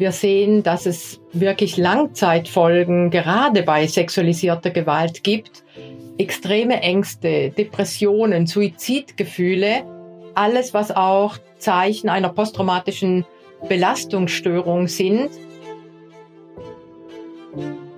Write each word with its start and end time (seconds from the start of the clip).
Wir 0.00 0.12
sehen, 0.12 0.62
dass 0.62 0.86
es 0.86 1.20
wirklich 1.34 1.76
Langzeitfolgen 1.76 3.10
gerade 3.10 3.62
bei 3.62 3.86
sexualisierter 3.86 4.70
Gewalt 4.70 5.22
gibt. 5.22 5.62
Extreme 6.16 6.80
Ängste, 6.80 7.50
Depressionen, 7.50 8.46
Suizidgefühle, 8.46 9.84
alles, 10.34 10.72
was 10.72 10.90
auch 10.90 11.36
Zeichen 11.58 12.08
einer 12.08 12.30
posttraumatischen 12.30 13.26
Belastungsstörung 13.68 14.88
sind. 14.88 15.28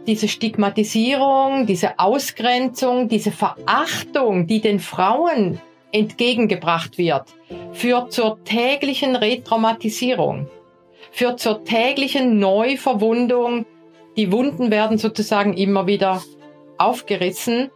Diese 0.09 0.27
Stigmatisierung, 0.27 1.67
diese 1.67 2.01
Ausgrenzung, 2.01 3.07
diese 3.07 3.31
Verachtung, 3.31 4.49
die 4.49 4.61
den 4.61 4.81
Frauen 4.81 5.61
entgegengebracht 5.93 6.99
wird, 6.99 7.27
führt 7.73 8.13
zur 8.13 8.43
täglichen 8.43 9.15
Retraumatisierung, 9.15 10.49
führt 11.13 11.41
zur 11.41 11.65
täglichen 11.65 12.39
Neuverwundung. 12.39 13.67
Die 14.17 14.33
Wunden 14.33 14.71
werden 14.71 14.99
sozusagen 14.99 15.55
immer 15.55 15.87
wieder 15.87 16.23
aufgerissen 16.79 17.71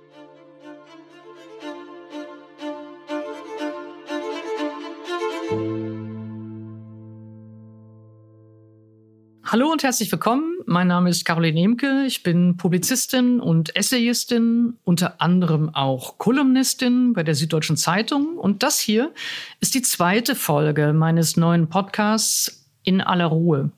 Hallo 9.48 9.70
und 9.70 9.84
herzlich 9.84 10.10
willkommen. 10.10 10.58
Mein 10.66 10.88
Name 10.88 11.08
ist 11.08 11.24
Caroline 11.24 11.60
Nemke. 11.60 12.04
Ich 12.04 12.24
bin 12.24 12.56
Publizistin 12.56 13.38
und 13.38 13.76
Essayistin, 13.76 14.76
unter 14.82 15.20
anderem 15.20 15.72
auch 15.72 16.18
Kolumnistin 16.18 17.12
bei 17.12 17.22
der 17.22 17.36
Süddeutschen 17.36 17.76
Zeitung. 17.76 18.36
Und 18.36 18.64
das 18.64 18.80
hier 18.80 19.14
ist 19.60 19.74
die 19.76 19.82
zweite 19.82 20.34
Folge 20.34 20.92
meines 20.92 21.36
neuen 21.36 21.68
Podcasts 21.68 22.65
In 22.86 23.00
aller 23.00 23.26
Ruhe. 23.26 23.72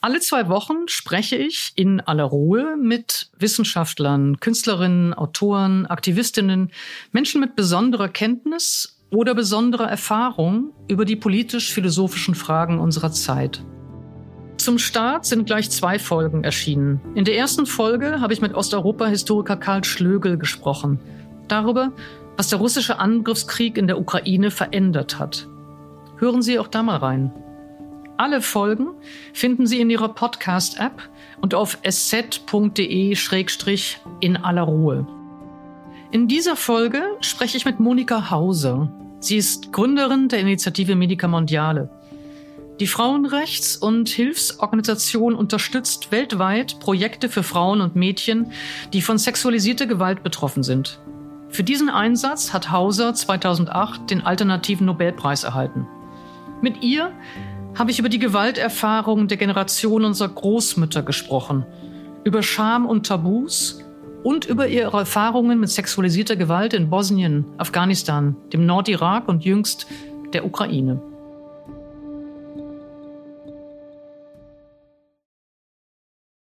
Alle 0.00 0.18
zwei 0.18 0.48
Wochen 0.48 0.88
spreche 0.88 1.36
ich 1.36 1.72
in 1.76 2.00
aller 2.00 2.24
Ruhe 2.24 2.76
mit 2.76 3.30
Wissenschaftlern, 3.38 4.40
Künstlerinnen, 4.40 5.14
Autoren, 5.14 5.86
Aktivistinnen, 5.86 6.72
Menschen 7.12 7.40
mit 7.40 7.54
besonderer 7.54 8.08
Kenntnis 8.08 9.00
oder 9.10 9.34
besonderer 9.34 9.88
Erfahrung 9.88 10.72
über 10.88 11.04
die 11.04 11.14
politisch-philosophischen 11.14 12.34
Fragen 12.34 12.80
unserer 12.80 13.12
Zeit. 13.12 13.62
Zum 14.56 14.78
Start 14.78 15.24
sind 15.24 15.46
gleich 15.46 15.70
zwei 15.70 16.00
Folgen 16.00 16.42
erschienen. 16.42 17.00
In 17.14 17.24
der 17.24 17.36
ersten 17.36 17.64
Folge 17.64 18.20
habe 18.20 18.32
ich 18.32 18.40
mit 18.40 18.54
Osteuropa-Historiker 18.54 19.56
Karl 19.56 19.84
Schlögel 19.84 20.36
gesprochen. 20.36 20.98
Darüber, 21.46 21.92
was 22.36 22.48
der 22.48 22.58
russische 22.58 22.98
Angriffskrieg 22.98 23.78
in 23.78 23.86
der 23.86 24.00
Ukraine 24.00 24.50
verändert 24.50 25.20
hat. 25.20 25.46
Hören 26.16 26.42
Sie 26.42 26.58
auch 26.58 26.68
da 26.68 26.82
mal 26.82 26.96
rein. 26.96 27.32
Alle 28.16 28.40
Folgen 28.42 28.90
finden 29.32 29.66
Sie 29.66 29.80
in 29.80 29.90
Ihrer 29.90 30.08
Podcast-App 30.08 31.02
und 31.40 31.52
auf 31.54 31.78
sz.de-in 31.82 33.16
aller 34.36 34.62
Ruhe. 34.62 35.06
In 36.12 36.28
dieser 36.28 36.54
Folge 36.54 37.02
spreche 37.20 37.56
ich 37.56 37.64
mit 37.64 37.80
Monika 37.80 38.30
Hauser. 38.30 38.92
Sie 39.18 39.36
ist 39.36 39.72
Gründerin 39.72 40.28
der 40.28 40.38
Initiative 40.38 40.94
Medica 40.94 41.26
Mondiale. 41.26 41.90
Die 42.78 42.86
Frauenrechts- 42.86 43.76
und 43.76 44.08
Hilfsorganisation 44.08 45.34
unterstützt 45.34 46.12
weltweit 46.12 46.78
Projekte 46.78 47.28
für 47.28 47.42
Frauen 47.42 47.80
und 47.80 47.96
Mädchen, 47.96 48.52
die 48.92 49.02
von 49.02 49.18
sexualisierter 49.18 49.86
Gewalt 49.86 50.22
betroffen 50.22 50.62
sind. 50.62 51.00
Für 51.48 51.64
diesen 51.64 51.88
Einsatz 51.88 52.52
hat 52.52 52.70
Hauser 52.70 53.12
2008 53.12 54.08
den 54.08 54.22
Alternativen 54.22 54.86
Nobelpreis 54.86 55.42
erhalten. 55.42 55.88
Mit 56.62 56.82
ihr 56.82 57.12
habe 57.76 57.90
ich 57.90 57.98
über 57.98 58.08
die 58.08 58.20
Gewalterfahrungen 58.20 59.26
der 59.26 59.36
Generation 59.36 60.04
unserer 60.04 60.28
Großmütter 60.28 61.02
gesprochen, 61.02 61.66
über 62.22 62.42
Scham 62.42 62.86
und 62.86 63.06
Tabus 63.06 63.82
und 64.22 64.44
über 64.44 64.68
ihre 64.68 64.98
Erfahrungen 64.98 65.58
mit 65.58 65.70
sexualisierter 65.70 66.36
Gewalt 66.36 66.72
in 66.72 66.88
Bosnien, 66.88 67.44
Afghanistan, 67.58 68.36
dem 68.52 68.64
Nordirak 68.64 69.28
und 69.28 69.44
jüngst 69.44 69.86
der 70.32 70.46
Ukraine. 70.46 71.02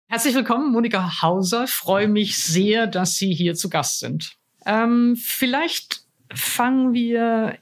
Herzlich 0.08 0.36
willkommen, 0.36 0.72
Monika 0.72 1.22
Hauser. 1.22 1.66
Ich 1.66 1.72
freue 1.72 2.08
mich 2.08 2.42
sehr, 2.44 2.86
dass 2.86 3.16
Sie 3.16 3.34
hier 3.34 3.56
zu 3.56 3.70
Gast 3.70 4.00
sind. 4.00 4.38
Ähm, 4.66 5.16
vielleicht 5.20 6.02
fangen 6.34 6.94
wir 6.94 7.58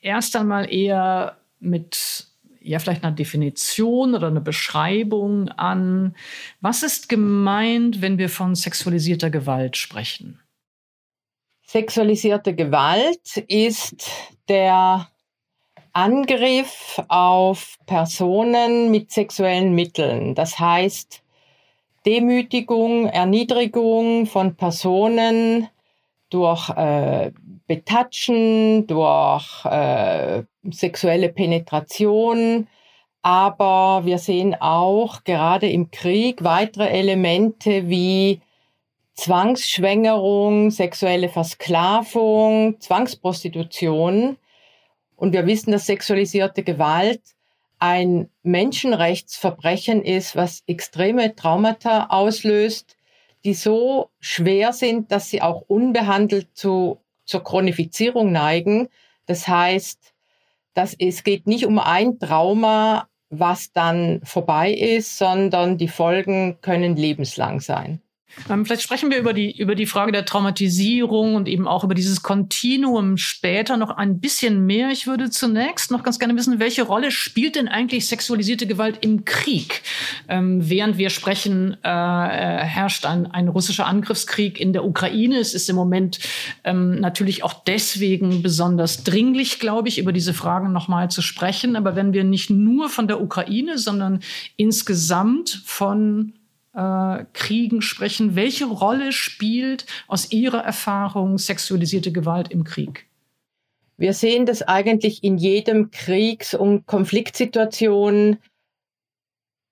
erst 0.00 0.34
einmal 0.36 0.72
eher 0.72 1.38
mit 1.60 2.29
ja, 2.60 2.78
vielleicht 2.78 3.04
einer 3.04 3.14
Definition 3.14 4.14
oder 4.14 4.28
einer 4.28 4.40
Beschreibung 4.40 5.48
an. 5.50 6.14
Was 6.60 6.82
ist 6.82 7.08
gemeint, 7.08 8.02
wenn 8.02 8.18
wir 8.18 8.28
von 8.28 8.54
sexualisierter 8.54 9.30
Gewalt 9.30 9.76
sprechen? 9.76 10.40
Sexualisierte 11.66 12.54
Gewalt 12.54 13.36
ist 13.48 14.10
der 14.48 15.08
Angriff 15.92 17.00
auf 17.08 17.76
Personen 17.86 18.90
mit 18.90 19.10
sexuellen 19.10 19.74
Mitteln. 19.74 20.34
Das 20.34 20.58
heißt, 20.58 21.22
Demütigung, 22.06 23.06
Erniedrigung 23.06 24.26
von 24.26 24.56
Personen 24.56 25.68
durch 26.30 26.70
äh, 26.70 27.32
Betatschen, 27.70 28.88
durch 28.88 29.64
äh, 29.64 30.42
sexuelle 30.72 31.28
Penetration. 31.28 32.66
Aber 33.22 34.04
wir 34.04 34.18
sehen 34.18 34.56
auch 34.58 35.22
gerade 35.22 35.70
im 35.70 35.92
Krieg 35.92 36.42
weitere 36.42 36.88
Elemente 36.88 37.88
wie 37.88 38.40
Zwangsschwängerung, 39.14 40.72
sexuelle 40.72 41.28
Versklavung, 41.28 42.80
Zwangsprostitution. 42.80 44.36
Und 45.14 45.32
wir 45.32 45.46
wissen, 45.46 45.70
dass 45.70 45.86
sexualisierte 45.86 46.64
Gewalt 46.64 47.22
ein 47.78 48.30
Menschenrechtsverbrechen 48.42 50.02
ist, 50.02 50.34
was 50.34 50.64
extreme 50.66 51.36
Traumata 51.36 52.06
auslöst, 52.08 52.96
die 53.44 53.54
so 53.54 54.10
schwer 54.18 54.72
sind, 54.72 55.12
dass 55.12 55.30
sie 55.30 55.40
auch 55.40 55.62
unbehandelt 55.68 56.48
zu, 56.54 56.98
zur 57.30 57.44
Chronifizierung 57.44 58.32
neigen. 58.32 58.88
Das 59.26 59.48
heißt, 59.48 60.12
dass 60.74 60.94
es 60.98 61.24
geht 61.24 61.46
nicht 61.46 61.64
um 61.64 61.78
ein 61.78 62.18
Trauma, 62.18 63.08
was 63.30 63.72
dann 63.72 64.20
vorbei 64.24 64.72
ist, 64.72 65.16
sondern 65.16 65.78
die 65.78 65.88
Folgen 65.88 66.60
können 66.60 66.96
lebenslang 66.96 67.60
sein. 67.60 68.02
Ähm, 68.48 68.64
vielleicht 68.64 68.82
sprechen 68.82 69.10
wir 69.10 69.18
über 69.18 69.32
die, 69.32 69.56
über 69.58 69.74
die 69.74 69.86
Frage 69.86 70.12
der 70.12 70.24
Traumatisierung 70.24 71.34
und 71.34 71.48
eben 71.48 71.66
auch 71.66 71.84
über 71.84 71.94
dieses 71.94 72.22
Kontinuum 72.22 73.16
später 73.16 73.76
noch 73.76 73.90
ein 73.90 74.20
bisschen 74.20 74.66
mehr. 74.66 74.90
Ich 74.90 75.06
würde 75.06 75.30
zunächst 75.30 75.90
noch 75.90 76.02
ganz 76.02 76.18
gerne 76.18 76.36
wissen, 76.36 76.58
welche 76.58 76.82
Rolle 76.82 77.10
spielt 77.10 77.56
denn 77.56 77.68
eigentlich 77.68 78.06
sexualisierte 78.06 78.66
Gewalt 78.66 78.98
im 79.00 79.24
Krieg? 79.24 79.82
Ähm, 80.28 80.68
während 80.68 80.98
wir 80.98 81.10
sprechen, 81.10 81.76
äh, 81.84 81.88
äh 81.88 82.64
herrscht 82.64 83.04
ein, 83.06 83.26
ein 83.26 83.48
russischer 83.48 83.86
Angriffskrieg 83.86 84.60
in 84.60 84.72
der 84.72 84.84
Ukraine. 84.84 85.38
Es 85.38 85.54
ist 85.54 85.68
im 85.68 85.76
Moment 85.76 86.20
ähm, 86.64 87.00
natürlich 87.00 87.42
auch 87.44 87.52
deswegen 87.64 88.42
besonders 88.42 89.04
dringlich, 89.04 89.58
glaube 89.58 89.88
ich, 89.88 89.98
über 89.98 90.12
diese 90.12 90.34
Fragen 90.34 90.72
nochmal 90.72 91.10
zu 91.10 91.22
sprechen. 91.22 91.76
Aber 91.76 91.96
wenn 91.96 92.12
wir 92.12 92.24
nicht 92.24 92.50
nur 92.50 92.88
von 92.88 93.08
der 93.08 93.20
Ukraine, 93.20 93.78
sondern 93.78 94.20
insgesamt 94.56 95.62
von 95.64 96.32
äh, 96.74 97.24
Kriegen 97.32 97.82
sprechen. 97.82 98.36
Welche 98.36 98.66
Rolle 98.66 99.12
spielt 99.12 99.86
aus 100.08 100.32
Ihrer 100.32 100.62
Erfahrung 100.62 101.38
sexualisierte 101.38 102.12
Gewalt 102.12 102.50
im 102.50 102.64
Krieg? 102.64 103.06
Wir 103.96 104.14
sehen 104.14 104.46
das 104.46 104.62
eigentlich 104.62 105.22
in 105.22 105.36
jedem 105.36 105.90
Kriegs- 105.90 106.54
und 106.54 106.86
Konfliktsituation 106.86 108.38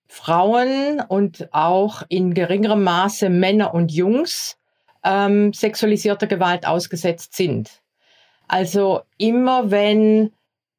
Frauen 0.07 1.01
und 1.07 1.49
auch 1.51 2.03
in 2.09 2.33
geringerem 2.33 2.83
Maße 2.83 3.29
Männer 3.29 3.73
und 3.73 3.91
Jungs 3.91 4.57
ähm, 5.03 5.53
sexualisierter 5.53 6.27
Gewalt 6.27 6.65
ausgesetzt 6.67 7.35
sind. 7.35 7.81
Also 8.47 9.01
immer 9.17 9.71
wenn 9.71 10.31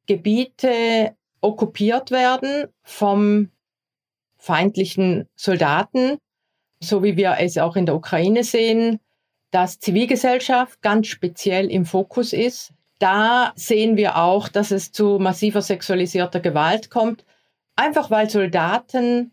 Gebiete 0.05 1.15
okkupiert 1.39 2.11
werden 2.11 2.67
vom 2.83 3.49
feindlichen 4.41 5.29
Soldaten, 5.35 6.17
so 6.81 7.03
wie 7.03 7.15
wir 7.15 7.37
es 7.39 7.57
auch 7.57 7.75
in 7.75 7.85
der 7.85 7.95
Ukraine 7.95 8.43
sehen, 8.43 8.99
dass 9.51 9.79
Zivilgesellschaft 9.79 10.81
ganz 10.81 11.07
speziell 11.07 11.69
im 11.69 11.85
Fokus 11.85 12.33
ist. 12.33 12.73
Da 12.99 13.53
sehen 13.55 13.97
wir 13.97 14.17
auch, 14.17 14.47
dass 14.47 14.71
es 14.71 14.91
zu 14.91 15.19
massiver 15.19 15.61
sexualisierter 15.61 16.39
Gewalt 16.39 16.89
kommt, 16.89 17.23
einfach 17.75 18.09
weil 18.09 18.29
Soldaten 18.29 19.31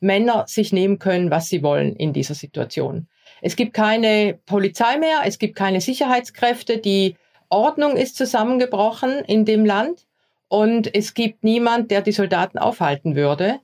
Männer 0.00 0.46
sich 0.48 0.72
nehmen 0.72 0.98
können, 0.98 1.30
was 1.30 1.48
sie 1.48 1.62
wollen 1.62 1.94
in 1.96 2.12
dieser 2.12 2.34
Situation. 2.34 3.08
Es 3.42 3.56
gibt 3.56 3.74
keine 3.74 4.38
Polizei 4.46 4.98
mehr, 4.98 5.20
es 5.24 5.38
gibt 5.38 5.56
keine 5.56 5.80
Sicherheitskräfte, 5.80 6.78
die 6.78 7.16
Ordnung 7.50 7.96
ist 7.96 8.16
zusammengebrochen 8.16 9.18
in 9.26 9.44
dem 9.44 9.64
Land 9.64 10.06
und 10.48 10.94
es 10.94 11.14
gibt 11.14 11.44
niemand, 11.44 11.90
der 11.90 12.00
die 12.00 12.12
Soldaten 12.12 12.58
aufhalten 12.58 13.16
würde. 13.16 13.60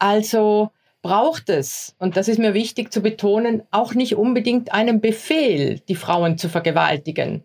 Also 0.00 0.70
braucht 1.02 1.48
es, 1.48 1.94
und 1.98 2.16
das 2.16 2.26
ist 2.26 2.38
mir 2.38 2.54
wichtig 2.54 2.92
zu 2.92 3.00
betonen, 3.00 3.62
auch 3.70 3.94
nicht 3.94 4.16
unbedingt 4.16 4.72
einen 4.72 5.00
Befehl, 5.00 5.78
die 5.88 5.94
Frauen 5.94 6.36
zu 6.36 6.48
vergewaltigen. 6.48 7.44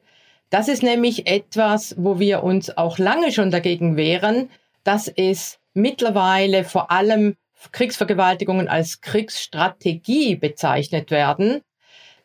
Das 0.49 0.67
ist 0.67 0.81
nämlich 0.83 1.27
etwas, 1.27 1.95
wo 1.97 2.19
wir 2.19 2.43
uns 2.43 2.75
auch 2.75 2.97
lange 2.97 3.31
schon 3.31 3.51
dagegen 3.51 3.97
wehren, 3.97 4.49
dass 4.83 5.07
es 5.07 5.59
mittlerweile 5.73 6.63
vor 6.63 6.91
allem 6.91 7.35
Kriegsvergewaltigungen 7.71 8.67
als 8.67 9.01
Kriegsstrategie 9.01 10.35
bezeichnet 10.35 11.11
werden. 11.11 11.61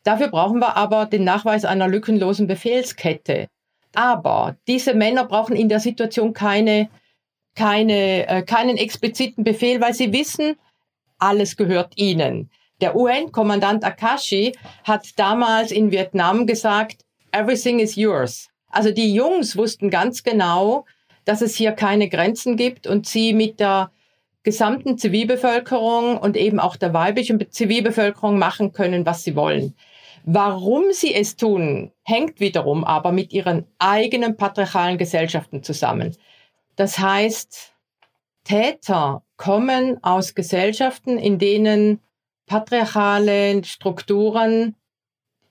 Dafür 0.04 0.28
brauchen 0.28 0.60
wir 0.60 0.76
aber 0.76 1.06
den 1.06 1.24
Nachweis 1.24 1.64
einer 1.64 1.88
lückenlosen 1.88 2.46
Befehlskette. 2.46 3.48
Aber 3.94 4.56
diese 4.68 4.94
Männer 4.94 5.24
brauchen 5.24 5.56
in 5.56 5.68
der 5.68 5.80
Situation 5.80 6.32
keine, 6.32 6.88
keine, 7.54 8.28
äh, 8.28 8.42
keinen 8.42 8.76
expliziten 8.76 9.44
Befehl, 9.44 9.80
weil 9.80 9.94
sie 9.94 10.12
wissen, 10.12 10.56
alles 11.18 11.56
gehört 11.56 11.92
ihnen. 11.96 12.50
Der 12.80 12.96
UN-Kommandant 12.96 13.84
Akashi 13.84 14.52
hat 14.84 15.06
damals 15.16 15.70
in 15.70 15.90
Vietnam 15.90 16.46
gesagt, 16.46 17.04
everything 17.32 17.78
is 17.78 17.96
yours. 17.96 18.48
Also 18.70 18.90
die 18.90 19.12
Jungs 19.12 19.56
wussten 19.56 19.90
ganz 19.90 20.22
genau, 20.22 20.86
dass 21.24 21.42
es 21.42 21.56
hier 21.56 21.72
keine 21.72 22.08
Grenzen 22.08 22.56
gibt 22.56 22.86
und 22.86 23.06
sie 23.06 23.32
mit 23.32 23.60
der 23.60 23.90
gesamten 24.42 24.96
Zivilbevölkerung 24.96 26.16
und 26.16 26.36
eben 26.36 26.60
auch 26.60 26.76
der 26.76 26.94
weiblichen 26.94 27.50
Zivilbevölkerung 27.50 28.38
machen 28.38 28.72
können, 28.72 29.04
was 29.04 29.24
sie 29.24 29.36
wollen. 29.36 29.74
Warum 30.24 30.92
sie 30.92 31.14
es 31.14 31.36
tun, 31.36 31.92
hängt 32.02 32.40
wiederum 32.40 32.84
aber 32.84 33.12
mit 33.12 33.32
ihren 33.32 33.66
eigenen 33.78 34.36
patriarchalen 34.36 34.98
Gesellschaften 34.98 35.62
zusammen. 35.62 36.16
Das 36.76 36.98
heißt, 36.98 37.74
Täter 38.44 39.22
kommen 39.36 40.02
aus 40.02 40.34
Gesellschaften, 40.34 41.18
in 41.18 41.38
denen 41.38 42.00
patriarchale 42.46 43.62
Strukturen 43.64 44.74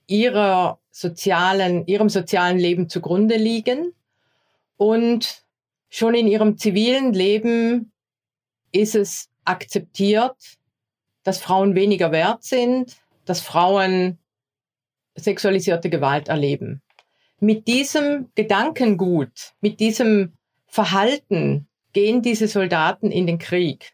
ihrer 0.07 0.79
sozialen, 0.91 1.85
ihrem 1.85 2.09
sozialen 2.09 2.57
Leben 2.57 2.89
zugrunde 2.89 3.37
liegen 3.37 3.93
und 4.77 5.43
schon 5.89 6.13
in 6.13 6.27
ihrem 6.27 6.57
zivilen 6.57 7.13
Leben 7.13 7.91
ist 8.71 8.95
es 8.95 9.29
akzeptiert, 9.45 10.35
dass 11.23 11.39
Frauen 11.39 11.75
weniger 11.75 12.11
wert 12.11 12.43
sind, 12.43 12.97
dass 13.25 13.41
Frauen 13.41 14.17
sexualisierte 15.15 15.89
Gewalt 15.89 16.27
erleben. 16.27 16.81
Mit 17.39 17.67
diesem 17.67 18.29
Gedankengut, 18.35 19.53
mit 19.61 19.79
diesem 19.79 20.33
Verhalten 20.69 21.67
gehen 21.93 22.21
diese 22.21 22.47
Soldaten 22.47 23.11
in 23.11 23.27
den 23.27 23.39
Krieg. 23.39 23.91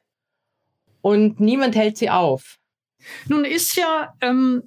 Und 1.01 1.39
niemand 1.39 1.75
hält 1.75 1.97
sie 1.97 2.09
auf. 2.09 2.59
Nun 3.27 3.45
ist 3.45 3.75
ja 3.75 4.13
ähm, 4.21 4.63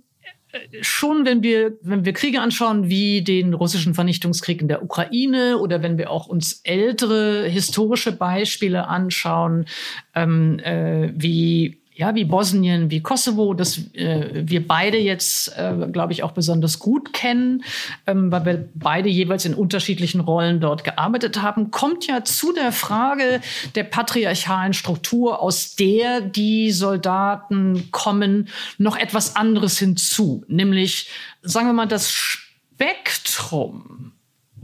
schon, 0.81 1.26
wenn 1.26 1.43
wir, 1.43 1.76
wenn 1.82 2.05
wir 2.05 2.12
Kriege 2.12 2.40
anschauen, 2.40 2.88
wie 2.88 3.22
den 3.22 3.55
russischen 3.55 3.94
Vernichtungskrieg 3.94 4.60
in 4.60 4.69
der 4.69 4.82
Ukraine 4.82 5.58
oder 5.58 5.82
wenn 5.82 5.99
wir 5.99 6.10
auch 6.10 6.26
uns 6.26 6.60
ältere 6.64 7.49
historische 7.49 8.12
Beispiele 8.12 8.87
anschauen, 8.87 9.66
ähm, 10.14 10.58
äh, 10.61 11.11
wie 11.14 11.81
ja, 11.99 12.15
wie 12.15 12.25
Bosnien, 12.25 12.93
wie 12.93 13.03
Kosovo, 13.03 13.55
das 13.55 13.93
äh, 13.95 14.29
wir 14.33 14.65
beide 14.65 14.99
jetzt, 14.99 15.49
äh, 15.59 15.89
glaube 15.93 16.12
ich, 16.12 16.23
auch 16.23 16.31
besonders 16.31 16.79
gut 16.79 17.12
kennen, 17.12 17.65
ähm, 18.06 18.31
weil 18.31 18.45
wir 18.45 18.69
beide 18.75 19.09
jeweils 19.09 19.45
in 19.45 19.53
unterschiedlichen 19.53 20.21
Rollen 20.21 20.61
dort 20.61 20.85
gearbeitet 20.85 21.43
haben, 21.43 21.73
kommt 21.73 22.06
ja 22.06 22.23
zu 22.23 22.53
der 22.53 22.71
Frage 22.71 23.41
der 23.75 23.83
patriarchalen 23.83 24.75
Struktur, 24.75 25.43
aus 25.43 25.75
der 25.75 26.21
die 26.21 26.71
Soldaten 26.71 27.89
kommen, 27.91 28.49
noch 28.79 28.97
etwas 28.97 29.35
anderes 29.35 29.81
hinzu, 29.81 30.45
nämlich, 30.47 31.11
sagen 31.43 31.67
wir 31.67 31.73
mal, 31.73 31.89
das 31.89 32.12
Spektrum 32.12 34.12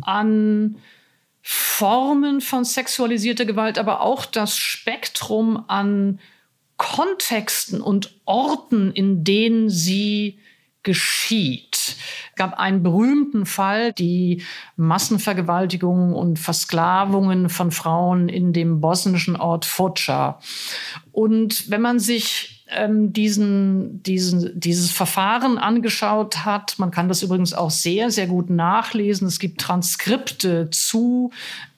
an 0.02 0.76
Formen 1.42 2.40
von 2.40 2.64
sexualisierter 2.64 3.44
Gewalt, 3.44 3.76
aber 3.76 4.02
auch 4.02 4.24
das 4.24 4.56
Spektrum 4.56 5.64
an 5.66 6.20
Kontexten 6.76 7.80
und 7.80 8.20
Orten, 8.24 8.92
in 8.92 9.24
denen 9.24 9.70
sie 9.70 10.38
geschieht. 10.82 11.96
Es 12.30 12.36
gab 12.36 12.58
einen 12.58 12.82
berühmten 12.82 13.46
Fall, 13.46 13.92
die 13.92 14.42
Massenvergewaltigungen 14.76 16.14
und 16.14 16.38
Versklavungen 16.38 17.48
von 17.48 17.70
Frauen 17.72 18.28
in 18.28 18.52
dem 18.52 18.80
bosnischen 18.80 19.36
Ort 19.36 19.64
Foča. 19.64 20.40
Und 21.10 21.70
wenn 21.70 21.80
man 21.80 21.98
sich 21.98 22.53
ähm, 22.70 23.12
diesen, 23.12 24.02
diesen, 24.02 24.58
dieses 24.58 24.90
Verfahren 24.90 25.58
angeschaut 25.58 26.44
hat. 26.44 26.78
Man 26.78 26.90
kann 26.90 27.08
das 27.08 27.22
übrigens 27.22 27.52
auch 27.52 27.70
sehr, 27.70 28.10
sehr 28.10 28.26
gut 28.26 28.48
nachlesen. 28.48 29.28
Es 29.28 29.38
gibt 29.38 29.60
Transkripte 29.60 30.70
zu 30.70 31.30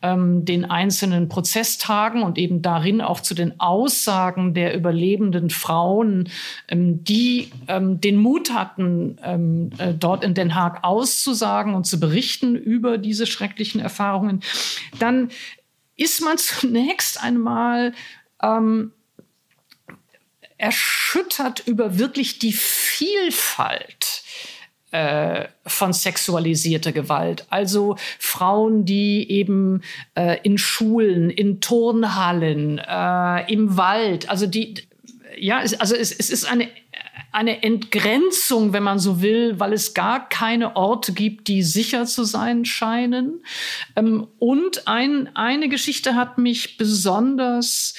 ähm, 0.02 0.44
den 0.44 0.64
einzelnen 0.64 1.28
Prozesstagen 1.28 2.22
und 2.22 2.38
eben 2.38 2.62
darin 2.62 3.00
auch 3.00 3.20
zu 3.20 3.34
den 3.34 3.58
Aussagen 3.58 4.54
der 4.54 4.76
überlebenden 4.76 5.50
Frauen, 5.50 6.28
ähm, 6.68 7.02
die 7.02 7.50
ähm, 7.66 8.00
den 8.00 8.16
Mut 8.16 8.52
hatten, 8.52 9.18
ähm, 9.24 9.70
äh, 9.78 9.92
dort 9.92 10.22
in 10.22 10.34
Den 10.34 10.54
Haag 10.54 10.84
auszusagen 10.84 11.74
und 11.74 11.86
zu 11.86 11.98
berichten 11.98 12.54
über 12.54 12.96
diese 12.96 13.26
schrecklichen 13.26 13.80
Erfahrungen. 13.80 14.40
Dann 15.00 15.30
ist 15.96 16.22
man 16.22 16.38
zunächst 16.38 17.20
einmal 17.20 17.92
ähm, 18.40 18.92
erschüttert 20.58 21.62
über 21.67 21.99
wirklich 21.99 22.38
die 22.38 22.53
Vielfalt 22.53 24.23
äh, 24.93 25.47
von 25.67 25.93
sexualisierter 25.93 26.93
Gewalt. 26.93 27.47
Also 27.50 27.97
Frauen, 28.19 28.85
die 28.85 29.31
eben 29.31 29.82
äh, 30.14 30.38
in 30.43 30.58
Schulen, 30.58 31.31
in 31.31 31.61
Turnhallen, 31.61 32.79
äh, 32.79 33.53
im 33.53 33.76
Wald, 33.76 34.31
also 34.31 34.47
die, 34.47 34.75
ja, 35.37 35.61
es, 35.62 35.79
also 35.79 35.94
es, 35.94 36.12
es 36.12 36.31
ist 36.31 36.44
eine 36.44 36.69
eine 37.32 37.62
Entgrenzung, 37.62 38.73
wenn 38.73 38.82
man 38.82 38.99
so 38.99 39.20
will, 39.20 39.61
weil 39.61 39.75
es 39.75 39.93
gar 39.93 40.26
keine 40.26 40.75
Orte 40.75 41.12
gibt, 41.12 41.49
die 41.49 41.62
sicher 41.62 42.06
zu 42.06 42.25
sein 42.25 42.64
scheinen. 42.64 43.43
Ähm, 43.94 44.26
und 44.38 44.88
ein, 44.88 45.29
eine 45.37 45.69
Geschichte 45.69 46.14
hat 46.14 46.38
mich 46.38 46.79
besonders 46.79 47.93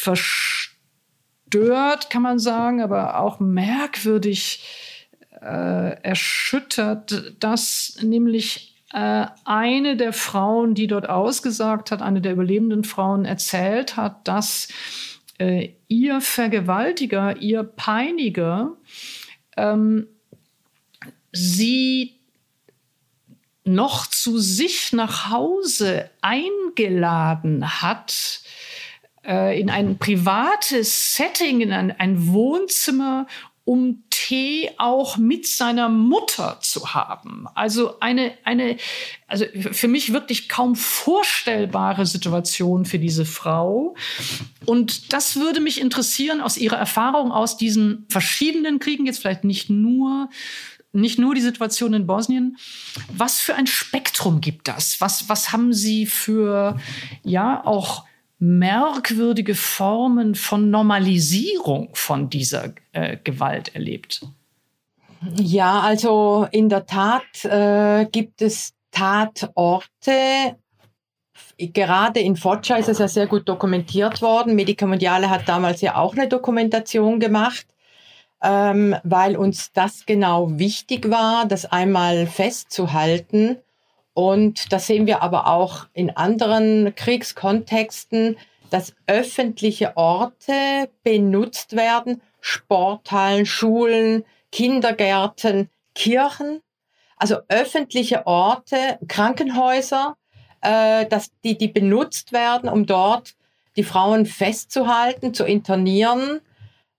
verstört, 0.00 2.10
kann 2.10 2.22
man 2.22 2.38
sagen, 2.38 2.80
aber 2.80 3.20
auch 3.20 3.40
merkwürdig 3.40 4.64
äh, 5.40 6.02
erschüttert, 6.02 7.34
dass 7.40 7.98
nämlich 8.02 8.76
äh, 8.92 9.26
eine 9.44 9.96
der 9.96 10.12
Frauen, 10.12 10.74
die 10.74 10.86
dort 10.86 11.08
ausgesagt 11.08 11.90
hat, 11.90 12.02
eine 12.02 12.20
der 12.20 12.32
überlebenden 12.32 12.84
Frauen 12.84 13.24
erzählt 13.24 13.96
hat, 13.96 14.26
dass 14.26 14.68
äh, 15.38 15.70
ihr 15.88 16.20
Vergewaltiger, 16.20 17.36
ihr 17.36 17.62
Peiniger, 17.62 18.76
ähm, 19.56 20.06
sie 21.32 22.16
noch 23.64 24.06
zu 24.06 24.38
sich 24.38 24.92
nach 24.92 25.30
Hause 25.30 26.10
eingeladen 26.20 27.82
hat, 27.82 28.40
äh, 29.30 29.60
in 29.60 29.70
ein 29.70 29.96
privates 29.98 31.14
Setting, 31.14 31.60
in 31.60 31.72
ein, 31.72 31.92
ein 31.92 32.26
Wohnzimmer, 32.32 33.28
um 33.64 34.02
Tee 34.10 34.70
auch 34.78 35.16
mit 35.16 35.46
seiner 35.46 35.88
Mutter 35.88 36.58
zu 36.60 36.92
haben. 36.92 37.46
Also 37.54 38.00
eine, 38.00 38.32
eine, 38.42 38.76
also 39.28 39.44
für 39.54 39.86
mich 39.86 40.12
wirklich 40.12 40.48
kaum 40.48 40.74
vorstellbare 40.74 42.04
Situation 42.04 42.84
für 42.84 42.98
diese 42.98 43.24
Frau. 43.24 43.94
Und 44.66 45.12
das 45.12 45.36
würde 45.36 45.60
mich 45.60 45.80
interessieren 45.80 46.40
aus 46.40 46.56
Ihrer 46.56 46.78
Erfahrung 46.78 47.30
aus 47.30 47.56
diesen 47.56 48.06
verschiedenen 48.08 48.80
Kriegen, 48.80 49.06
jetzt 49.06 49.20
vielleicht 49.20 49.44
nicht 49.44 49.70
nur 49.70 50.28
nicht 50.92 51.20
nur 51.20 51.36
die 51.36 51.40
Situation 51.40 51.94
in 51.94 52.08
Bosnien. 52.08 52.56
Was 53.12 53.38
für 53.40 53.54
ein 53.54 53.68
Spektrum 53.68 54.40
gibt 54.40 54.66
das? 54.66 55.00
Was, 55.00 55.28
was 55.28 55.52
haben 55.52 55.72
Sie 55.72 56.04
für, 56.04 56.80
ja, 57.22 57.64
auch 57.64 58.04
merkwürdige 58.40 59.54
Formen 59.54 60.34
von 60.34 60.70
Normalisierung 60.70 61.90
von 61.92 62.30
dieser 62.30 62.72
äh, 62.92 63.18
Gewalt 63.22 63.74
erlebt? 63.74 64.22
Ja, 65.36 65.80
also 65.80 66.48
in 66.50 66.70
der 66.70 66.86
Tat 66.86 67.44
äh, 67.44 68.06
gibt 68.10 68.40
es 68.40 68.72
Tatorte. 68.90 70.56
Gerade 71.58 72.20
in 72.20 72.36
Foggia 72.36 72.76
ist 72.76 72.88
es 72.88 72.98
ja 72.98 73.08
sehr 73.08 73.26
gut 73.26 73.46
dokumentiert 73.46 74.22
worden. 74.22 74.54
Medikamentiale 74.54 75.28
hat 75.28 75.46
damals 75.46 75.82
ja 75.82 75.96
auch 75.96 76.14
eine 76.14 76.26
Dokumentation 76.26 77.20
gemacht, 77.20 77.66
ähm, 78.42 78.96
weil 79.04 79.36
uns 79.36 79.70
das 79.72 80.06
genau 80.06 80.58
wichtig 80.58 81.10
war, 81.10 81.44
das 81.44 81.66
einmal 81.66 82.26
festzuhalten 82.26 83.58
und 84.14 84.72
das 84.72 84.86
sehen 84.86 85.06
wir 85.06 85.22
aber 85.22 85.46
auch 85.46 85.86
in 85.92 86.10
anderen 86.16 86.94
Kriegskontexten, 86.94 88.36
dass 88.70 88.94
öffentliche 89.06 89.96
Orte 89.96 90.90
benutzt 91.02 91.76
werden, 91.76 92.22
Sporthallen, 92.40 93.46
Schulen, 93.46 94.24
Kindergärten, 94.52 95.68
Kirchen, 95.94 96.60
also 97.16 97.36
öffentliche 97.48 98.26
Orte, 98.26 98.98
Krankenhäuser, 99.06 100.16
äh, 100.62 101.06
dass 101.06 101.30
die, 101.44 101.58
die 101.58 101.68
benutzt 101.68 102.32
werden, 102.32 102.68
um 102.68 102.86
dort 102.86 103.34
die 103.76 103.84
Frauen 103.84 104.26
festzuhalten, 104.26 105.34
zu 105.34 105.44
internieren. 105.44 106.40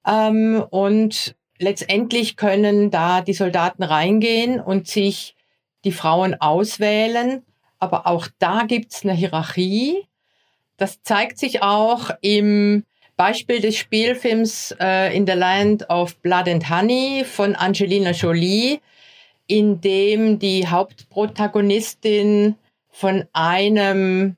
Ähm, 0.05 0.63
und 0.69 1.35
letztendlich 1.57 2.37
können 2.37 2.91
da 2.91 3.21
die 3.21 3.33
Soldaten 3.33 3.83
reingehen 3.83 4.59
und 4.59 4.87
sich 4.87 5.35
die 5.83 5.91
Frauen 5.91 6.39
auswählen. 6.39 7.43
Aber 7.79 8.07
auch 8.07 8.27
da 8.39 8.63
gibt's 8.63 9.03
eine 9.03 9.13
Hierarchie. 9.13 10.07
Das 10.77 11.01
zeigt 11.03 11.37
sich 11.37 11.61
auch 11.61 12.11
im 12.21 12.85
Beispiel 13.17 13.59
des 13.59 13.77
Spielfilms 13.77 14.75
äh, 14.79 15.15
In 15.15 15.27
the 15.27 15.33
Land 15.33 15.89
of 15.89 16.15
Blood 16.21 16.47
and 16.47 16.69
Honey 16.69 17.23
von 17.23 17.55
Angelina 17.55 18.11
Jolie, 18.11 18.79
in 19.47 19.79
dem 19.81 20.39
die 20.39 20.67
Hauptprotagonistin 20.67 22.55
von 22.89 23.25
einem 23.33 24.37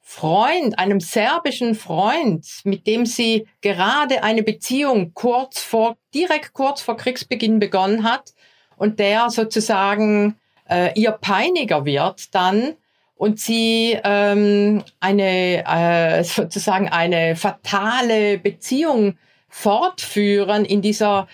Freund, 0.00 0.78
einem 0.78 1.00
serbischen 1.00 1.74
Freund, 1.74 2.46
mit 2.64 2.86
dem 2.86 3.04
sie 3.04 3.46
gerade 3.60 4.22
eine 4.22 4.42
Beziehung 4.42 5.12
kurz 5.14 5.60
vor, 5.60 5.96
direkt 6.14 6.54
kurz 6.54 6.80
vor 6.80 6.96
Kriegsbeginn 6.96 7.58
begonnen 7.58 8.04
hat 8.04 8.32
und 8.76 8.98
der 8.98 9.28
sozusagen 9.30 10.36
äh, 10.68 10.92
ihr 10.94 11.12
Peiniger 11.12 11.84
wird 11.84 12.34
dann 12.34 12.74
und 13.16 13.40
sie 13.40 13.98
ähm, 14.04 14.84
eine 15.00 15.64
äh, 15.66 16.24
sozusagen 16.24 16.88
eine 16.88 17.36
fatale 17.36 18.38
Beziehung 18.38 19.18
fortführen 19.48 20.64
in 20.64 20.82
dieser 20.82 21.26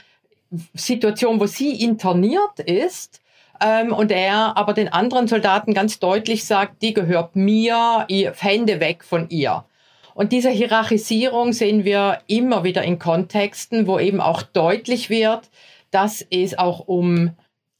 Situation, 0.72 1.40
wo 1.40 1.46
sie 1.46 1.82
interniert 1.82 2.60
ist 2.60 3.20
ähm, 3.60 3.92
und 3.92 4.10
er 4.10 4.56
aber 4.56 4.72
den 4.72 4.88
anderen 4.88 5.28
Soldaten 5.28 5.74
ganz 5.74 5.98
deutlich 5.98 6.44
sagt, 6.44 6.80
die 6.82 6.94
gehört 6.94 7.36
mir, 7.36 8.04
ihr 8.08 8.32
Hände 8.32 8.80
weg 8.80 9.04
von 9.04 9.28
ihr. 9.28 9.64
Und 10.14 10.30
diese 10.30 10.50
Hierarchisierung 10.50 11.52
sehen 11.52 11.84
wir 11.84 12.20
immer 12.28 12.62
wieder 12.62 12.84
in 12.84 13.00
Kontexten, 13.00 13.86
wo 13.86 13.98
eben 13.98 14.20
auch 14.20 14.42
deutlich 14.42 15.10
wird, 15.10 15.50
dass 15.90 16.24
es 16.30 16.56
auch 16.56 16.80
um 16.86 17.32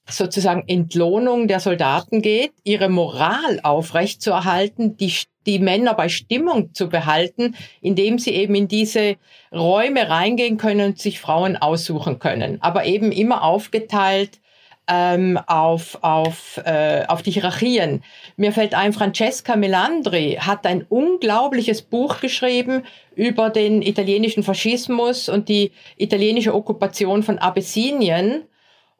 sozusagen 0.08 0.64
Entlohnung 0.66 1.48
der 1.48 1.60
Soldaten 1.60 2.20
geht, 2.20 2.52
ihre 2.62 2.88
Moral 2.88 3.60
aufrechtzuerhalten, 3.62 4.96
die, 4.96 5.12
die 5.46 5.58
Männer 5.58 5.94
bei 5.94 6.08
Stimmung 6.08 6.74
zu 6.74 6.88
behalten, 6.88 7.54
indem 7.80 8.18
sie 8.18 8.32
eben 8.32 8.54
in 8.54 8.68
diese 8.68 9.16
Räume 9.52 10.08
reingehen 10.08 10.58
können 10.58 10.90
und 10.90 10.98
sich 10.98 11.20
Frauen 11.20 11.56
aussuchen 11.56 12.18
können. 12.18 12.58
Aber 12.60 12.84
eben 12.84 13.12
immer 13.12 13.42
aufgeteilt 13.42 14.40
ähm, 14.86 15.38
auf, 15.46 15.98
auf, 16.02 16.60
äh, 16.64 17.04
auf 17.08 17.22
die 17.22 17.30
Hierarchien. 17.30 18.02
Mir 18.36 18.52
fällt 18.52 18.74
ein, 18.74 18.92
Francesca 18.92 19.56
Melandri 19.56 20.36
hat 20.40 20.66
ein 20.66 20.82
unglaubliches 20.82 21.80
Buch 21.80 22.20
geschrieben 22.20 22.84
über 23.14 23.48
den 23.48 23.80
italienischen 23.80 24.42
Faschismus 24.42 25.30
und 25.30 25.48
die 25.48 25.72
italienische 25.96 26.54
Okkupation 26.54 27.22
von 27.22 27.38
Abessinien 27.38 28.42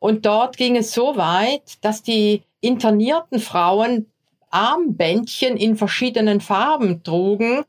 und 0.05 0.27
dort 0.27 0.59
ging 0.59 0.77
es 0.77 0.93
so 0.93 1.17
weit, 1.17 1.83
dass 1.83 2.03
die 2.03 2.43
internierten 2.61 3.41
Frauen 3.41 4.13
Armbändchen 4.51 5.57
in 5.57 5.77
verschiedenen 5.77 6.43
Farben 6.43 7.03
trugen. 7.03 7.65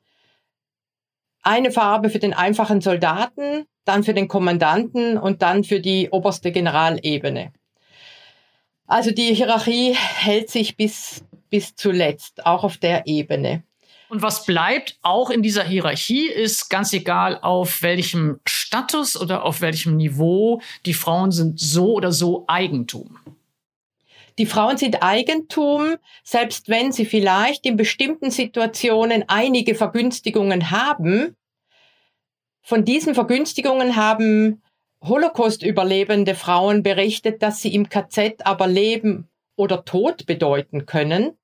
Eine 1.44 1.72
Farbe 1.72 2.10
für 2.10 2.20
den 2.20 2.34
einfachen 2.34 2.82
Soldaten, 2.82 3.68
dann 3.86 4.04
für 4.04 4.14
den 4.14 4.28
Kommandanten 4.28 5.18
und 5.18 5.44
dann 5.44 5.64
für 5.64 5.80
die 5.80 6.10
oberste 6.10 6.52
Generalebene. 6.52 7.54
Also 8.86 9.12
die 9.12 9.34
Hierarchie 9.34 9.94
hält 9.96 10.50
sich 10.50 10.76
bis, 10.76 11.24
bis 11.50 11.78
zuletzt, 11.78 12.46
auch 12.46 12.66
auf 12.66 12.76
der 12.76 13.08
Ebene. 13.08 13.64
Und 14.10 14.22
was 14.22 14.46
bleibt 14.46 14.98
auch 15.02 15.30
in 15.30 15.42
dieser 15.42 15.64
Hierarchie 15.64 16.28
ist 16.28 16.70
ganz 16.70 16.94
egal 16.94 17.40
auf 17.42 17.82
welchem 17.82 18.40
Status 18.46 19.20
oder 19.20 19.44
auf 19.44 19.62
welchem 19.62 19.98
Niveau, 19.98 20.62
die 20.86 20.94
Frauen 20.94 21.32
sind 21.32 21.60
so 21.60 21.94
oder 21.94 22.12
so 22.12 22.46
Eigentum. 22.48 23.18
Die 24.38 24.46
Frauen 24.46 24.78
sind 24.78 25.02
Eigentum, 25.02 25.96
selbst 26.24 26.68
wenn 26.68 26.92
sie 26.92 27.06
vielleicht 27.06 27.66
in 27.66 27.78
bestimmten 27.78 28.32
Situationen 28.32 29.24
einige 29.28 29.76
Vergünstigungen 29.76 30.72
haben. 30.72 31.36
Von 32.62 32.84
diesen 32.84 33.16
Vergünstigungen 33.16 33.96
haben 33.96 34.62
Holocaust-überlebende 35.02 36.36
Frauen 36.36 36.84
berichtet, 36.84 37.42
dass 37.42 37.62
sie 37.62 37.74
im 37.74 37.88
KZ 37.88 38.46
aber 38.46 38.68
Leben 38.68 39.30
oder 39.56 39.86
Tod 39.86 40.26
bedeuten 40.26 40.86
können. 40.86 41.38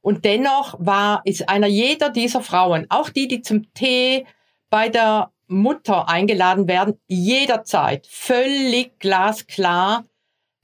Und 0.00 0.24
dennoch 0.24 0.76
war, 0.78 1.22
ist 1.24 1.48
einer 1.48 1.66
jeder 1.66 2.10
dieser 2.10 2.40
Frauen, 2.40 2.86
auch 2.88 3.10
die, 3.10 3.28
die 3.28 3.42
zum 3.42 3.72
Tee 3.74 4.26
bei 4.70 4.88
der 4.88 5.32
Mutter 5.48 6.08
eingeladen 6.08 6.68
werden, 6.68 7.00
jederzeit 7.06 8.06
völlig 8.06 8.98
glasklar, 8.98 10.04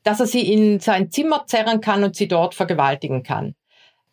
dass 0.02 0.20
er 0.20 0.26
sie 0.26 0.52
in 0.52 0.80
sein 0.80 1.10
Zimmer 1.10 1.46
zerren 1.46 1.80
kann 1.80 2.04
und 2.04 2.14
sie 2.14 2.28
dort 2.28 2.54
vergewaltigen 2.54 3.22
kann. 3.22 3.54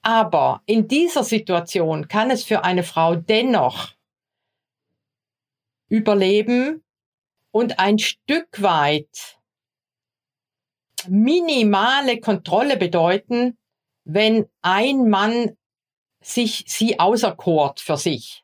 Aber 0.01 0.61
in 0.65 0.87
dieser 0.87 1.23
Situation 1.23 2.07
kann 2.07 2.31
es 2.31 2.43
für 2.43 2.63
eine 2.63 2.83
Frau 2.83 3.15
dennoch 3.15 3.89
überleben 5.89 6.83
und 7.51 7.79
ein 7.79 7.99
Stück 7.99 8.61
weit 8.61 9.37
minimale 11.07 12.19
Kontrolle 12.19 12.77
bedeuten, 12.77 13.57
wenn 14.03 14.45
ein 14.61 15.09
Mann 15.09 15.57
sich 16.21 16.65
sie 16.67 16.99
auserkort 16.99 17.79
für 17.79 17.97
sich. 17.97 18.43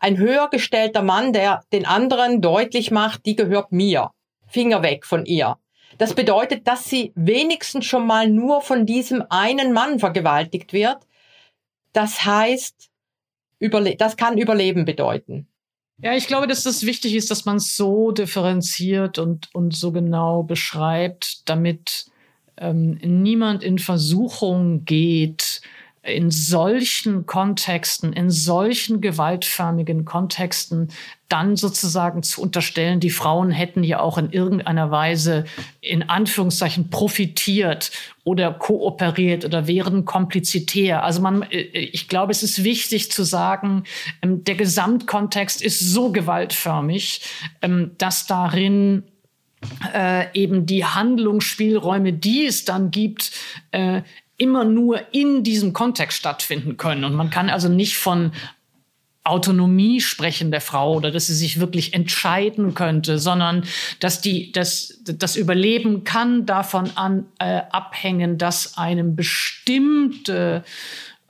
Ein 0.00 0.16
höher 0.16 0.48
gestellter 0.48 1.02
Mann, 1.02 1.32
der 1.32 1.62
den 1.72 1.84
anderen 1.84 2.40
deutlich 2.40 2.90
macht, 2.90 3.26
die 3.26 3.36
gehört 3.36 3.72
mir. 3.72 4.10
Finger 4.46 4.82
weg 4.82 5.04
von 5.04 5.26
ihr. 5.26 5.58
Das 5.98 6.14
bedeutet, 6.14 6.66
dass 6.66 6.84
sie 6.84 7.12
wenigstens 7.16 7.84
schon 7.84 8.06
mal 8.06 8.28
nur 8.28 8.60
von 8.60 8.86
diesem 8.86 9.24
einen 9.30 9.72
Mann 9.72 9.98
vergewaltigt 9.98 10.72
wird. 10.72 10.98
Das 11.92 12.24
heißt, 12.24 12.88
das 13.98 14.16
kann 14.16 14.38
Überleben 14.38 14.84
bedeuten. 14.84 15.48
Ja, 16.00 16.14
ich 16.14 16.28
glaube, 16.28 16.46
dass 16.46 16.62
das 16.62 16.86
wichtig 16.86 17.16
ist, 17.16 17.30
dass 17.32 17.44
man 17.44 17.58
so 17.58 18.12
differenziert 18.12 19.18
und, 19.18 19.52
und 19.52 19.74
so 19.74 19.90
genau 19.90 20.44
beschreibt, 20.44 21.48
damit 21.48 22.06
ähm, 22.60 22.98
niemand 23.02 23.62
in 23.62 23.78
Versuchung 23.78 24.84
geht, 24.84 25.60
in 26.08 26.30
solchen 26.30 27.26
Kontexten, 27.26 28.12
in 28.12 28.30
solchen 28.30 29.00
gewaltförmigen 29.00 30.04
Kontexten 30.04 30.88
dann 31.28 31.56
sozusagen 31.56 32.22
zu 32.22 32.40
unterstellen, 32.40 33.00
die 33.00 33.10
Frauen 33.10 33.50
hätten 33.50 33.84
ja 33.84 34.00
auch 34.00 34.16
in 34.16 34.30
irgendeiner 34.30 34.90
Weise 34.90 35.44
in 35.80 36.08
Anführungszeichen 36.08 36.88
profitiert 36.88 37.90
oder 38.24 38.52
kooperiert 38.52 39.44
oder 39.44 39.66
wären 39.66 40.04
komplizitär. 40.04 41.02
Also 41.02 41.20
man, 41.20 41.42
äh, 41.42 41.58
ich 41.58 42.08
glaube, 42.08 42.32
es 42.32 42.42
ist 42.42 42.64
wichtig 42.64 43.10
zu 43.10 43.24
sagen, 43.24 43.84
ähm, 44.22 44.44
der 44.44 44.54
Gesamtkontext 44.54 45.60
ist 45.60 45.80
so 45.80 46.12
gewaltförmig, 46.12 47.20
ähm, 47.60 47.92
dass 47.98 48.26
darin 48.26 49.02
äh, 49.94 50.26
eben 50.34 50.66
die 50.66 50.84
Handlungsspielräume, 50.84 52.12
die 52.12 52.46
es 52.46 52.64
dann 52.64 52.90
gibt, 52.90 53.32
äh, 53.70 54.02
immer 54.36 54.64
nur 54.64 55.00
in 55.12 55.42
diesem 55.42 55.72
Kontext 55.72 56.18
stattfinden 56.18 56.76
können. 56.76 57.04
Und 57.04 57.14
man 57.14 57.30
kann 57.30 57.50
also 57.50 57.68
nicht 57.68 57.96
von 57.96 58.32
Autonomie 59.24 60.00
sprechen 60.00 60.50
der 60.50 60.60
Frau 60.60 60.94
oder 60.94 61.10
dass 61.10 61.26
sie 61.26 61.34
sich 61.34 61.60
wirklich 61.60 61.92
entscheiden 61.92 62.74
könnte, 62.74 63.18
sondern 63.18 63.64
dass 64.00 64.20
die, 64.20 64.52
dass 64.52 65.00
das 65.04 65.36
Überleben 65.36 66.04
kann 66.04 66.46
davon 66.46 66.90
an, 66.94 67.26
äh, 67.38 67.60
abhängen, 67.70 68.38
dass 68.38 68.78
einem 68.78 69.16
bestimmte 69.16 70.64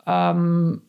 ähm, 0.07 0.83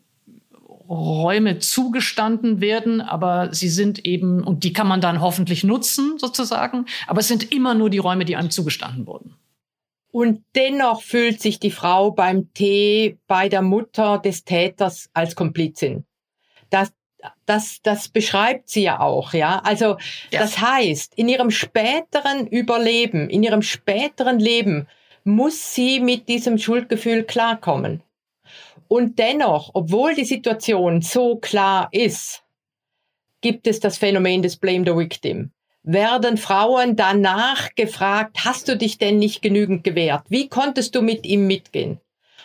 Räume 0.89 1.59
zugestanden 1.59 2.61
werden, 2.61 2.99
aber 2.99 3.53
sie 3.53 3.69
sind 3.69 4.05
eben, 4.05 4.43
und 4.43 4.63
die 4.63 4.73
kann 4.73 4.87
man 4.87 5.01
dann 5.01 5.21
hoffentlich 5.21 5.63
nutzen 5.63 6.17
sozusagen, 6.17 6.85
aber 7.05 7.19
es 7.19 7.27
sind 7.27 7.53
immer 7.53 7.75
nur 7.75 7.91
die 7.91 7.99
Räume, 7.99 8.25
die 8.25 8.35
einem 8.35 8.49
zugestanden 8.49 9.05
wurden. 9.05 9.35
Und 10.11 10.43
dennoch 10.55 11.03
fühlt 11.03 11.39
sich 11.39 11.59
die 11.59 11.69
Frau 11.69 12.09
beim 12.09 12.51
Tee 12.53 13.19
bei 13.27 13.47
der 13.47 13.61
Mutter 13.61 14.17
des 14.17 14.43
Täters 14.43 15.09
als 15.13 15.35
Komplizin. 15.35 16.05
Das, 16.71 16.91
das, 17.45 17.79
das 17.83 18.09
beschreibt 18.09 18.69
sie 18.69 18.81
ja 18.81 18.99
auch, 18.99 19.33
ja. 19.33 19.59
Also, 19.59 19.97
ja. 20.31 20.39
das 20.39 20.59
heißt, 20.59 21.13
in 21.15 21.29
ihrem 21.29 21.51
späteren 21.51 22.47
Überleben, 22.47 23.29
in 23.29 23.43
ihrem 23.43 23.61
späteren 23.61 24.39
Leben 24.39 24.87
muss 25.23 25.75
sie 25.75 25.99
mit 25.99 26.27
diesem 26.27 26.57
Schuldgefühl 26.57 27.23
klarkommen. 27.23 28.01
Und 28.89 29.19
dennoch, 29.19 29.69
obwohl 29.75 30.15
die 30.15 30.25
Situation 30.25 31.01
so 31.01 31.37
klar 31.37 31.89
ist, 31.91 32.43
gibt 33.39 33.67
es 33.67 33.79
das 33.79 33.99
Phänomen 33.99 34.41
des 34.41 34.57
Blame 34.57 34.83
the 34.83 34.97
Victim. 34.97 35.51
Werden 35.83 36.37
Frauen 36.37 36.95
danach 36.95 37.75
gefragt, 37.75 38.43
hast 38.43 38.67
du 38.67 38.75
dich 38.75 38.97
denn 38.97 39.19
nicht 39.19 39.43
genügend 39.43 39.83
gewehrt? 39.83 40.23
Wie 40.29 40.49
konntest 40.49 40.95
du 40.95 41.03
mit 41.03 41.27
ihm 41.27 41.45
mitgehen? 41.45 41.99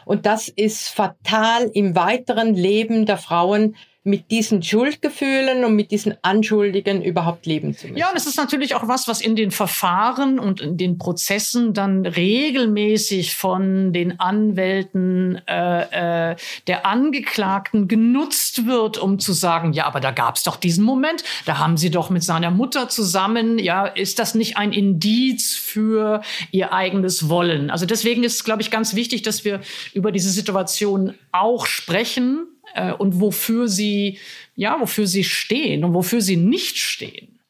Und 0.05 0.27
das 0.27 0.49
ist 0.49 0.91
fatal 0.91 1.71
im 1.73 1.97
weiteren 1.97 2.55
Leben 2.55 3.07
der 3.07 3.17
Frauen, 3.17 3.75
mit 4.07 4.31
diesen 4.31 4.63
Schuldgefühlen 4.63 5.65
und 5.65 5.75
mit 5.75 5.91
diesen 5.91 6.15
Anschuldigen 6.21 7.03
überhaupt 7.03 7.47
leben 7.47 7.73
zu 7.75 7.87
müssen. 7.87 7.97
Ja, 7.97 8.11
und 8.11 8.17
es 8.17 8.27
ist 8.27 8.37
natürlich 8.37 8.75
auch 8.75 8.87
was, 8.87 9.09
was 9.09 9.23
in 9.23 9.35
den 9.35 9.51
Verfahren 9.51 10.39
und 10.39 10.61
in 10.61 10.77
den 10.77 10.99
Prozessen 10.99 11.73
dann 11.73 12.05
regelmäßig 12.05 13.35
von 13.35 13.95
den 13.95 14.21
Anwälten 14.21 15.41
äh, 15.49 16.33
äh, 16.33 16.37
der 16.67 16.85
Angeklagten 16.85 17.89
genutzt 17.89 18.67
wird, 18.67 18.99
um 18.99 19.19
zu 19.19 19.33
sagen, 19.33 19.73
ja, 19.73 19.87
aber 19.87 20.01
da 20.01 20.11
gab 20.11 20.37
es 20.37 20.43
doch 20.43 20.57
diesen 20.57 20.85
Moment, 20.85 21.25
da 21.47 21.57
haben 21.57 21.79
sie 21.79 21.91
doch 21.91 22.11
mit 22.11 22.23
seiner 22.23 22.51
Mutter 22.51 22.91
zusammen, 22.91 23.59
ja, 23.59 23.87
ist 23.87 24.19
das 24.19 24.35
nicht 24.35 24.59
ein 24.59 24.75
Indiz 24.75 25.57
für 25.57 26.21
ihr 26.51 26.75
eigenes 26.75 27.31
Wollen? 27.31 27.71
Also 27.71 27.87
deswegen 27.87 28.23
ist 28.23 28.35
es, 28.35 28.45
glaube 28.45 28.61
ich, 28.61 28.71
ganz 28.71 28.95
wichtig, 28.95 29.23
dass 29.23 29.47
wir 29.47 29.63
über 29.95 30.13
diese 30.13 30.29
Situation 30.31 31.15
auch 31.33 31.65
sprechen 31.65 32.49
äh, 32.75 32.93
und 32.93 33.21
wofür 33.21 33.69
sie, 33.69 34.19
ja, 34.54 34.78
wofür 34.81 35.07
sie 35.07 35.25
stehen 35.25 35.85
und 35.85 35.95
wofür 35.95 36.21
sie 36.21 36.37
nicht 36.37 36.76
stehen. 36.76 37.40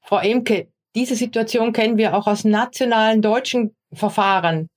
Frau 0.00 0.18
Emke, 0.18 0.68
diese 0.94 1.14
Situation 1.14 1.72
kennen 1.72 1.98
wir 1.98 2.16
auch 2.16 2.26
aus 2.26 2.44
nationalen 2.44 3.22
deutschen 3.22 3.76
Verfahren, 3.92 4.68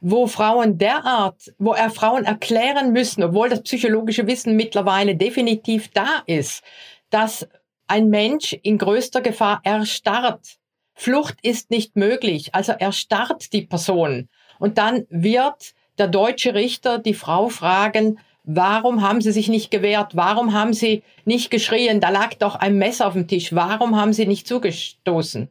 wo 0.00 0.26
Frauen 0.26 0.78
derart, 0.78 1.52
wo 1.58 1.72
er 1.72 1.90
Frauen 1.90 2.24
erklären 2.24 2.92
müssen, 2.92 3.22
obwohl 3.22 3.48
das 3.48 3.62
psychologische 3.62 4.26
Wissen 4.26 4.56
mittlerweile 4.56 5.16
definitiv 5.16 5.90
da 5.92 6.22
ist, 6.26 6.62
dass 7.10 7.48
ein 7.86 8.08
Mensch 8.08 8.52
in 8.62 8.78
größter 8.78 9.20
Gefahr 9.20 9.60
erstarrt. 9.64 10.56
Flucht 10.94 11.38
ist 11.42 11.70
nicht 11.70 11.96
möglich, 11.96 12.54
also 12.54 12.72
erstarrt 12.72 13.52
die 13.52 13.62
Person. 13.62 14.28
Und 14.58 14.78
dann 14.78 15.06
wird 15.08 15.74
der 15.98 16.08
deutsche 16.08 16.54
Richter 16.54 16.98
die 16.98 17.14
Frau 17.14 17.48
fragen, 17.48 18.18
Warum 18.44 19.00
haben 19.00 19.22
sie 19.22 19.32
sich 19.32 19.48
nicht 19.48 19.70
gewehrt? 19.70 20.16
Warum 20.16 20.52
haben 20.52 20.74
sie 20.74 21.02
nicht 21.24 21.50
geschrien? 21.50 22.00
Da 22.00 22.10
lag 22.10 22.34
doch 22.34 22.56
ein 22.56 22.76
Messer 22.76 23.06
auf 23.06 23.14
dem 23.14 23.26
Tisch. 23.26 23.54
Warum 23.54 23.96
haben 23.96 24.12
sie 24.12 24.26
nicht 24.26 24.46
zugestoßen? 24.46 25.50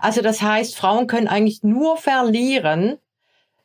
Also 0.00 0.22
das 0.22 0.40
heißt, 0.40 0.76
Frauen 0.76 1.08
können 1.08 1.26
eigentlich 1.26 1.64
nur 1.64 1.96
verlieren. 1.96 2.98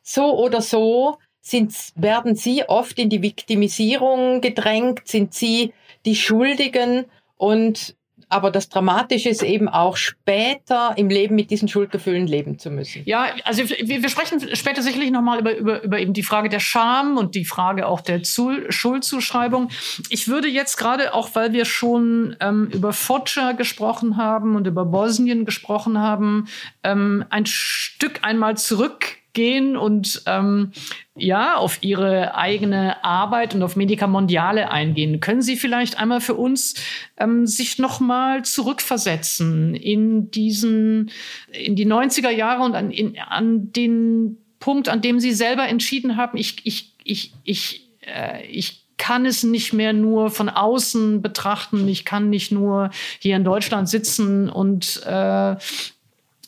So 0.02 0.36
oder 0.36 0.60
so 0.60 1.18
sind, 1.40 1.72
werden 1.94 2.34
sie 2.34 2.64
oft 2.64 2.98
in 2.98 3.08
die 3.08 3.22
Viktimisierung 3.22 4.40
gedrängt, 4.40 5.06
sind 5.06 5.32
sie 5.32 5.72
die 6.04 6.16
Schuldigen 6.16 7.04
und 7.36 7.94
aber 8.28 8.50
das 8.50 8.68
Dramatische 8.68 9.28
ist 9.28 9.42
eben 9.42 9.68
auch 9.68 9.96
später 9.96 10.94
im 10.96 11.08
Leben 11.08 11.36
mit 11.36 11.50
diesen 11.50 11.68
Schuldgefühlen 11.68 12.26
leben 12.26 12.58
zu 12.58 12.70
müssen. 12.70 13.02
Ja, 13.04 13.26
also 13.44 13.68
wir, 13.68 14.02
wir 14.02 14.08
sprechen 14.08 14.54
später 14.56 14.82
sicherlich 14.82 15.10
nochmal 15.10 15.38
über, 15.40 15.56
über, 15.56 15.82
über 15.82 15.98
eben 16.00 16.12
die 16.12 16.24
Frage 16.24 16.48
der 16.48 16.60
Scham 16.60 17.18
und 17.18 17.34
die 17.34 17.44
Frage 17.44 17.86
auch 17.86 18.00
der 18.00 18.22
Zu 18.24 18.70
Schuldzuschreibung. 18.70 19.70
Ich 20.10 20.26
würde 20.26 20.48
jetzt 20.48 20.76
gerade, 20.76 21.14
auch 21.14 21.30
weil 21.34 21.52
wir 21.52 21.64
schon 21.64 22.36
ähm, 22.40 22.68
über 22.72 22.92
Foča 22.92 23.52
gesprochen 23.52 24.16
haben 24.16 24.56
und 24.56 24.66
über 24.66 24.84
Bosnien 24.84 25.44
gesprochen 25.44 26.00
haben, 26.00 26.48
ähm, 26.82 27.24
ein 27.30 27.46
Stück 27.46 28.20
einmal 28.22 28.56
zurück 28.56 29.15
gehen 29.36 29.76
und 29.76 30.22
ähm, 30.26 30.72
ja 31.14 31.56
auf 31.56 31.82
ihre 31.82 32.34
eigene 32.34 33.04
Arbeit 33.04 33.54
und 33.54 33.62
auf 33.62 33.76
Medica 33.76 34.06
Mondiale 34.06 34.70
eingehen. 34.70 35.20
Können 35.20 35.42
Sie 35.42 35.56
vielleicht 35.56 36.00
einmal 36.00 36.20
für 36.20 36.34
uns 36.34 36.74
ähm, 37.18 37.46
sich 37.46 37.78
noch 37.78 38.00
mal 38.00 38.44
zurückversetzen 38.44 39.74
in 39.74 40.30
diesen 40.30 41.10
in 41.52 41.76
die 41.76 41.86
90er 41.86 42.30
Jahre 42.30 42.64
und 42.64 42.74
an, 42.74 42.90
in, 42.90 43.18
an 43.18 43.72
den 43.72 44.38
Punkt, 44.58 44.88
an 44.88 45.02
dem 45.02 45.20
Sie 45.20 45.32
selber 45.32 45.68
entschieden 45.68 46.16
haben, 46.16 46.38
ich 46.38 46.56
ich 46.64 46.94
ich 47.04 47.34
ich 47.44 47.90
äh, 48.00 48.44
ich 48.46 48.86
kann 48.96 49.26
es 49.26 49.42
nicht 49.42 49.74
mehr 49.74 49.92
nur 49.92 50.30
von 50.30 50.48
außen 50.48 51.20
betrachten. 51.20 51.86
Ich 51.88 52.06
kann 52.06 52.30
nicht 52.30 52.50
nur 52.50 52.88
hier 53.20 53.36
in 53.36 53.44
Deutschland 53.44 53.90
sitzen 53.90 54.48
und 54.48 55.02
äh, 55.04 55.56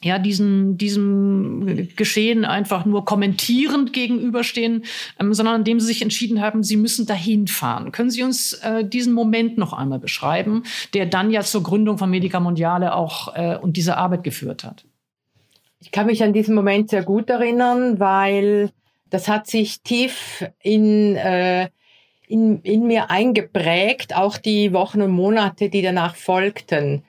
ja, 0.03 0.19
diesen, 0.19 0.79
diesem 0.79 1.89
Geschehen 1.97 2.45
einfach 2.45 2.85
nur 2.85 3.05
kommentierend 3.05 3.93
gegenüberstehen, 3.93 4.85
ähm, 5.19 5.35
sondern 5.35 5.57
indem 5.61 5.81
sie 5.81 5.87
sich 5.87 6.03
entschieden 6.03 6.41
haben, 6.41 6.63
sie 6.63 6.77
müssen 6.77 7.07
dahin 7.07 7.49
fahren. 7.49 7.91
Können 7.91 8.11
Sie 8.11 8.23
uns 8.23 8.53
äh, 8.55 8.85
diesen 8.85 9.13
Moment 9.13 9.59
noch 9.59 9.73
einmal 9.73 9.99
beschreiben, 9.99 10.63
der 10.95 11.07
dann 11.07 11.31
ja 11.31 11.41
zur 11.41 11.63
Gründung 11.63 11.99
von 11.99 12.11
Medica 12.11 12.39
Mondiale 12.39 12.95
auch 12.95 13.35
äh, 13.35 13.57
und 13.57 13.77
diese 13.77 13.97
Arbeit 13.97 14.23
geführt 14.23 14.63
hat? 14.63 14.85
Ich 15.81 15.91
kann 15.91 16.07
mich 16.07 16.23
an 16.23 16.33
diesen 16.33 16.55
Moment 16.55 16.91
sehr 16.91 17.03
gut 17.03 17.31
erinnern, 17.31 17.99
weil 17.99 18.71
das 19.11 19.29
hat 19.29 19.47
sich 19.47 19.83
tief 19.83 20.45
in, 20.63 21.17
äh, 21.17 21.71
in, 22.27 22.61
in 22.63 22.87
mir 22.87 23.11
eingeprägt, 23.11 24.15
auch 24.15 24.39
die 24.39 24.73
Wochen 24.73 25.03
und 25.03 25.11
Monate, 25.11 25.71
die 25.71 25.83
danach 25.83 26.15
folgten. 26.15 27.05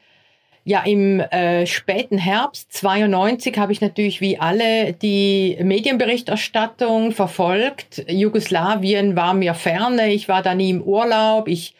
Ja, 0.69 0.83
im 0.83 1.19
äh, 1.19 1.65
späten 1.65 2.19
Herbst 2.19 2.71
92 2.73 3.57
habe 3.57 3.71
ich 3.71 3.81
natürlich 3.81 4.21
wie 4.21 4.37
alle 4.37 4.93
die 4.93 5.57
Medienberichterstattung 5.59 7.11
verfolgt. 7.11 8.05
Jugoslawien 8.07 9.15
war 9.15 9.33
mir 9.33 9.55
ferne, 9.55 10.13
ich 10.13 10.29
war 10.29 10.43
da 10.43 10.53
nie 10.53 10.69
im 10.69 10.83
Urlaub, 10.83 11.47
ich 11.47 11.73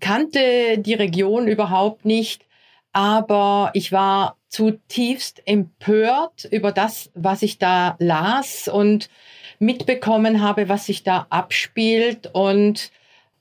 kannte 0.00 0.78
die 0.78 0.94
Region 0.94 1.48
überhaupt 1.48 2.06
nicht, 2.06 2.46
aber 2.94 3.70
ich 3.74 3.92
war 3.92 4.38
zutiefst 4.48 5.42
empört 5.44 6.48
über 6.50 6.72
das, 6.72 7.10
was 7.12 7.42
ich 7.42 7.58
da 7.58 7.94
las 7.98 8.68
und 8.68 9.10
mitbekommen 9.58 10.40
habe, 10.40 10.70
was 10.70 10.86
sich 10.86 11.02
da 11.02 11.26
abspielt. 11.28 12.30
Und 12.32 12.90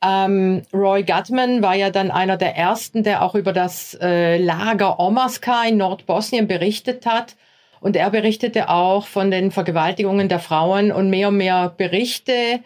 ähm, 0.04 0.64
Roy 0.74 1.04
Gutman 1.04 1.62
war 1.62 1.76
ja 1.76 1.90
dann 1.90 2.12
einer 2.12 2.38
der 2.38 2.56
ersten, 2.56 3.04
der 3.04 3.24
auch 3.24 3.36
über 3.36 3.54
das 3.54 3.98
äh, 4.02 4.38
Lager 4.38 5.00
Omarska 5.00 5.64
in 5.66 5.78
Nordbosnien 5.78 6.48
berichtet 6.48 7.06
hat. 7.06 7.36
Und 7.80 7.96
er 7.96 8.10
berichtete 8.10 8.70
auch 8.70 9.08
von 9.08 9.30
den 9.30 9.52
Vergewaltigungen 9.52 10.30
der 10.30 10.40
Frauen 10.40 10.92
und 10.92 11.10
mehr 11.10 11.28
und 11.28 11.38
mehr 11.38 11.74
Berichte 11.76 12.62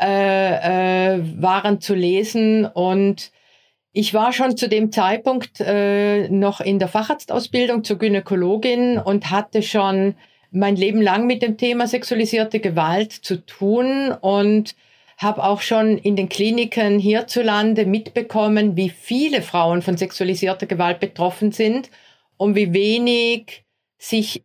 äh, 0.00 1.14
äh, 1.14 1.20
waren 1.40 1.80
zu 1.80 1.94
lesen. 1.94 2.64
Und 2.66 3.32
ich 3.92 4.12
war 4.14 4.32
schon 4.32 4.56
zu 4.56 4.68
dem 4.68 4.92
Zeitpunkt 4.92 5.60
äh, 5.60 6.28
noch 6.28 6.60
in 6.60 6.78
der 6.78 6.88
Facharztausbildung 6.88 7.84
zur 7.84 7.98
Gynäkologin 7.98 8.98
und 8.98 9.30
hatte 9.30 9.62
schon 9.62 10.14
mein 10.50 10.76
Leben 10.76 11.00
lang 11.02 11.26
mit 11.26 11.42
dem 11.42 11.56
Thema 11.56 11.86
sexualisierte 11.86 12.60
Gewalt 12.60 13.12
zu 13.12 13.44
tun 13.44 14.12
und 14.20 14.74
habe 15.16 15.44
auch 15.44 15.60
schon 15.60 15.96
in 15.98 16.14
den 16.16 16.28
Kliniken 16.28 16.98
hierzulande 16.98 17.86
mitbekommen, 17.86 18.76
wie 18.76 18.90
viele 18.90 19.42
Frauen 19.42 19.82
von 19.82 19.96
sexualisierter 19.96 20.66
Gewalt 20.66 21.00
betroffen 21.00 21.52
sind 21.52 21.90
und 22.36 22.54
wie 22.54 22.72
wenig 22.74 23.64
sich 23.98 24.44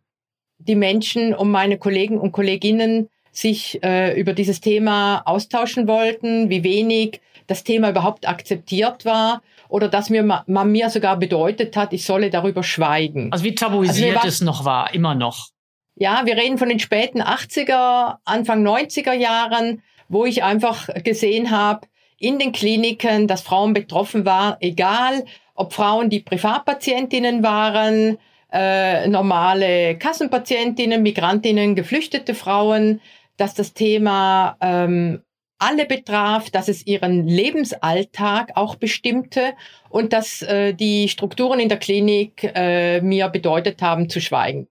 die 0.59 0.75
Menschen 0.75 1.33
um 1.33 1.51
meine 1.51 1.77
Kollegen 1.77 2.17
und 2.17 2.31
Kolleginnen 2.31 3.09
sich 3.31 3.81
äh, 3.83 4.19
über 4.19 4.33
dieses 4.33 4.61
Thema 4.61 5.21
austauschen 5.25 5.87
wollten, 5.87 6.49
wie 6.49 6.63
wenig 6.63 7.21
das 7.47 7.63
Thema 7.63 7.89
überhaupt 7.89 8.27
akzeptiert 8.27 9.03
war 9.03 9.41
oder 9.67 9.87
dass 9.87 10.09
mir 10.09 10.23
man 10.23 10.71
mir 10.71 10.89
sogar 10.89 11.17
bedeutet 11.17 11.75
hat, 11.75 11.93
ich 11.93 12.05
solle 12.05 12.29
darüber 12.29 12.63
schweigen. 12.63 13.31
Also 13.31 13.43
wie 13.45 13.55
tabuisiert 13.55 14.17
also 14.17 14.27
es 14.27 14.41
noch 14.41 14.65
war, 14.65 14.93
immer 14.93 15.15
noch. 15.15 15.49
Ja, 15.95 16.25
wir 16.25 16.35
reden 16.35 16.57
von 16.57 16.69
den 16.69 16.79
späten 16.79 17.21
80er, 17.21 18.17
Anfang 18.23 18.65
90er 18.65 19.13
Jahren, 19.13 19.81
wo 20.11 20.25
ich 20.25 20.43
einfach 20.43 20.89
gesehen 21.03 21.51
habe, 21.51 21.87
in 22.17 22.37
den 22.37 22.51
Kliniken, 22.51 23.27
dass 23.27 23.41
Frauen 23.41 23.73
betroffen 23.73 24.25
waren, 24.25 24.55
egal 24.59 25.25
ob 25.55 25.73
Frauen, 25.73 26.09
die 26.09 26.19
Privatpatientinnen 26.19 27.43
waren, 27.43 28.17
äh, 28.51 29.07
normale 29.07 29.97
Kassenpatientinnen, 29.97 31.01
Migrantinnen, 31.01 31.75
geflüchtete 31.75 32.35
Frauen, 32.35 32.99
dass 33.37 33.53
das 33.53 33.73
Thema 33.73 34.57
ähm, 34.61 35.21
alle 35.57 35.85
betraf, 35.85 36.49
dass 36.49 36.67
es 36.67 36.85
ihren 36.85 37.27
Lebensalltag 37.27 38.51
auch 38.55 38.75
bestimmte 38.75 39.53
und 39.89 40.11
dass 40.11 40.41
äh, 40.41 40.73
die 40.73 41.07
Strukturen 41.07 41.59
in 41.59 41.69
der 41.69 41.77
Klinik 41.77 42.43
äh, 42.43 42.99
mir 43.01 43.29
bedeutet 43.29 43.81
haben 43.81 44.09
zu 44.09 44.19
schweigen. 44.19 44.67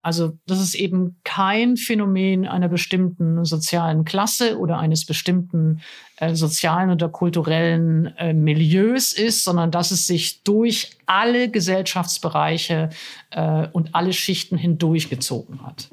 Also 0.00 0.38
das 0.46 0.60
ist 0.60 0.74
eben 0.74 1.16
kein 1.24 1.76
Phänomen 1.76 2.46
einer 2.46 2.68
bestimmten 2.68 3.44
sozialen 3.44 4.04
Klasse 4.04 4.58
oder 4.58 4.78
eines 4.78 5.04
bestimmten 5.04 5.80
äh, 6.18 6.34
sozialen 6.34 6.90
oder 6.90 7.08
kulturellen 7.08 8.14
äh, 8.16 8.32
Milieus 8.32 9.12
ist, 9.12 9.42
sondern 9.42 9.70
dass 9.70 9.90
es 9.90 10.06
sich 10.06 10.42
durch 10.44 10.92
alle 11.06 11.50
Gesellschaftsbereiche 11.50 12.90
äh, 13.30 13.66
und 13.72 13.94
alle 13.94 14.12
Schichten 14.12 14.56
hindurchgezogen 14.56 15.66
hat. 15.66 15.90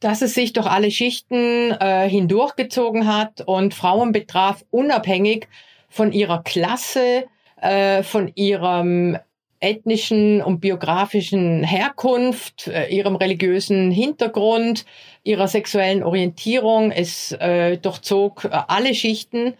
Dass 0.00 0.22
es 0.22 0.34
sich 0.34 0.52
durch 0.52 0.66
alle 0.66 0.90
Schichten 0.90 1.72
äh, 1.72 2.08
hindurchgezogen 2.08 3.06
hat 3.06 3.40
und 3.40 3.74
Frauen 3.74 4.12
betraf 4.12 4.64
unabhängig 4.70 5.48
von 5.88 6.12
ihrer 6.12 6.42
Klasse, 6.42 7.24
äh, 7.60 8.02
von 8.02 8.30
ihrem 8.34 9.18
ethnischen 9.60 10.40
und 10.42 10.60
biografischen 10.60 11.64
Herkunft, 11.64 12.68
äh, 12.68 12.88
ihrem 12.88 13.16
religiösen 13.16 13.90
Hintergrund, 13.90 14.84
ihrer 15.24 15.48
sexuellen 15.48 16.02
Orientierung. 16.02 16.90
Es 16.90 17.32
äh, 17.32 17.76
durchzog 17.76 18.44
äh, 18.44 18.50
alle 18.68 18.94
Schichten. 18.94 19.54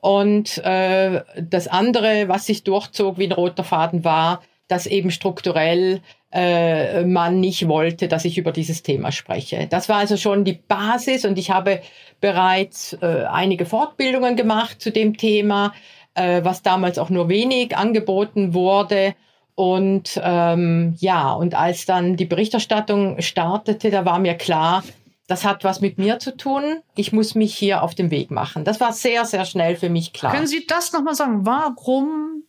Und 0.00 0.58
äh, 0.58 1.22
das 1.40 1.66
andere, 1.66 2.28
was 2.28 2.46
sich 2.46 2.62
durchzog 2.62 3.18
wie 3.18 3.26
ein 3.26 3.32
roter 3.32 3.64
Faden, 3.64 4.04
war, 4.04 4.42
dass 4.68 4.86
eben 4.86 5.10
strukturell 5.10 6.02
äh, 6.30 7.04
man 7.04 7.40
nicht 7.40 7.68
wollte, 7.68 8.06
dass 8.06 8.26
ich 8.26 8.38
über 8.38 8.52
dieses 8.52 8.82
Thema 8.82 9.12
spreche. 9.12 9.66
Das 9.68 9.88
war 9.88 9.96
also 9.96 10.16
schon 10.16 10.44
die 10.44 10.60
Basis 10.68 11.24
und 11.24 11.38
ich 11.38 11.50
habe 11.50 11.80
bereits 12.20 12.92
äh, 13.00 13.24
einige 13.30 13.64
Fortbildungen 13.64 14.36
gemacht 14.36 14.80
zu 14.80 14.92
dem 14.92 15.16
Thema, 15.16 15.72
äh, 16.14 16.44
was 16.44 16.62
damals 16.62 16.98
auch 16.98 17.08
nur 17.08 17.30
wenig 17.30 17.76
angeboten 17.76 18.52
wurde. 18.52 19.14
Und 19.58 20.20
ähm, 20.22 20.94
ja, 21.00 21.32
und 21.32 21.56
als 21.56 21.84
dann 21.84 22.14
die 22.14 22.26
Berichterstattung 22.26 23.20
startete, 23.20 23.90
da 23.90 24.04
war 24.04 24.20
mir 24.20 24.34
klar, 24.34 24.84
das 25.26 25.44
hat 25.44 25.64
was 25.64 25.80
mit 25.80 25.98
mir 25.98 26.20
zu 26.20 26.36
tun. 26.36 26.62
Ich 26.94 27.12
muss 27.12 27.34
mich 27.34 27.56
hier 27.56 27.82
auf 27.82 27.96
den 27.96 28.12
Weg 28.12 28.30
machen. 28.30 28.62
Das 28.62 28.78
war 28.78 28.92
sehr, 28.92 29.24
sehr 29.24 29.44
schnell 29.44 29.74
für 29.74 29.88
mich 29.88 30.12
klar. 30.12 30.32
Können 30.32 30.46
Sie 30.46 30.64
das 30.64 30.92
nochmal 30.92 31.16
sagen? 31.16 31.44
Warum 31.44 32.44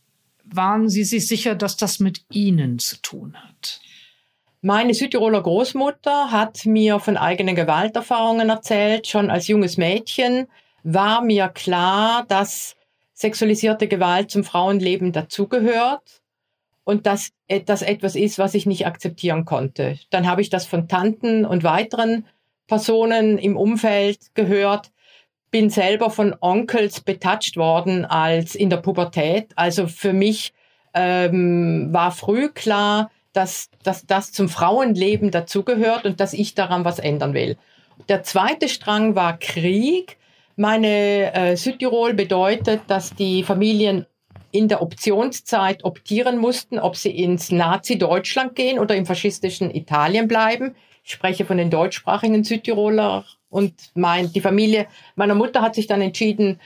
waren 0.46 0.88
Sie 0.88 1.04
sich 1.04 1.28
sicher, 1.28 1.56
dass 1.56 1.78
das 1.78 2.00
mit 2.00 2.22
Ihnen 2.30 2.78
zu 2.78 3.02
tun 3.02 3.36
hat? 3.36 3.82
Meine 4.62 4.94
Südtiroler 4.94 5.42
Großmutter 5.42 6.32
hat 6.32 6.68
mir 6.68 7.00
von 7.00 7.18
eigenen 7.18 7.56
Gewalterfahrungen 7.56 8.52
erzählt. 8.52 9.08
Schon 9.08 9.32
als 9.32 9.48
junges 9.48 9.78
Mädchen 9.78 10.46
war 10.84 11.24
mir 11.24 11.48
klar, 11.48 12.24
dass 12.28 12.76
sexualisierte 13.16 13.88
Gewalt 13.88 14.30
zum 14.30 14.44
Frauenleben 14.44 15.12
dazugehört 15.12 16.20
und 16.90 17.06
dass 17.06 17.30
das 17.66 17.84
etwas 17.84 18.16
ist, 18.16 18.40
was 18.40 18.56
ich 18.56 18.66
nicht 18.66 18.88
akzeptieren 18.88 19.46
konnte. 19.46 20.00
Dann 20.10 20.28
habe 20.28 20.42
ich 20.42 20.50
das 20.50 20.66
von 20.66 20.88
Tanten 20.88 21.46
und 21.46 21.64
weiteren 21.64 22.26
Personen 22.66 23.38
im 23.38 23.56
Umfeld 23.56 24.34
gehört, 24.34 24.90
bin 25.52 25.70
selber 25.70 26.10
von 26.10 26.36
Onkels 26.40 27.02
betatscht 27.02 27.58
worden 27.58 28.06
als 28.06 28.56
in 28.56 28.72
der 28.72 28.78
Pubertät. 28.78 29.52
Also 29.56 29.86
für 29.86 30.14
mich 30.14 30.52
ähm, 30.96 31.90
war 31.92 32.12
früh 32.12 32.50
klar, 32.50 33.12
dass, 33.34 33.70
dass 33.84 34.08
das 34.08 34.32
zum 34.32 34.50
Frauenleben 34.50 35.30
dazugehört 35.30 36.06
und 36.06 36.20
dass 36.20 36.34
ich 36.34 36.56
daran 36.56 36.86
was 36.86 36.98
ändern 36.98 37.36
will. 37.36 37.56
Der 38.08 38.24
zweite 38.24 38.68
Strang 38.68 39.14
war 39.14 39.38
Krieg. 39.38 40.18
Meine 40.56 41.36
äh, 41.36 41.56
Südtirol 41.56 42.16
bedeutet, 42.16 42.82
dass 42.88 43.14
die 43.14 43.44
Familien 43.44 44.08
in 44.52 44.68
der 44.68 44.82
Optionszeit 44.82 45.84
optieren 45.84 46.38
mussten, 46.38 46.80
ob 46.80 46.96
sie 46.96 47.12
ins 47.12 47.52
Nazi-Deutschland 47.52 48.56
gehen 48.56 48.80
oder 48.80 48.96
im 48.96 49.06
faschistischen 49.06 49.74
Italien 49.74 50.28
bleiben. 50.28 50.76
Ich 51.04 51.12
spreche 51.12 51.46
von 51.46 51.58
den 51.58 51.70
deutschsprachigen 51.70 52.44
Südtiroler 52.44 53.26
und 53.50 53.74
mein, 53.96 54.32
die 54.32 54.42
Familie 54.42 54.88
meiner 55.16 55.36
Mutter 55.36 55.62
hat 55.62 55.76
sich 55.76 55.88
dann 55.88 56.02
entschieden, 56.02 56.60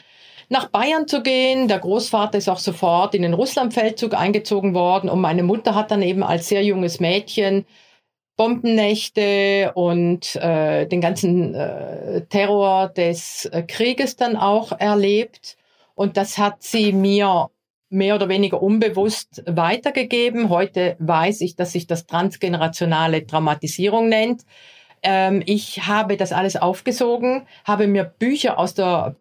nach 0.49 0.67
Bayern 0.67 1.07
zu 1.07 1.21
gehen. 1.23 1.67
Der 1.67 1.79
Großvater 1.79 2.37
ist 2.37 2.49
auch 2.49 2.59
sofort 2.59 3.15
in 3.15 3.21
den 3.21 3.33
Russlandfeldzug 3.33 4.13
eingezogen 4.13 4.73
worden 4.73 5.09
und 5.09 5.21
meine 5.21 5.43
Mutter 5.43 5.75
hat 5.75 5.91
dann 5.91 6.01
eben 6.01 6.23
als 6.23 6.49
sehr 6.49 6.63
junges 6.63 6.99
Mädchen 6.99 7.65
Bombennächte 8.35 9.71
und 9.75 10.35
äh, 10.37 10.87
den 10.87 11.01
ganzen 11.01 11.53
äh, 11.53 12.25
Terror 12.25 12.89
des 12.89 13.45
äh, 13.45 13.61
Krieges 13.63 14.15
dann 14.15 14.35
auch 14.35 14.71
erlebt. 14.71 15.55
Und 15.95 16.17
das 16.17 16.39
hat 16.39 16.63
sie 16.63 16.93
mir 16.93 17.49
mehr 17.93 18.15
oder 18.15 18.27
weniger 18.27 18.61
unbewusst 18.61 19.43
weitergegeben. 19.45 20.49
Heute 20.49 20.95
weiß 20.99 21.41
ich, 21.41 21.55
dass 21.55 21.71
sich 21.71 21.87
das 21.87 22.07
transgenerationale 22.07 23.25
Traumatisierung 23.25 24.09
nennt. 24.09 24.43
Ähm, 25.03 25.43
ich 25.45 25.85
habe 25.87 26.17
das 26.17 26.31
alles 26.31 26.55
aufgesogen, 26.55 27.47
habe 27.65 27.87
mir 27.87 28.03
Bücher 28.03 28.57
aus 28.57 28.73
der 28.73 29.15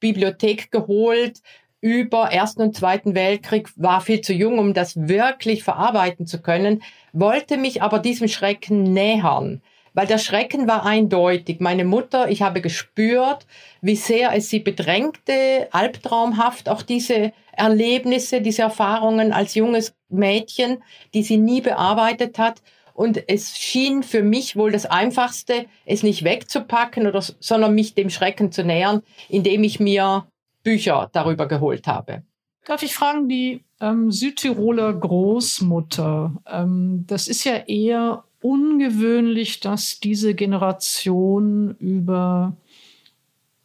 Bibliothek 0.00 0.70
geholt 0.70 1.40
über 1.80 2.30
Ersten 2.30 2.62
und 2.62 2.76
Zweiten 2.76 3.14
Weltkrieg, 3.16 3.68
war 3.74 4.00
viel 4.00 4.20
zu 4.20 4.32
jung, 4.32 4.60
um 4.60 4.72
das 4.72 5.08
wirklich 5.08 5.64
verarbeiten 5.64 6.26
zu 6.26 6.40
können, 6.40 6.82
wollte 7.12 7.56
mich 7.56 7.82
aber 7.82 7.98
diesem 7.98 8.28
Schrecken 8.28 8.84
nähern 8.84 9.62
weil 9.94 10.06
der 10.06 10.18
Schrecken 10.18 10.66
war 10.68 10.86
eindeutig. 10.86 11.60
Meine 11.60 11.84
Mutter, 11.84 12.30
ich 12.30 12.42
habe 12.42 12.60
gespürt, 12.60 13.46
wie 13.80 13.96
sehr 13.96 14.34
es 14.34 14.48
sie 14.48 14.60
bedrängte, 14.60 15.68
albtraumhaft, 15.70 16.68
auch 16.68 16.82
diese 16.82 17.32
Erlebnisse, 17.52 18.40
diese 18.40 18.62
Erfahrungen 18.62 19.32
als 19.32 19.54
junges 19.54 19.94
Mädchen, 20.08 20.82
die 21.14 21.22
sie 21.22 21.36
nie 21.36 21.60
bearbeitet 21.60 22.38
hat. 22.38 22.62
Und 22.94 23.28
es 23.28 23.56
schien 23.56 24.02
für 24.02 24.22
mich 24.22 24.56
wohl 24.56 24.70
das 24.72 24.86
Einfachste, 24.86 25.66
es 25.86 26.02
nicht 26.02 26.24
wegzupacken, 26.24 27.06
oder, 27.06 27.22
sondern 27.40 27.74
mich 27.74 27.94
dem 27.94 28.10
Schrecken 28.10 28.52
zu 28.52 28.64
nähern, 28.64 29.02
indem 29.28 29.64
ich 29.64 29.80
mir 29.80 30.26
Bücher 30.62 31.08
darüber 31.12 31.48
geholt 31.48 31.86
habe. 31.86 32.22
Darf 32.64 32.82
ich 32.82 32.94
fragen, 32.94 33.28
die 33.28 33.64
ähm, 33.80 34.12
Südtiroler 34.12 34.92
Großmutter, 34.92 36.34
ähm, 36.50 37.04
das 37.06 37.28
ist 37.28 37.44
ja 37.44 37.56
eher 37.56 38.24
ungewöhnlich, 38.40 39.60
dass 39.60 39.98
diese 40.00 40.34
Generation 40.34 41.76
über 41.78 42.56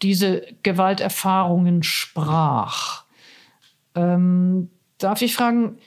diese 0.02 0.44
Gewalterfahrungen 0.64 1.84
sprach. 1.84 3.07
Ähm, 3.98 4.70
darf 5.00 5.22
ich 5.22 5.36
fragen, 5.36 5.78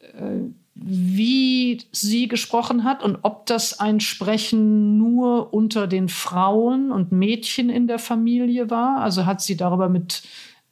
äh, 0.00 0.50
wie 0.74 1.80
sie 1.92 2.26
gesprochen 2.26 2.82
hat 2.82 3.02
und 3.04 3.18
ob 3.22 3.46
das 3.46 3.78
ein 3.78 4.00
Sprechen 4.00 4.98
nur 4.98 5.54
unter 5.54 5.86
den 5.86 6.08
Frauen 6.08 6.90
und 6.90 7.12
Mädchen 7.12 7.70
in 7.70 7.86
der 7.86 8.00
Familie 8.00 8.70
war? 8.70 9.00
Also 9.00 9.24
hat 9.24 9.40
sie 9.40 9.56
darüber 9.56 9.88
mit 9.88 10.24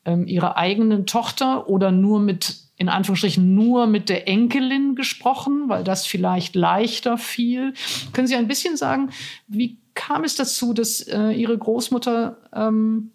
ähm, 0.04 0.26
ihrer 0.26 0.56
eigenen 0.56 1.06
Tochter 1.06 1.68
oder 1.68 1.92
nur 1.92 2.18
mit 2.18 2.56
in 2.76 2.88
Anführungsstrichen 2.88 3.54
nur 3.54 3.86
mit 3.86 4.08
der 4.08 4.26
Enkelin 4.26 4.96
gesprochen, 4.96 5.68
weil 5.68 5.84
das 5.84 6.04
vielleicht 6.04 6.56
leichter 6.56 7.16
fiel. 7.16 7.74
Können 8.12 8.26
Sie 8.26 8.34
ein 8.34 8.48
bisschen 8.48 8.76
sagen, 8.76 9.10
wie 9.46 9.78
kam 9.94 10.24
es 10.24 10.34
dazu, 10.34 10.74
dass 10.74 11.00
äh, 11.02 11.30
Ihre 11.30 11.56
Großmutter 11.56 12.38
ähm, 12.52 13.11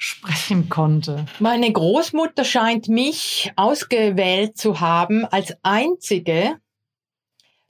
sprechen 0.00 0.70
konnte? 0.70 1.26
Meine 1.38 1.70
Großmutter 1.70 2.44
scheint 2.44 2.88
mich 2.88 3.52
ausgewählt 3.54 4.56
zu 4.56 4.80
haben 4.80 5.26
als 5.26 5.54
einzige, 5.62 6.56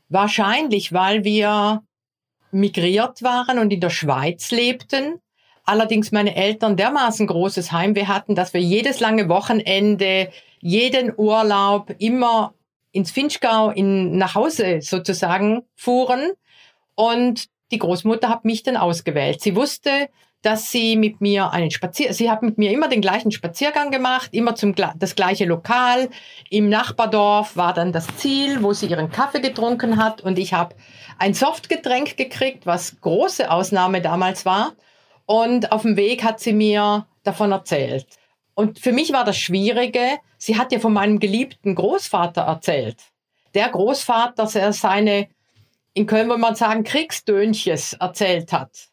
wahrscheinlich 0.08 0.92
weil 0.92 1.24
wir 1.24 1.82
migriert 2.52 3.22
waren 3.22 3.58
und 3.58 3.72
in 3.72 3.80
der 3.80 3.90
Schweiz 3.90 4.52
lebten. 4.52 5.20
Allerdings 5.64 6.12
meine 6.12 6.36
Eltern 6.36 6.76
dermaßen 6.76 7.26
großes 7.26 7.72
Heimweh 7.72 8.06
hatten, 8.06 8.36
dass 8.36 8.54
wir 8.54 8.60
jedes 8.60 9.00
lange 9.00 9.28
Wochenende 9.28 10.30
jeden 10.60 11.12
Urlaub 11.16 11.94
immer 11.98 12.54
ins 12.92 13.10
Finchgau 13.10 13.70
in, 13.70 14.16
nach 14.18 14.36
Hause 14.36 14.80
sozusagen 14.82 15.62
fuhren. 15.74 16.30
Und 16.94 17.46
die 17.72 17.78
Großmutter 17.78 18.28
hat 18.28 18.44
mich 18.44 18.62
dann 18.62 18.76
ausgewählt. 18.76 19.40
Sie 19.40 19.56
wusste, 19.56 20.08
dass 20.42 20.70
sie 20.70 20.96
mit 20.96 21.20
mir 21.20 21.50
einen 21.50 21.70
Spazier, 21.70 22.14
sie 22.14 22.30
hat 22.30 22.42
mit 22.42 22.56
mir 22.56 22.70
immer 22.70 22.88
den 22.88 23.02
gleichen 23.02 23.30
Spaziergang 23.30 23.90
gemacht, 23.90 24.30
immer 24.32 24.54
zum 24.54 24.74
das 24.74 25.14
gleiche 25.14 25.44
Lokal. 25.44 26.08
Im 26.48 26.68
Nachbardorf 26.68 27.56
war 27.56 27.74
dann 27.74 27.92
das 27.92 28.06
Ziel, 28.16 28.62
wo 28.62 28.72
sie 28.72 28.86
ihren 28.86 29.10
Kaffee 29.10 29.40
getrunken 29.40 30.02
hat 30.02 30.22
und 30.22 30.38
ich 30.38 30.54
habe 30.54 30.74
ein 31.18 31.34
Softgetränk 31.34 32.16
gekriegt, 32.16 32.64
was 32.64 33.00
große 33.00 33.50
Ausnahme 33.50 34.00
damals 34.00 34.46
war. 34.46 34.72
Und 35.26 35.70
auf 35.70 35.82
dem 35.82 35.96
Weg 35.96 36.24
hat 36.24 36.40
sie 36.40 36.54
mir 36.54 37.06
davon 37.22 37.52
erzählt. 37.52 38.06
Und 38.54 38.80
für 38.80 38.92
mich 38.92 39.12
war 39.12 39.24
das 39.24 39.38
Schwierige, 39.38 40.18
sie 40.38 40.58
hat 40.58 40.72
ja 40.72 40.80
von 40.80 40.92
meinem 40.92 41.20
geliebten 41.20 41.74
Großvater 41.74 42.42
erzählt. 42.42 42.96
Der 43.54 43.68
Großvater, 43.68 44.32
dass 44.36 44.54
er 44.54 44.72
seine, 44.72 45.28
in 45.92 46.06
Köln 46.06 46.28
würde 46.28 46.40
man 46.40 46.54
sagen, 46.54 46.82
Kriegsdönches 46.82 47.92
erzählt 47.94 48.52
hat 48.52 48.88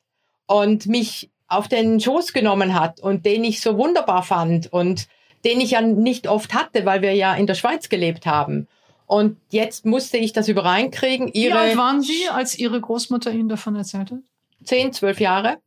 und 0.46 0.88
mich 0.88 1.30
auf 1.48 1.68
den 1.68 2.00
Schoß 2.00 2.34
genommen 2.34 2.80
hat 2.80 3.00
und 3.00 3.26
den 3.26 3.44
ich 3.44 3.62
so 3.62 3.78
wunderbar 3.78 4.24
fand 4.24 4.72
und 4.72 5.08
den 5.46 5.62
ich 5.62 5.72
ja 5.72 5.82
nicht 5.82 6.28
oft 6.28 6.54
hatte, 6.54 6.86
weil 6.86 7.02
wir 7.02 7.14
ja 7.14 7.34
in 7.36 7.48
der 7.48 7.56
Schweiz 7.56 7.90
gelebt 7.90 8.26
haben. 8.26 8.68
Und 9.06 9.38
jetzt 9.50 9.86
musste 9.86 10.18
ich 10.18 10.34
das 10.34 10.50
übereinkriegen. 10.50 11.30
Ihre 11.32 11.54
Wie 11.54 11.58
alt 11.60 11.78
waren 11.78 12.02
Sie, 12.02 12.28
als 12.30 12.58
Ihre 12.60 12.82
Großmutter 12.82 13.32
Ihnen 13.32 13.48
davon 13.48 13.76
erzählte? 13.76 14.22
Zehn, 14.64 14.92
zwölf 14.92 15.22
Jahre. 15.22 15.58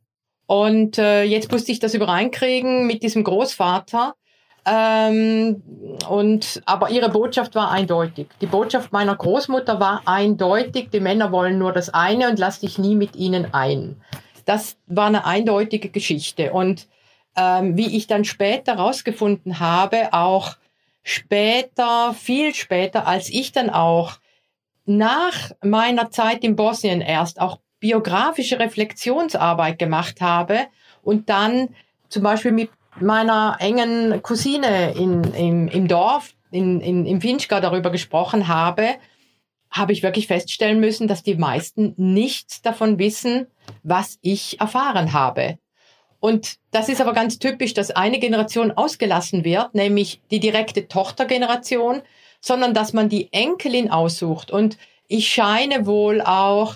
Und 0.45 0.97
äh, 0.97 1.23
jetzt 1.23 1.51
musste 1.51 1.71
ich 1.71 1.79
das 1.79 1.95
übereinkriegen 1.95 2.85
mit 2.85 3.01
diesem 3.01 3.23
Großvater. 3.23 4.13
Ähm, 4.63 5.63
und 6.07 6.61
aber 6.65 6.91
ihre 6.91 7.09
Botschaft 7.09 7.55
war 7.55 7.71
eindeutig. 7.71 8.27
Die 8.41 8.45
Botschaft 8.45 8.91
meiner 8.91 9.15
Großmutter 9.15 9.79
war 9.79 10.03
eindeutig: 10.05 10.89
Die 10.91 10.99
Männer 10.99 11.31
wollen 11.31 11.57
nur 11.57 11.71
das 11.71 11.89
eine 11.89 12.29
und 12.29 12.37
lass 12.37 12.59
dich 12.59 12.77
nie 12.77 12.95
mit 12.95 13.15
ihnen 13.15 13.53
ein. 13.53 13.95
Das 14.45 14.77
war 14.87 15.07
eine 15.07 15.25
eindeutige 15.25 15.89
Geschichte. 15.89 16.53
Und 16.53 16.87
ähm, 17.35 17.77
wie 17.77 17.95
ich 17.95 18.07
dann 18.07 18.25
später 18.25 18.75
herausgefunden 18.75 19.59
habe, 19.59 20.13
auch 20.13 20.57
später, 21.03 22.13
viel 22.13 22.53
später, 22.53 23.07
als 23.07 23.29
ich 23.29 23.51
dann 23.51 23.69
auch 23.69 24.19
nach 24.85 25.51
meiner 25.63 26.11
Zeit 26.11 26.43
in 26.43 26.55
Bosnien 26.55 27.01
erst 27.01 27.39
auch 27.39 27.59
biografische 27.79 28.59
Reflexionsarbeit 28.59 29.79
gemacht 29.79 30.21
habe 30.21 30.67
und 31.01 31.29
dann 31.29 31.69
zum 32.09 32.23
Beispiel 32.23 32.51
mit 32.51 32.69
meiner 32.99 33.57
engen 33.59 34.21
Cousine 34.21 34.93
in, 34.93 35.23
im, 35.33 35.67
im 35.67 35.87
Dorf, 35.87 36.33
in, 36.51 36.81
in, 36.81 37.05
im 37.05 37.21
Finchka 37.21 37.61
darüber 37.61 37.89
gesprochen 37.89 38.47
habe, 38.47 38.95
habe 39.71 39.93
ich 39.93 40.03
wirklich 40.03 40.27
feststellen 40.27 40.79
müssen, 40.79 41.07
dass 41.07 41.23
die 41.23 41.33
meisten 41.35 41.95
nichts 41.97 42.61
davon 42.61 42.99
wissen, 42.99 43.47
was 43.83 44.19
ich 44.21 44.59
erfahren 44.59 45.13
habe. 45.13 45.57
Und 46.19 46.57
das 46.71 46.89
ist 46.89 46.99
aber 47.01 47.13
ganz 47.13 47.39
typisch, 47.39 47.73
dass 47.73 47.89
eine 47.89 48.19
Generation 48.19 48.71
ausgelassen 48.71 49.43
wird, 49.43 49.73
nämlich 49.73 50.21
die 50.29 50.39
direkte 50.39 50.87
Tochtergeneration, 50.87 52.03
sondern 52.41 52.75
dass 52.75 52.93
man 52.93 53.09
die 53.09 53.33
Enkelin 53.33 53.89
aussucht. 53.89 54.51
Und 54.51 54.77
ich 55.07 55.29
scheine 55.29 55.87
wohl 55.87 56.21
auch 56.21 56.75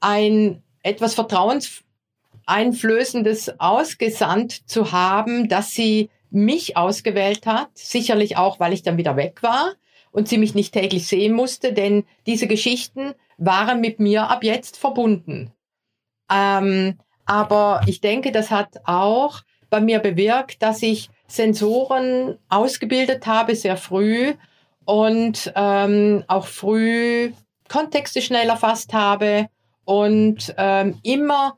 ein 0.00 0.62
etwas 0.82 1.14
vertrauenseinflößendes 1.14 3.60
ausgesandt 3.60 4.70
zu 4.70 4.92
haben, 4.92 5.48
dass 5.48 5.72
sie 5.72 6.08
mich 6.30 6.76
ausgewählt 6.76 7.46
hat, 7.46 7.70
sicherlich 7.74 8.36
auch, 8.36 8.60
weil 8.60 8.72
ich 8.72 8.82
dann 8.82 8.96
wieder 8.96 9.16
weg 9.16 9.42
war 9.42 9.74
und 10.10 10.28
sie 10.28 10.38
mich 10.38 10.54
nicht 10.54 10.72
täglich 10.72 11.06
sehen 11.06 11.32
musste, 11.32 11.72
denn 11.72 12.04
diese 12.26 12.46
Geschichten 12.46 13.14
waren 13.36 13.80
mit 13.80 14.00
mir 14.00 14.28
ab 14.28 14.44
jetzt 14.44 14.76
verbunden. 14.76 15.52
Ähm, 16.30 16.98
aber 17.26 17.82
ich 17.86 18.00
denke, 18.00 18.32
das 18.32 18.50
hat 18.50 18.80
auch 18.84 19.42
bei 19.70 19.80
mir 19.80 19.98
bewirkt, 19.98 20.62
dass 20.62 20.82
ich 20.82 21.10
Sensoren 21.26 22.38
ausgebildet 22.48 23.26
habe, 23.26 23.54
sehr 23.54 23.76
früh 23.76 24.34
und 24.84 25.52
ähm, 25.54 26.24
auch 26.26 26.46
früh 26.46 27.32
Kontexte 27.68 28.22
schnell 28.22 28.48
erfasst 28.48 28.94
habe 28.94 29.48
und 29.84 30.54
ähm, 30.56 30.98
immer 31.02 31.56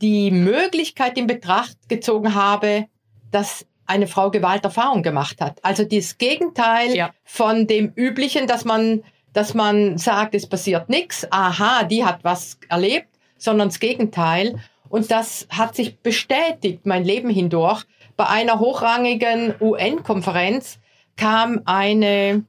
die 0.00 0.30
Möglichkeit 0.30 1.18
in 1.18 1.26
Betracht 1.26 1.88
gezogen 1.88 2.34
habe, 2.34 2.86
dass 3.30 3.66
eine 3.92 4.06
Frau 4.06 4.30
Gewalterfahrung 4.30 5.02
gemacht 5.02 5.40
hat. 5.40 5.58
Also 5.62 5.84
das 5.84 6.16
Gegenteil 6.16 6.96
ja. 6.96 7.10
von 7.24 7.66
dem 7.66 7.92
üblichen, 7.94 8.46
dass 8.46 8.64
man, 8.64 9.02
dass 9.32 9.52
man 9.52 9.98
sagt, 9.98 10.34
es 10.34 10.48
passiert 10.48 10.88
nichts, 10.88 11.30
aha, 11.30 11.84
die 11.84 12.04
hat 12.04 12.24
was 12.24 12.58
erlebt, 12.68 13.08
sondern 13.36 13.68
das 13.68 13.80
Gegenteil. 13.80 14.58
Und 14.88 15.10
das 15.10 15.46
hat 15.50 15.74
sich 15.74 15.98
bestätigt 15.98 16.86
mein 16.86 17.04
Leben 17.04 17.28
hindurch. 17.30 17.84
Bei 18.16 18.28
einer 18.28 18.60
hochrangigen 18.60 19.54
UN-Konferenz 19.60 20.78
kam 21.16 21.60
eine 21.66 22.44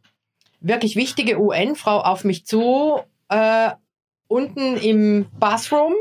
wirklich 0.61 0.95
wichtige 0.95 1.39
UN-Frau 1.39 1.99
auf 1.99 2.23
mich 2.23 2.45
zu, 2.45 3.01
äh, 3.29 3.71
unten 4.27 4.77
im 4.77 5.27
Bathroom 5.39 5.93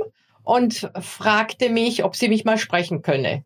und 0.45 0.91
fragte 1.01 1.69
mich, 1.69 2.05
ob 2.05 2.17
sie 2.17 2.29
mich 2.29 2.45
mal 2.45 2.59
sprechen 2.59 3.03
könne. 3.03 3.45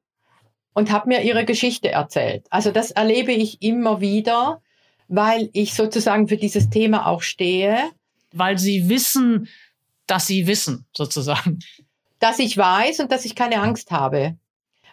Und 0.76 0.92
hat 0.92 1.06
mir 1.06 1.22
ihre 1.22 1.46
Geschichte 1.46 1.90
erzählt. 1.90 2.44
Also 2.50 2.70
das 2.70 2.90
erlebe 2.90 3.32
ich 3.32 3.62
immer 3.62 4.02
wieder, 4.02 4.60
weil 5.08 5.48
ich 5.54 5.72
sozusagen 5.72 6.28
für 6.28 6.36
dieses 6.36 6.68
Thema 6.68 7.06
auch 7.06 7.22
stehe. 7.22 7.78
Weil 8.32 8.58
sie 8.58 8.90
wissen, 8.90 9.48
dass 10.06 10.26
sie 10.26 10.46
wissen, 10.46 10.84
sozusagen 10.94 11.60
dass 12.18 12.38
ich 12.38 12.56
weiß 12.56 13.00
und 13.00 13.12
dass 13.12 13.24
ich 13.24 13.34
keine 13.34 13.60
Angst 13.60 13.90
habe. 13.90 14.36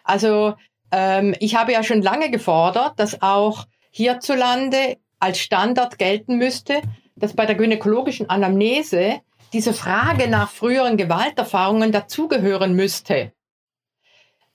Also 0.02 0.54
ähm, 0.90 1.34
ich 1.40 1.56
habe 1.56 1.72
ja 1.72 1.82
schon 1.82 2.02
lange 2.02 2.30
gefordert, 2.30 2.98
dass 2.98 3.22
auch 3.22 3.66
hierzulande 3.90 4.98
als 5.18 5.38
Standard 5.38 5.98
gelten 5.98 6.36
müsste, 6.36 6.82
dass 7.16 7.34
bei 7.34 7.46
der 7.46 7.54
gynäkologischen 7.54 8.28
Anamnese 8.28 9.20
diese 9.52 9.72
Frage 9.72 10.28
nach 10.28 10.50
früheren 10.50 10.96
Gewalterfahrungen 10.96 11.92
dazugehören 11.92 12.74
müsste. 12.74 13.32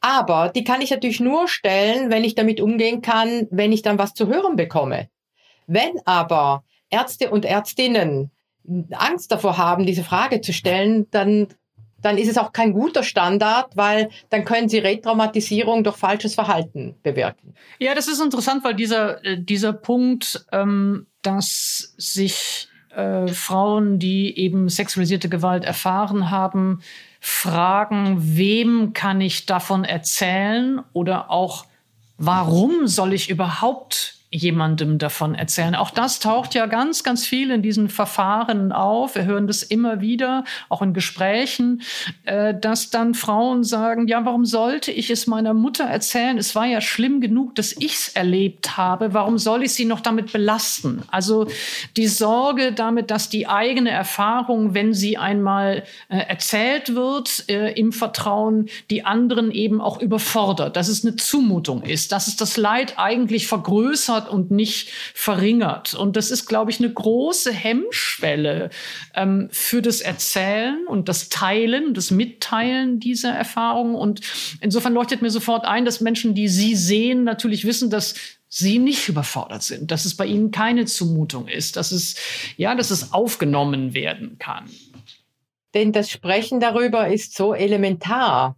Aber 0.02 0.50
die 0.50 0.64
kann 0.64 0.82
ich 0.82 0.92
natürlich 0.92 1.20
nur 1.20 1.48
stellen, 1.48 2.10
wenn 2.10 2.24
ich 2.24 2.36
damit 2.36 2.62
umgehen 2.62 3.02
kann, 3.02 3.48
wenn 3.52 3.72
ich 3.72 3.82
dann 3.82 4.00
was 4.00 4.14
zu 4.14 4.28
hören 4.28 4.56
bekomme. 4.56 5.10
Wenn 5.68 6.00
aber 6.06 6.64
Ärzte 6.90 7.30
und 7.30 7.46
Ärztinnen 7.46 8.32
Angst 8.92 9.32
davor 9.32 9.58
haben, 9.58 9.86
diese 9.86 10.04
Frage 10.04 10.42
zu 10.42 10.54
stellen, 10.54 11.08
dann 11.12 11.48
dann 12.02 12.18
ist 12.18 12.30
es 12.30 12.38
auch 12.38 12.54
kein 12.54 12.74
guter 12.74 13.04
Standard, 13.04 13.76
weil 13.76 14.10
dann 14.30 14.46
können 14.46 14.70
sie 14.70 14.80
Retraumatisierung 14.80 15.84
durch 15.84 15.98
falsches 15.98 16.36
Verhalten 16.36 16.96
bewirken. 17.04 17.54
Ja, 17.80 17.94
das 17.94 18.08
ist 18.08 18.22
interessant, 18.22 18.64
weil 18.64 18.76
dieser, 18.76 19.24
äh, 19.26 19.38
dieser 19.38 19.74
Punkt, 19.74 20.46
ähm, 20.52 21.08
dass 21.22 21.94
sich 21.98 22.70
äh, 22.96 23.28
Frauen, 23.28 24.00
die 24.00 24.38
eben 24.38 24.70
sexualisierte 24.70 25.30
Gewalt 25.30 25.66
erfahren 25.66 26.32
haben, 26.32 26.82
fragen, 27.20 28.18
wem 28.38 28.94
kann 28.94 29.22
ich 29.22 29.46
davon 29.46 29.84
erzählen 29.84 30.82
oder 30.94 31.30
auch 31.30 31.66
warum 32.18 32.88
soll 32.88 33.14
ich 33.14 33.30
überhaupt 33.30 34.19
jemandem 34.32 35.00
davon 35.00 35.34
erzählen. 35.34 35.74
Auch 35.74 35.90
das 35.90 36.20
taucht 36.20 36.54
ja 36.54 36.68
ganz, 36.68 37.04
ganz 37.04 37.26
viel 37.26 37.50
in 37.50 37.64
diesen 37.64 37.90
Verfahren 37.90 38.72
auf. 38.72 39.16
Wir 39.16 39.26
hören 39.26 39.48
das 39.48 39.64
immer 39.64 40.02
wieder, 40.02 40.44
auch 40.70 40.84
in 40.84 40.94
Gesprächen, 40.94 41.82
äh, 42.26 42.54
dass 42.54 42.92
dann 42.92 43.16
Frauen 43.16 43.64
sagen, 43.64 44.08
ja, 44.08 44.26
warum 44.26 44.46
sollte 44.46 44.92
ich 44.92 45.10
es 45.10 45.26
meiner 45.26 45.56
Mutter 45.56 45.86
erzählen? 45.86 46.38
Es 46.38 46.54
war 46.54 46.66
ja 46.66 46.80
schlimm 46.80 47.22
genug, 47.22 47.56
dass 47.56 47.72
ich 47.72 47.94
es 47.94 48.10
erlebt 48.10 48.78
habe. 48.78 49.16
Warum 49.16 49.40
soll 49.40 49.64
ich 49.64 49.74
sie 49.74 49.86
noch 49.86 50.00
damit 50.00 50.32
belasten? 50.32 51.02
Also 51.10 51.48
die 51.98 52.08
Sorge 52.08 52.72
damit, 52.72 53.10
dass 53.10 53.30
die 53.30 53.48
eigene 53.48 53.90
Erfahrung, 53.90 54.76
wenn 54.76 54.94
sie 54.94 55.18
einmal 55.18 55.84
äh, 56.08 56.18
erzählt 56.18 56.94
wird, 56.94 57.46
äh, 57.50 57.72
im 57.74 57.92
Vertrauen, 57.92 58.70
die 58.92 59.06
anderen 59.06 59.50
eben 59.50 59.82
auch 59.82 60.00
überfordert, 60.00 60.76
dass 60.76 60.88
es 60.88 61.04
eine 61.04 61.16
Zumutung 61.16 61.82
ist, 61.82 62.12
dass 62.12 62.28
es 62.28 62.36
das 62.36 62.58
Leid 62.58 62.94
eigentlich 62.98 63.48
vergrößert 63.48 64.19
verbessert 64.20 64.30
und 64.30 64.52
nicht 64.52 64.90
verringert. 65.14 65.94
Und 65.94 66.16
das 66.16 66.32
ist, 66.32 66.48
glaube 66.48 66.72
ich, 66.72 66.80
eine 66.80 66.92
große 66.92 67.52
Hemmschwelle 67.52 68.70
ähm, 69.16 69.50
für 69.52 69.82
das 69.82 70.02
Erzählen 70.02 70.86
und 70.88 71.10
das 71.10 71.30
Teilen, 71.30 71.94
das 71.94 72.12
Mitteilen 72.12 73.00
dieser 73.00 73.32
Erfahrungen. 73.32 73.96
Und 73.96 74.22
insofern 74.62 74.94
leuchtet 74.94 75.22
mir 75.22 75.32
sofort 75.32 75.66
ein, 75.66 75.86
dass 75.86 76.02
Menschen, 76.02 76.34
die 76.36 76.48
Sie 76.48 76.76
sehen, 76.76 77.24
natürlich 77.24 77.66
wissen, 77.66 77.90
dass 77.90 78.16
sie 78.52 78.80
nicht 78.80 79.08
überfordert 79.08 79.62
sind, 79.62 79.92
dass 79.92 80.06
es 80.06 80.18
bei 80.18 80.26
ihnen 80.26 80.50
keine 80.50 80.86
Zumutung 80.86 81.48
ist, 81.48 81.76
dass 81.76 81.92
es, 81.92 82.16
ja, 82.58 82.74
dass 82.74 82.90
es 82.90 83.14
aufgenommen 83.14 83.94
werden 83.94 84.40
kann. 84.40 84.68
Denn 85.76 85.92
das 85.92 86.10
Sprechen 86.10 86.60
darüber 86.60 87.10
ist 87.10 87.38
so 87.38 87.54
elementar. 87.54 88.58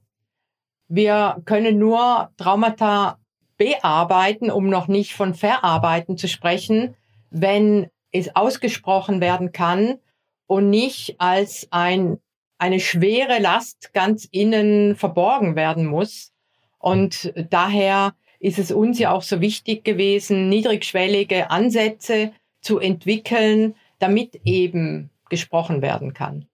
Wir 0.87 1.41
können 1.43 1.77
nur 1.77 2.29
Traumata 2.37 3.20
bearbeiten, 3.61 4.49
um 4.49 4.69
noch 4.69 4.87
nicht 4.87 5.13
von 5.13 5.35
verarbeiten 5.35 6.17
zu 6.17 6.27
sprechen, 6.27 6.95
wenn 7.29 7.91
es 8.11 8.35
ausgesprochen 8.35 9.21
werden 9.21 9.51
kann 9.51 9.99
und 10.47 10.71
nicht 10.71 11.17
als 11.19 11.67
ein, 11.69 12.17
eine 12.57 12.79
schwere 12.79 13.37
Last 13.37 13.93
ganz 13.93 14.27
innen 14.31 14.95
verborgen 14.95 15.55
werden 15.55 15.85
muss. 15.85 16.33
Und 16.79 17.31
daher 17.51 18.15
ist 18.39 18.57
es 18.57 18.71
uns 18.71 18.97
ja 18.97 19.11
auch 19.11 19.21
so 19.21 19.41
wichtig 19.41 19.83
gewesen, 19.83 20.49
niedrigschwellige 20.49 21.51
Ansätze 21.51 22.31
zu 22.61 22.79
entwickeln, 22.79 23.75
damit 23.99 24.41
eben 24.43 25.11
gesprochen 25.29 25.83
werden 25.83 26.15
kann. 26.15 26.47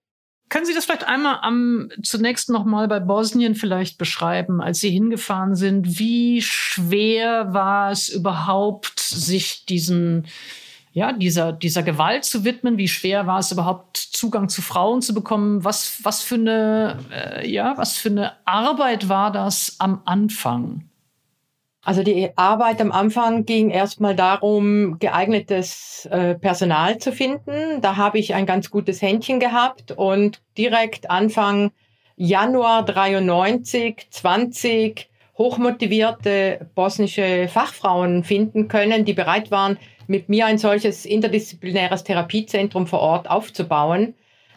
Können 0.50 0.66
Sie 0.66 0.74
das 0.74 0.86
vielleicht 0.86 1.08
einmal 1.08 1.40
am 1.42 1.90
zunächst 2.04 2.50
noch 2.50 2.64
mal 2.64 2.88
bei 2.88 3.00
Bosnien 3.00 3.56
vielleicht 3.56 3.98
beschreiben, 3.98 4.62
als 4.62 4.80
Sie 4.80 4.90
hingefahren 4.90 5.56
sind? 5.56 6.00
Wie 6.00 6.42
schwer 6.42 7.54
war 7.54 7.92
es 7.92 8.10
überhaupt, 8.10 9.00
sich 9.00 9.66
diesen 9.66 10.26
ja, 10.98 11.12
dieser, 11.12 11.52
dieser 11.52 11.84
Gewalt 11.84 12.26
zu 12.26 12.44
widmen? 12.44 12.80
Wie 12.80 12.88
schwer 12.88 13.28
war 13.28 13.38
es 13.38 13.52
überhaupt, 13.52 13.98
Zugang 13.98 14.50
zu 14.50 14.64
Frauen 14.64 15.04
zu 15.04 15.14
bekommen? 15.14 15.64
Was, 15.64 16.00
was 16.04 16.24
für 16.24 16.36
eine, 16.36 16.98
äh, 17.12 17.48
ja, 17.48 17.78
was 17.78 17.98
für 17.98 18.10
eine 18.10 18.34
Arbeit 18.48 19.08
war 19.08 19.32
das 19.32 19.76
am 19.78 20.02
Anfang? 20.06 20.87
Also 21.88 22.04
die 22.04 22.32
Arbeit 22.36 22.82
am 22.82 22.92
Anfang 22.92 23.46
ging 23.46 23.70
erstmal 23.70 24.14
darum, 24.14 25.00
geeignetes 25.00 26.06
äh, 26.12 26.36
Personal 26.36 26.98
zu 26.98 27.14
finden. 27.14 27.80
Da 27.80 27.96
habe 27.96 28.20
ich 28.20 28.36
ein 28.36 28.46
ganz 28.46 28.70
gutes 28.70 29.02
Händchen 29.02 29.40
gehabt 29.40 29.94
und 29.94 30.42
direkt 30.58 31.10
Anfang 31.10 31.72
Januar 32.18 32.84
93, 32.84 34.08
20 34.10 35.10
hochmotivierte 35.38 36.70
bosnische 36.76 37.48
Fachfrauen 37.48 38.26
finden 38.26 38.68
können, 38.68 39.06
die 39.06 39.14
bereit 39.14 39.50
waren, 39.50 39.78
mit 40.08 40.28
mir 40.28 40.46
ein 40.46 40.58
solches 40.58 41.06
interdisziplinäres 41.06 42.04
Therapiezentrum 42.04 42.86
vor 42.86 43.00
Ort 43.00 43.30
aufzubauen. 43.30 44.14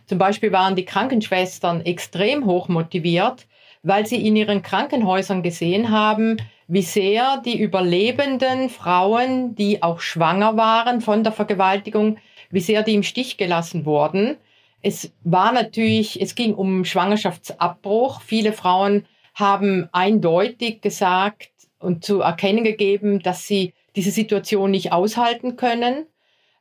Zum 0.07 0.19
Beispiel 0.19 0.51
waren 0.51 0.75
die 0.75 0.85
Krankenschwestern 0.85 1.83
extrem 1.83 2.45
hochmotiviert, 2.45 3.47
weil 3.83 4.07
sie 4.07 4.27
in 4.27 4.37
ihren 4.37 4.63
Krankenhäusern 4.63 5.43
gesehen 5.43 5.91
haben, 5.91 6.37
wie 6.69 6.83
sehr 6.83 7.43
die 7.45 7.59
überlebenden 7.59 8.69
Frauen, 8.69 9.55
die 9.55 9.83
auch 9.83 10.01
schwanger 10.01 10.57
waren 10.57 11.01
von 11.01 11.25
der 11.25 11.33
Vergewaltigung, 11.33 12.19
wie 12.51 12.61
sehr 12.61 12.83
die 12.83 12.95
im 12.95 13.03
Stich 13.03 13.37
gelassen 13.37 13.85
wurden. 13.85 14.37
Es 14.83 15.13
war 15.25 15.53
natürlich, 15.53 16.21
es 16.21 16.35
ging 16.35 16.55
um 16.55 16.85
Schwangerschaftsabbruch. 16.85 18.21
Viele 18.23 18.53
Frauen 18.53 19.07
haben 19.35 19.89
eindeutig 19.93 20.81
gesagt 20.81 21.51
und 21.79 22.05
zu 22.05 22.21
erkennen 22.21 22.65
gegeben, 22.65 23.21
dass 23.21 23.47
sie 23.47 23.75
diese 23.97 24.11
Situation 24.11 24.71
nicht 24.71 24.93
aushalten 24.93 25.57
können. 25.57 26.07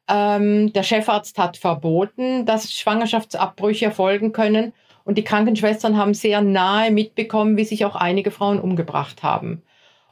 Ähm, 0.07 0.73
der 0.73 0.83
Chefarzt 0.83 1.37
hat 1.37 1.57
verboten, 1.57 2.45
dass 2.45 2.73
Schwangerschaftsabbrüche 2.73 3.85
erfolgen 3.85 4.31
können. 4.31 4.73
Und 5.09 5.17
die 5.17 5.23
Krankenschwestern 5.23 5.97
haben 5.97 6.13
sehr 6.13 6.39
nahe 6.39 6.91
mitbekommen, 6.91 7.57
wie 7.57 7.63
sich 7.63 7.83
auch 7.83 7.95
einige 7.95 8.29
Frauen 8.29 8.59
umgebracht 8.59 9.23
haben. 9.23 9.63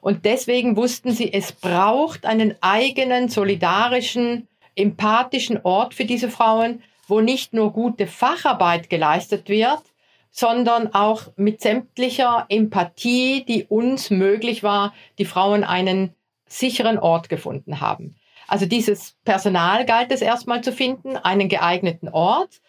Und 0.01 0.25
deswegen 0.25 0.75
wussten 0.75 1.11
sie, 1.11 1.31
es 1.31 1.51
braucht 1.51 2.25
einen 2.25 2.55
eigenen, 2.61 3.29
solidarischen, 3.29 4.47
empathischen 4.73 5.59
Ort 5.61 5.93
für 5.93 6.05
diese 6.05 6.31
Frauen, 6.31 6.81
wo 7.07 7.21
nicht 7.21 7.53
nur 7.53 7.73
gute 7.73 8.07
Facharbeit 8.07 8.89
geleistet 8.89 9.49
wird, 9.49 9.83
sondern 10.31 10.95
auch 10.95 11.27
mit 11.35 11.61
sämtlicher 11.61 12.47
Empathie, 12.49 13.45
die 13.47 13.65
uns 13.65 14.09
möglich 14.09 14.63
war, 14.63 14.95
die 15.19 15.25
Frauen 15.25 15.63
einen 15.63 16.15
sicheren 16.47 16.97
Ort 16.97 17.29
gefunden 17.29 17.81
haben. 17.81 18.15
Also 18.47 18.65
dieses 18.65 19.15
Personal 19.23 19.85
galt 19.85 20.11
es 20.11 20.23
erstmal 20.23 20.63
zu 20.63 20.71
finden, 20.71 21.17
einen 21.17 21.49
geeigneten 21.49 22.09
Ort 22.09 22.61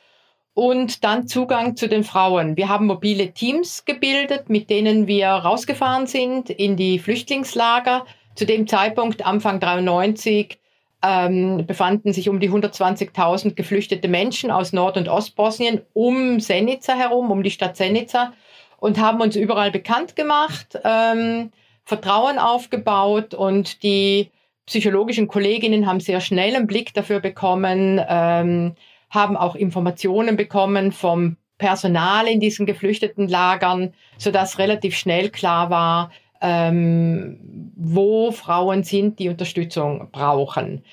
und 0.58 1.04
dann 1.04 1.28
Zugang 1.28 1.76
zu 1.76 1.88
den 1.88 2.02
Frauen. 2.02 2.56
Wir 2.56 2.68
haben 2.68 2.86
mobile 2.86 3.30
Teams 3.30 3.84
gebildet, 3.84 4.50
mit 4.50 4.70
denen 4.70 5.06
wir 5.06 5.28
rausgefahren 5.28 6.08
sind 6.08 6.50
in 6.50 6.76
die 6.76 6.98
Flüchtlingslager. 6.98 8.04
Zu 8.34 8.44
dem 8.44 8.66
Zeitpunkt, 8.66 9.24
Anfang 9.24 9.60
93, 9.60 10.58
ähm, 11.04 11.64
befanden 11.64 12.12
sich 12.12 12.28
um 12.28 12.40
die 12.40 12.50
120.000 12.50 13.54
geflüchtete 13.54 14.08
Menschen 14.08 14.50
aus 14.50 14.72
Nord- 14.72 14.96
und 14.96 15.08
Ostbosnien 15.08 15.82
um 15.92 16.40
Senica 16.40 16.94
herum, 16.94 17.30
um 17.30 17.44
die 17.44 17.52
Stadt 17.52 17.76
Senica 17.76 18.32
und 18.80 18.98
haben 18.98 19.20
uns 19.20 19.36
überall 19.36 19.70
bekannt 19.70 20.16
gemacht, 20.16 20.76
ähm, 20.82 21.52
Vertrauen 21.84 22.40
aufgebaut 22.40 23.32
und 23.32 23.84
die 23.84 24.32
psychologischen 24.66 25.28
Kolleginnen 25.28 25.86
haben 25.86 26.00
sehr 26.00 26.20
schnell 26.20 26.56
einen 26.56 26.66
Blick 26.66 26.92
dafür 26.94 27.20
bekommen, 27.20 28.04
ähm, 28.08 28.74
haben 29.10 29.36
auch 29.36 29.54
Informationen 29.54 30.36
bekommen 30.36 30.92
vom 30.92 31.36
Personal 31.58 32.28
in 32.28 32.40
diesen 32.40 32.66
geflüchteten 32.66 33.28
Lagern, 33.28 33.92
sodass 34.16 34.58
relativ 34.58 34.96
schnell 34.96 35.30
klar 35.30 35.70
war, 35.70 36.10
ähm, 36.40 37.72
wo 37.76 38.30
Frauen 38.30 38.84
sind, 38.84 39.18
die 39.18 39.28
Unterstützung 39.28 40.08
brauchen. 40.12 40.84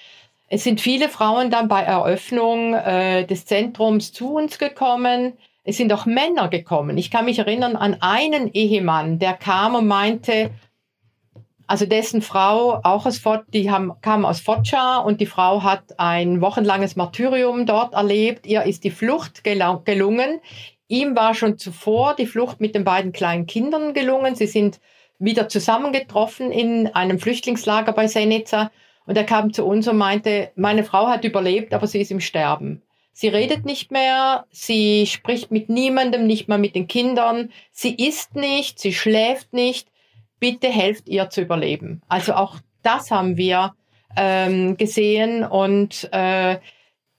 Es 0.47 0.63
sind 0.63 0.81
viele 0.81 1.09
Frauen 1.09 1.49
dann 1.51 1.67
bei 1.67 1.81
Eröffnung 1.81 2.73
äh, 2.73 3.25
des 3.25 3.45
Zentrums 3.45 4.11
zu 4.11 4.35
uns 4.35 4.57
gekommen. 4.57 5.33
Es 5.63 5.77
sind 5.77 5.91
auch 5.93 6.05
Männer 6.05 6.47
gekommen. 6.49 6.97
Ich 6.97 7.09
kann 7.09 7.25
mich 7.25 7.39
erinnern 7.39 7.75
an 7.75 7.97
einen 8.01 8.51
Ehemann, 8.53 9.19
der 9.19 9.33
kam 9.33 9.75
und 9.75 9.87
meinte, 9.87 10.51
also 11.67 11.85
dessen 11.85 12.21
Frau 12.21 12.79
auch 12.83 13.05
aus 13.05 13.17
Fort, 13.17 13.45
die 13.53 13.71
haben, 13.71 13.93
kam 14.01 14.25
aus 14.25 14.39
Foggia 14.39 14.97
und 14.97 15.19
die 15.19 15.25
Frau 15.25 15.63
hat 15.63 15.99
ein 15.99 16.41
wochenlanges 16.41 16.95
Martyrium 16.95 17.65
dort 17.65 17.93
erlebt. 17.93 18.45
Ihr 18.45 18.63
ist 18.63 18.83
die 18.83 18.91
Flucht 18.91 19.43
gelungen. 19.43 20.41
Ihm 20.87 21.15
war 21.15 21.33
schon 21.33 21.57
zuvor 21.57 22.15
die 22.15 22.27
Flucht 22.27 22.61
mit 22.61 22.75
den 22.75 22.83
beiden 22.83 23.11
kleinen 23.11 23.47
Kindern 23.47 23.93
gelungen. 23.93 24.35
Sie 24.35 24.47
sind 24.47 24.79
wieder 25.17 25.49
zusammengetroffen 25.49 26.51
in 26.51 26.87
einem 26.93 27.19
Flüchtlingslager 27.19 27.93
bei 27.93 28.07
Senica 28.07 28.71
und 29.05 29.17
er 29.17 29.23
kam 29.23 29.53
zu 29.53 29.65
uns 29.65 29.87
und 29.87 29.97
meinte, 29.97 30.51
meine 30.55 30.83
Frau 30.83 31.07
hat 31.07 31.23
überlebt, 31.23 31.73
aber 31.73 31.87
sie 31.87 32.01
ist 32.01 32.11
im 32.11 32.19
Sterben. 32.19 32.81
Sie 33.11 33.29
redet 33.29 33.65
nicht 33.65 33.91
mehr, 33.91 34.45
sie 34.51 35.07
spricht 35.07 35.49
mit 35.49 35.69
niemandem, 35.69 36.27
nicht 36.27 36.49
mal 36.49 36.57
mit 36.57 36.75
den 36.75 36.87
Kindern, 36.87 37.49
sie 37.71 37.95
isst 37.95 38.35
nicht, 38.35 38.77
sie 38.77 38.93
schläft 38.93 39.53
nicht 39.53 39.87
bitte 40.39 40.67
helft 40.67 41.07
ihr 41.09 41.29
zu 41.29 41.41
überleben. 41.41 42.01
Also 42.07 42.33
auch 42.33 42.57
das 42.83 43.11
haben 43.11 43.37
wir 43.37 43.73
ähm, 44.15 44.77
gesehen 44.77 45.43
und 45.43 46.07
äh, 46.11 46.57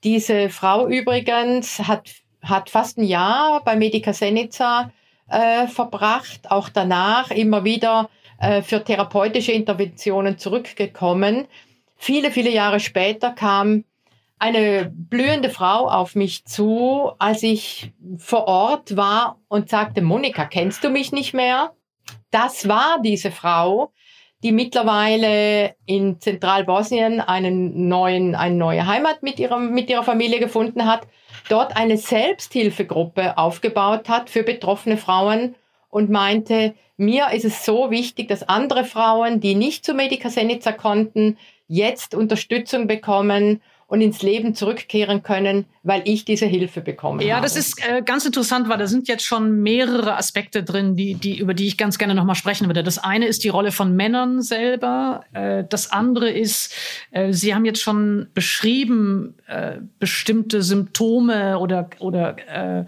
diese 0.03 0.49
Frau 0.49 0.87
übrigens 0.87 1.79
hat, 1.79 2.09
hat 2.41 2.69
fast 2.69 2.97
ein 2.97 3.03
Jahr 3.03 3.63
bei 3.63 3.75
Medica 3.75 4.13
Senica 4.13 4.91
äh, 5.29 5.67
verbracht, 5.67 6.49
auch 6.49 6.69
danach 6.69 7.31
immer 7.31 7.63
wieder 7.63 8.09
äh, 8.39 8.61
für 8.61 8.83
therapeutische 8.83 9.51
Interventionen 9.51 10.37
zurückgekommen. 10.37 11.47
Viele, 11.95 12.31
viele 12.31 12.51
Jahre 12.51 12.79
später 12.79 13.31
kam 13.31 13.83
eine 14.39 14.91
blühende 14.93 15.49
Frau 15.49 15.89
auf 15.89 16.15
mich 16.15 16.45
zu, 16.45 17.11
als 17.17 17.41
ich 17.41 17.91
vor 18.17 18.47
Ort 18.47 18.95
war 18.95 19.39
und 19.47 19.69
sagte, 19.69 20.01
Monika, 20.01 20.45
kennst 20.45 20.83
du 20.83 20.89
mich 20.89 21.11
nicht 21.11 21.33
mehr? 21.33 21.71
Das 22.31 22.67
war 22.67 22.99
diese 23.03 23.31
Frau, 23.31 23.91
die 24.43 24.51
mittlerweile 24.51 25.75
in 25.85 26.19
Zentralbosnien 26.19 27.21
einen 27.21 27.87
neuen, 27.87 28.35
eine 28.35 28.55
neue 28.55 28.85
Heimat 28.85 29.23
mit, 29.23 29.39
ihrem, 29.39 29.73
mit 29.73 29.89
ihrer 29.89 30.03
Familie 30.03 30.39
gefunden 30.39 30.85
hat, 30.85 31.07
dort 31.49 31.75
eine 31.75 31.97
Selbsthilfegruppe 31.97 33.37
aufgebaut 33.37 34.09
hat 34.09 34.29
für 34.29 34.43
betroffene 34.43 34.97
Frauen 34.97 35.55
und 35.89 36.09
meinte, 36.09 36.75
mir 36.97 37.29
ist 37.31 37.45
es 37.45 37.65
so 37.65 37.89
wichtig, 37.89 38.27
dass 38.27 38.47
andere 38.47 38.83
Frauen, 38.83 39.39
die 39.39 39.55
nicht 39.55 39.85
zu 39.85 39.93
Medica 39.93 40.29
Senica 40.29 40.71
konnten, 40.71 41.37
jetzt 41.67 42.13
Unterstützung 42.15 42.87
bekommen 42.87 43.61
und 43.87 44.01
ins 44.01 44.21
Leben 44.21 44.53
zurückkehren 44.53 45.23
können, 45.23 45.65
weil 45.81 46.01
ich 46.03 46.25
diese 46.25 46.45
Hilfe 46.45 46.81
bekomme. 46.81 47.23
Ja, 47.23 47.37
habe. 47.37 47.43
das 47.43 47.55
ist 47.55 47.81
äh, 47.87 48.01
ganz 48.01 48.25
interessant, 48.25 48.67
weil 48.67 48.77
da 48.77 48.85
sind 48.85 49.07
jetzt 49.07 49.25
schon 49.25 49.61
mehrere 49.61 50.17
Aspekte 50.17 50.61
drin, 50.61 50.97
die, 50.97 51.13
die, 51.13 51.37
über 51.37 51.53
die 51.53 51.67
ich 51.67 51.77
ganz 51.77 51.97
gerne 51.97 52.13
nochmal 52.13 52.35
sprechen 52.35 52.67
würde. 52.67 52.83
Das 52.83 52.97
eine 52.97 53.27
ist 53.27 53.45
die 53.45 53.49
Rolle 53.49 53.71
von 53.71 53.95
Männern 53.95 54.41
selber. 54.41 55.23
Äh, 55.31 55.63
das 55.69 55.89
andere 55.93 56.29
ist, 56.29 56.73
äh, 57.11 57.31
Sie 57.31 57.55
haben 57.55 57.63
jetzt 57.63 57.81
schon 57.81 58.27
beschrieben, 58.33 59.35
äh, 59.47 59.77
bestimmte 59.99 60.63
Symptome 60.63 61.57
oder, 61.57 61.89
oder 61.99 62.35
äh, 62.81 62.85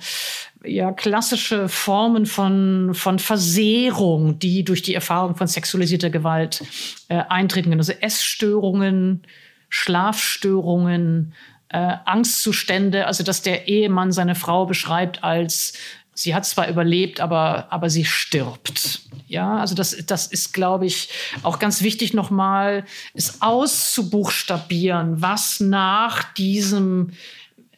ja, 0.66 0.92
klassische 0.92 1.70
Formen 1.70 2.26
von, 2.26 2.92
von 2.94 3.20
Versehrung, 3.20 4.38
die 4.40 4.66
durch 4.66 4.82
die 4.82 4.96
Erfahrung 4.96 5.38
von 5.38 5.48
sexualisierter 5.48 6.10
Gewalt 6.10 6.62
äh, 7.08 7.24
eintreten 7.30 7.70
können. 7.70 7.80
Also 7.80 7.94
Essstörungen, 7.94 9.24
Schlafstörungen, 9.69 11.34
äh, 11.69 11.95
Angstzustände, 12.05 13.05
also 13.05 13.23
dass 13.23 13.41
der 13.41 13.67
Ehemann 13.67 14.12
seine 14.12 14.36
Frau 14.36 14.65
beschreibt 14.65 15.23
als 15.23 15.73
sie 16.19 16.36
hat 16.36 16.45
zwar 16.45 16.67
überlebt, 16.67 17.21
aber, 17.21 17.71
aber 17.71 17.89
sie 17.89 18.05
stirbt. 18.05 19.01
Ja, 19.27 19.58
also 19.58 19.75
das, 19.75 19.95
das 20.05 20.27
ist, 20.27 20.53
glaube 20.53 20.86
ich, 20.86 21.10
auch 21.43 21.60
ganz 21.60 21.82
wichtig 21.82 22.13
nochmal, 22.13 22.86
es 23.13 23.41
auszubuchstabieren, 23.41 25.21
was 25.21 25.60
nach 25.60 26.34
diesem, 26.34 27.12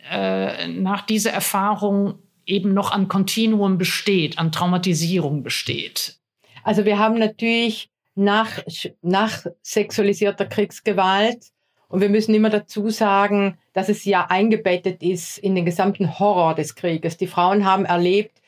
äh, 0.09 0.67
nach 0.67 1.01
dieser 1.05 1.31
Erfahrung 1.31 2.19
eben 2.45 2.73
noch 2.73 2.91
an 2.91 3.07
Kontinuum 3.07 3.77
besteht, 3.77 4.39
an 4.39 4.51
Traumatisierung 4.51 5.43
besteht. 5.43 6.17
Also 6.63 6.85
wir 6.85 6.97
haben 6.97 7.19
natürlich 7.19 7.89
nach, 8.15 8.59
nach 9.01 9.45
sexualisierter 9.61 10.45
Kriegsgewalt 10.45 11.45
und 11.91 11.99
wir 11.99 12.09
müssen 12.09 12.33
immer 12.33 12.49
dazu 12.49 12.89
sagen, 12.89 13.57
dass 13.73 13.89
es 13.89 14.05
ja 14.05 14.27
eingebettet 14.29 15.03
ist 15.03 15.37
in 15.37 15.55
den 15.55 15.65
gesamten 15.65 16.19
Horror 16.19 16.55
des 16.55 16.75
Krieges. 16.75 17.17
Die 17.17 17.27
Frauen 17.27 17.65
haben 17.65 17.83
erlebt, 17.83 18.41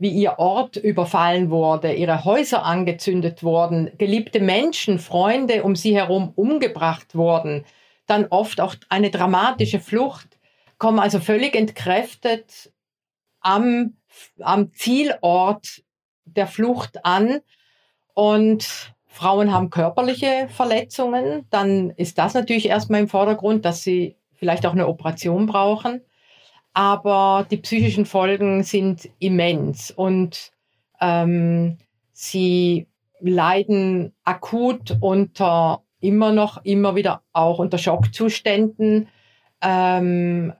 wie 0.00 0.10
ihr 0.10 0.38
Ort 0.38 0.76
überfallen 0.76 1.50
wurde, 1.50 1.92
ihre 1.94 2.24
Häuser 2.24 2.64
angezündet 2.64 3.44
wurden, 3.44 3.92
geliebte 3.98 4.40
Menschen, 4.40 4.98
Freunde 4.98 5.62
um 5.62 5.76
sie 5.76 5.94
herum 5.94 6.32
umgebracht 6.34 7.14
wurden, 7.14 7.64
dann 8.06 8.26
oft 8.30 8.60
auch 8.60 8.74
eine 8.88 9.10
dramatische 9.10 9.78
Flucht, 9.78 10.38
kommen 10.78 10.98
also 10.98 11.20
völlig 11.20 11.54
entkräftet 11.54 12.72
am, 13.40 13.96
am 14.40 14.72
Zielort 14.72 15.82
der 16.24 16.48
Flucht 16.48 17.04
an 17.04 17.40
und 18.14 18.92
Frauen 19.18 19.52
haben 19.52 19.70
körperliche 19.70 20.46
Verletzungen, 20.48 21.44
dann 21.50 21.90
ist 21.90 22.18
das 22.18 22.34
natürlich 22.34 22.68
erstmal 22.68 23.00
im 23.00 23.08
Vordergrund, 23.08 23.64
dass 23.64 23.82
sie 23.82 24.14
vielleicht 24.34 24.64
auch 24.64 24.72
eine 24.72 24.86
Operation 24.86 25.46
brauchen. 25.46 26.02
Aber 26.72 27.44
die 27.50 27.56
psychischen 27.56 28.06
Folgen 28.06 28.62
sind 28.62 29.08
immens 29.18 29.90
und 29.90 30.52
ähm, 31.00 31.78
sie 32.12 32.86
leiden 33.18 34.14
akut 34.22 34.96
unter 35.00 35.82
immer 35.98 36.30
noch, 36.30 36.64
immer 36.64 36.94
wieder 36.94 37.22
auch 37.32 37.58
unter 37.58 37.78
Schockzuständen, 37.78 39.08
ähm, 39.60 40.52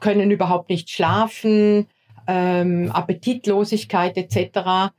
können 0.00 0.32
überhaupt 0.32 0.68
nicht 0.68 0.90
schlafen, 0.90 1.86
ähm, 2.26 2.90
Appetitlosigkeit 2.90 4.16
etc. 4.16 4.90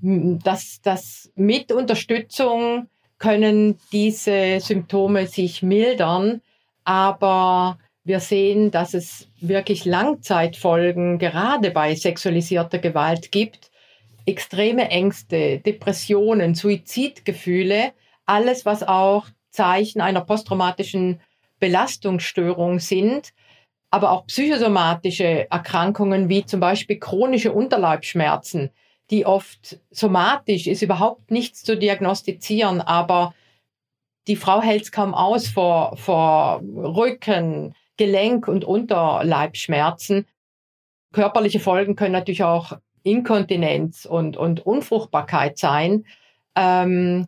dass, 0.00 0.80
dass 0.82 1.32
mit 1.34 1.72
Unterstützung 1.72 2.88
können 3.18 3.78
diese 3.92 4.60
Symptome 4.60 5.26
sich 5.26 5.62
mildern, 5.62 6.42
aber 6.84 7.78
wir 8.04 8.20
sehen, 8.20 8.70
dass 8.70 8.92
es 8.92 9.28
wirklich 9.40 9.86
Langzeitfolgen 9.86 11.18
gerade 11.18 11.70
bei 11.70 11.94
sexualisierter 11.94 12.78
Gewalt 12.78 13.32
gibt. 13.32 13.70
Extreme 14.26 14.90
Ängste, 14.90 15.60
Depressionen, 15.60 16.54
Suizidgefühle, 16.54 17.92
alles, 18.26 18.66
was 18.66 18.82
auch 18.82 19.26
Zeichen 19.50 20.00
einer 20.00 20.20
posttraumatischen 20.20 21.20
Belastungsstörung 21.60 22.78
sind, 22.78 23.32
aber 23.90 24.10
auch 24.10 24.26
psychosomatische 24.26 25.50
Erkrankungen 25.50 26.28
wie 26.28 26.44
zum 26.44 26.60
Beispiel 26.60 26.98
chronische 26.98 27.52
Unterleibschmerzen, 27.52 28.70
die 29.10 29.26
oft 29.26 29.78
somatisch 29.90 30.66
ist, 30.66 30.82
überhaupt 30.82 31.30
nichts 31.30 31.62
zu 31.62 31.76
diagnostizieren, 31.76 32.80
aber 32.80 33.34
die 34.26 34.36
Frau 34.36 34.62
hält 34.62 34.82
es 34.82 34.92
kaum 34.92 35.12
aus 35.14 35.48
vor, 35.48 35.96
vor 35.96 36.62
Rücken, 36.62 37.74
Gelenk- 37.98 38.48
und 38.48 38.64
Unterleibschmerzen. 38.64 40.26
Körperliche 41.12 41.60
Folgen 41.60 41.94
können 41.94 42.12
natürlich 42.12 42.42
auch 42.42 42.78
Inkontinenz 43.02 44.06
und, 44.06 44.36
und 44.38 44.64
Unfruchtbarkeit 44.64 45.58
sein. 45.58 46.06
Ähm, 46.56 47.26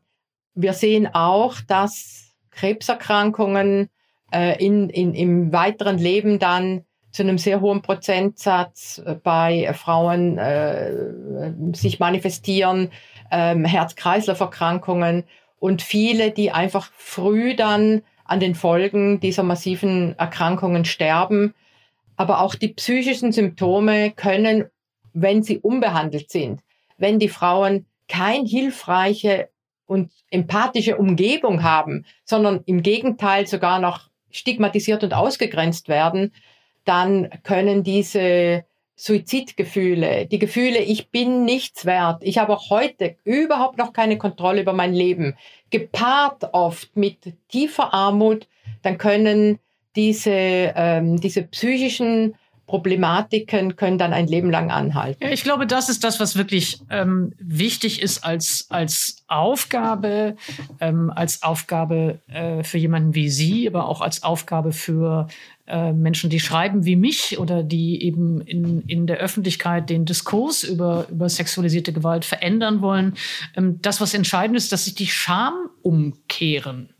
wir 0.55 0.73
sehen 0.73 1.07
auch, 1.13 1.61
dass 1.61 2.35
Krebserkrankungen 2.51 3.91
äh, 4.33 4.65
in, 4.65 4.89
in, 4.89 5.13
im 5.15 5.53
weiteren 5.53 5.99
Leben 5.99 6.39
dann 6.39 6.86
zu 7.17 7.23
einem 7.23 7.39
sehr 7.39 7.63
hohen 7.63 7.81
Prozentsatz 7.81 9.03
äh, 9.05 9.15
bei 9.15 9.73
Frauen 9.73 10.37
äh, 10.37 10.93
sich 11.73 11.99
manifestieren, 11.99 12.91
ähm, 13.31 13.65
Herz-Kreislauf-Erkrankungen 13.65 15.25
und 15.59 15.81
viele, 15.81 16.31
die 16.31 16.53
einfach 16.53 16.91
früh 16.95 17.57
dann 17.57 18.03
an 18.27 18.39
den 18.39 18.55
Folgen 18.55 19.19
dieser 19.19 19.45
massiven 19.45 20.15
Erkrankungen 20.19 20.85
sterben. 20.85 21.55
Aber 22.17 22.43
auch 22.43 22.55
die 22.55 22.69
psychischen 22.69 23.33
Symptome 23.33 24.11
können, 24.11 24.67
wenn 25.15 25.43
sie 25.43 25.59
unbehandelt 25.59 26.31
sind, 26.31 26.61
wenn 26.99 27.19
die 27.19 27.31
Frauen 27.31 27.87
kein 28.09 28.45
hilfreiche 28.45 29.49
und 29.87 30.13
empathische 30.31 30.99
Umgebung 30.99 31.63
haben, 31.63 32.05
sondern 32.25 32.63
im 32.67 32.83
Gegenteil 32.83 33.47
sogar 33.47 33.81
noch 33.81 34.11
stigmatisiert 34.31 35.03
und 35.03 35.15
ausgegrenzt 35.15 35.89
werden, 35.89 36.33
dann 36.87 37.29
können 37.43 37.83
diese 37.83 38.65
Suizidgefühle, 38.97 40.27
die 40.27 40.39
Gefühle, 40.39 40.79
ich 40.79 41.11
bin 41.11 41.45
nichts 41.45 41.85
wert, 41.85 42.23
ich 42.23 42.39
habe 42.39 42.55
auch 42.55 42.71
heute 42.71 43.17
überhaupt 43.25 43.77
noch 43.77 43.93
keine 43.93 44.17
Kontrolle 44.17 44.63
über 44.63 44.73
mein 44.73 44.95
Leben, 44.95 45.37
gepaart 45.69 46.55
oft 46.55 46.97
mit 46.97 47.19
tiefer 47.49 47.93
Armut, 47.93 48.49
dann 48.83 48.97
können 48.97 49.59
diese, 49.97 50.31
ähm, 50.31 51.21
diese 51.21 51.43
psychischen 51.43 52.35
Problematiken 52.67 53.77
können 53.77 53.97
dann 53.97 54.13
ein 54.13 54.27
Leben 54.27 54.51
lang 54.51 54.71
anhalten. 54.71 55.23
Ja, 55.23 55.31
ich 55.31 55.45
glaube, 55.45 55.67
das 55.67 55.89
ist 55.89 56.03
das, 56.03 56.19
was 56.19 56.37
wirklich 56.37 56.81
ähm, 56.91 57.33
wichtig 57.39 58.03
ist 58.03 58.25
als, 58.25 58.67
als 58.71 59.25
Aufgabe, 59.29 60.37
ähm, 60.81 61.13
als 61.15 61.43
Aufgabe 61.45 62.19
äh, 62.27 62.65
für 62.65 62.79
jemanden 62.79 63.15
wie 63.15 63.29
Sie, 63.29 63.69
aber 63.69 63.89
auch 63.89 64.01
als 64.01 64.25
Aufgabe 64.25 64.73
für 64.73 65.29
äh, 65.67 65.93
Menschen, 65.93 66.31
die 66.31 66.41
schreiben 66.41 66.85
wie 66.85 66.97
mich 66.97 67.39
oder 67.39 67.63
die 67.63 68.03
eben 68.03 68.41
in, 68.41 68.83
in 68.83 69.07
der 69.07 69.19
Öffentlichkeit 69.19 69.91
den 69.91 70.05
Diskurs 70.05 70.63
über, 70.63 71.09
über 71.11 71.29
sexualisierte 71.29 71.93
Gewalt 71.93 72.25
verändern 72.25 72.83
wollen. 72.83 73.15
Ähm, 73.57 73.81
das, 73.83 74.01
was 74.01 74.15
entscheidend 74.15 74.57
ist, 74.57 74.73
dass 74.73 74.85
sich 74.85 74.95
die 74.95 75.09
Scham 75.09 75.55
umkehren 75.83 76.91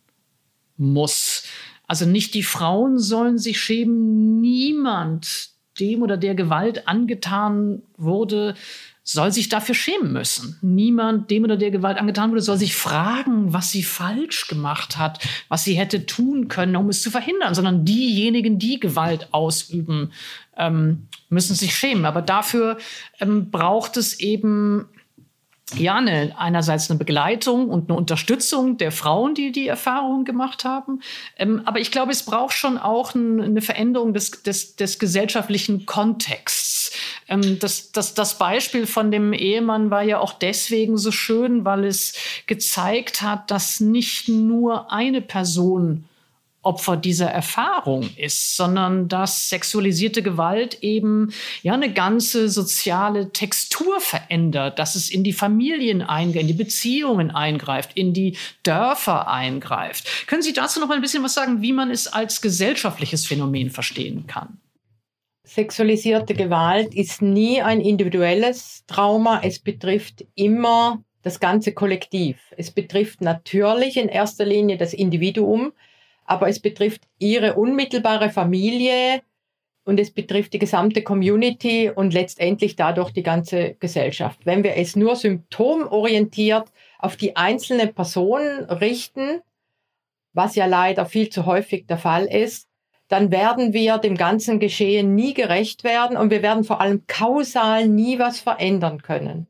muss. 0.77 1.45
Also 1.87 2.07
nicht 2.07 2.35
die 2.35 2.43
Frauen 2.43 2.99
sollen 2.99 3.39
sich 3.39 3.61
schämen, 3.61 4.41
niemand, 4.41 5.51
dem 5.79 6.03
oder 6.03 6.17
der 6.17 6.35
Gewalt 6.35 6.89
angetan 6.89 7.83
wurde, 7.97 8.55
soll 9.09 9.31
sich 9.31 9.49
dafür 9.49 9.77
schämen 9.77 10.13
müssen. 10.13 10.59
Niemand, 10.63 11.31
dem 11.31 11.45
oder 11.45 11.57
der 11.57 11.71
Gewalt 11.71 11.97
angetan 11.97 12.33
wurde, 12.33 12.43
soll 12.43 12.57
sich 12.57 12.75
fragen, 12.75 13.53
was 13.53 13.71
sie 13.71 13.85
falsch 13.85 14.49
gemacht 14.49 14.99
hat, 14.99 15.21
was 15.49 15.63
sie 15.63 15.75
hätte 15.75 16.07
tun 16.07 16.49
können, 16.49 16.75
um 16.75 16.89
es 16.89 17.03
zu 17.03 17.13
verhindern, 17.13 17.55
sondern 17.55 17.85
diejenigen, 17.85 18.59
die 18.59 18.81
Gewalt 18.81 19.29
ausüben, 19.31 20.11
ähm, 20.57 21.07
müssen 21.29 21.55
sich 21.55 21.77
schämen. 21.77 22.05
Aber 22.05 22.21
dafür 22.21 22.79
ähm, 23.21 23.53
braucht 23.53 23.97
es 23.97 24.19
eben 24.19 24.89
ja, 25.75 25.97
eine, 25.97 26.33
einerseits 26.39 26.89
eine 26.91 26.99
Begleitung 26.99 27.69
und 27.69 27.91
eine 27.91 27.99
Unterstützung 27.99 28.77
der 28.79 28.93
Frauen, 28.93 29.35
die 29.35 29.51
die 29.51 29.67
Erfahrungen 29.67 30.25
gemacht 30.25 30.65
haben. 30.65 31.01
Ähm, 31.37 31.63
aber 31.65 31.81
ich 31.81 31.91
glaube, 31.91 32.13
es 32.13 32.25
braucht 32.25 32.55
schon 32.55 32.79
auch 32.79 33.15
ein, 33.15 33.41
eine 33.41 33.61
Veränderung 33.61 34.15
des, 34.15 34.31
des, 34.43 34.77
des 34.77 35.01
gesellschaftlichen 35.01 35.85
Kontexts. 35.85 36.93
Ähm, 37.29 37.59
das, 37.59 37.91
das, 37.91 38.15
das 38.15 38.39
Beispiel 38.39 38.87
von 38.87 39.11
dem 39.11 39.33
Ehemann 39.33 39.91
war 39.91 40.03
ja 40.03 40.21
auch 40.21 40.35
deswegen 40.35 40.99
so 40.99 41.11
schön, 41.11 41.65
weil 41.65 41.85
es 41.85 42.15
gezeigt 42.47 43.23
hat, 43.23 43.51
dass 43.51 43.81
nicht 43.81 44.29
nur 44.29 44.93
eine 44.93 45.21
Person 45.21 46.05
Opfer 46.67 46.97
dieser 46.97 47.31
Erfahrung 47.31 48.11
ist, 48.17 48.57
sondern 48.57 49.09
dass 49.09 49.49
sexualisierte 49.49 50.23
Gewalt 50.23 50.83
eben 50.83 51.33
ja 51.63 51.75
eine 51.75 51.93
ganze 51.93 52.49
soziale 52.49 53.33
Textur 53.33 54.01
verändert, 54.01 54.79
dass 54.79 54.97
es 54.97 55.09
in 55.09 55.25
die 55.25 55.33
Familien 55.33 56.03
eingreift, 56.03 56.43
in 56.43 56.49
die 56.49 56.53
Beziehungen 56.65 57.31
eingreift, 57.31 57.93
in 57.95 58.13
die 58.13 58.37
Dörfer 58.65 59.29
eingreift. 59.29 60.27
Können 60.27 60.43
Sie 60.43 60.53
dazu 60.53 60.81
noch 60.81 60.89
mal 60.89 60.97
ein 60.97 61.01
bisschen 61.01 61.23
was 61.23 61.35
sagen, 61.35 61.63
wie 61.63 61.73
man 61.73 61.91
es 61.91 62.09
als 62.09 62.43
gesellschaftliches 62.43 63.27
Phänomen 63.27 63.71
verstehen 63.71 64.27
kann? 64.27 64.59
Sexualisierte 65.45 66.35
Gewalt 66.35 66.93
ist 66.93 67.23
nie 67.23 67.63
ein 67.63 67.81
individuelles 67.81 68.83
Trauma. 68.89 69.41
Es 69.45 69.61
betrifft 69.61 70.27
immer 70.35 71.05
das 71.23 71.41
ganze 71.41 71.73
Kollektiv. 71.73 72.37
Es 72.57 72.71
betrifft 72.71 73.21
natürlich 73.21 73.97
in 73.97 74.09
erster 74.09 74.45
Linie 74.45 74.77
das 74.77 74.93
Individuum, 74.93 75.73
aber 76.27 76.49
es 76.49 76.61
betrifft 76.61 77.03
ihre 77.19 77.55
unmittelbare 77.55 78.31
Familie 78.31 79.23
und 79.85 80.01
es 80.01 80.11
betrifft 80.11 80.53
die 80.53 80.59
gesamte 80.59 81.03
Community 81.03 81.91
und 81.95 82.13
letztendlich 82.13 82.75
dadurch 82.77 83.13
die 83.13 83.23
ganze 83.23 83.75
Gesellschaft. 83.75 84.41
Wenn 84.45 84.65
wir 84.65 84.77
es 84.77 84.97
nur 84.97 85.15
symptomorientiert 85.15 86.73
auf 86.99 87.17
die 87.17 87.37
einzelne 87.37 87.87
Person 87.87 88.43
richten, 88.65 89.41
was 90.33 90.57
ja 90.57 90.67
leider 90.67 91.07
viel 91.07 91.31
zu 91.31 91.47
häufig 91.47 91.87
der 91.87 91.99
Fall 91.99 92.25
ist, 92.25 92.69
dann 93.09 93.31
werden 93.31 93.73
wir 93.73 93.99
dem 93.99 94.17
ganzen 94.17 94.59
Geschehen 94.59 95.15
nie 95.15 95.33
gerecht 95.33 95.85
werden 95.85 96.17
und 96.17 96.31
wir 96.31 96.43
werden 96.43 96.65
vor 96.65 96.81
allem 96.81 97.07
kausal 97.07 97.87
nie 97.89 98.19
was 98.19 98.41
verändern 98.41 99.03
können. 99.03 99.47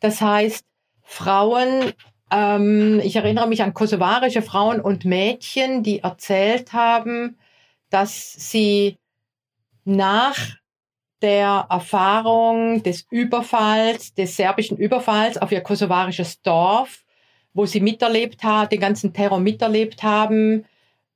Das 0.00 0.20
heißt, 0.20 0.66
Frauen 1.02 1.92
ähm, 2.32 3.00
ich 3.04 3.16
erinnere 3.16 3.46
mich 3.46 3.62
an 3.62 3.74
kosovarische 3.74 4.42
Frauen 4.42 4.80
und 4.80 5.04
Mädchen, 5.04 5.82
die 5.82 6.00
erzählt 6.00 6.72
haben, 6.72 7.38
dass 7.90 8.32
sie 8.32 8.96
nach 9.84 10.38
der 11.20 11.66
Erfahrung 11.70 12.82
des 12.82 13.06
Überfalls, 13.10 14.14
des 14.14 14.36
serbischen 14.36 14.76
Überfalls 14.76 15.38
auf 15.38 15.52
ihr 15.52 15.60
kosovarisches 15.60 16.42
Dorf, 16.42 17.04
wo 17.54 17.66
sie 17.66 17.80
miterlebt 17.80 18.42
haben, 18.42 18.70
den 18.70 18.80
ganzen 18.80 19.12
Terror 19.12 19.38
miterlebt 19.38 20.02
haben, 20.02 20.64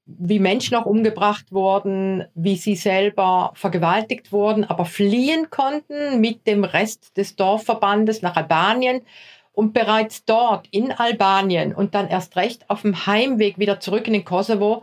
wie 0.05 0.39
Menschen 0.39 0.77
auch 0.77 0.87
umgebracht 0.87 1.51
wurden, 1.51 2.25
wie 2.35 2.57
sie 2.57 2.77
selber 2.77 3.51
vergewaltigt 3.55 4.31
wurden, 4.31 4.64
aber 4.64 4.85
fliehen 4.85 5.51
konnten 5.51 6.21
mit 6.21 6.47
dem 6.47 6.62
Rest 6.62 7.17
des 7.17 7.35
Dorfverbandes 7.35 8.23
nach 8.23 8.37
Albanien 8.37 9.01
und 9.57 9.73
bereits 9.73 10.25
dort 10.27 10.69
in 10.71 10.93
Albanien 10.93 11.75
und 11.75 11.95
dann 11.95 12.09
erst 12.09 12.37
recht 12.37 12.69
auf 12.69 12.83
dem 12.83 13.07
Heimweg 13.07 13.59
wieder 13.59 13.81
zurück 13.81 14.07
in 14.07 14.13
den 14.13 14.25
Kosovo 14.25 14.83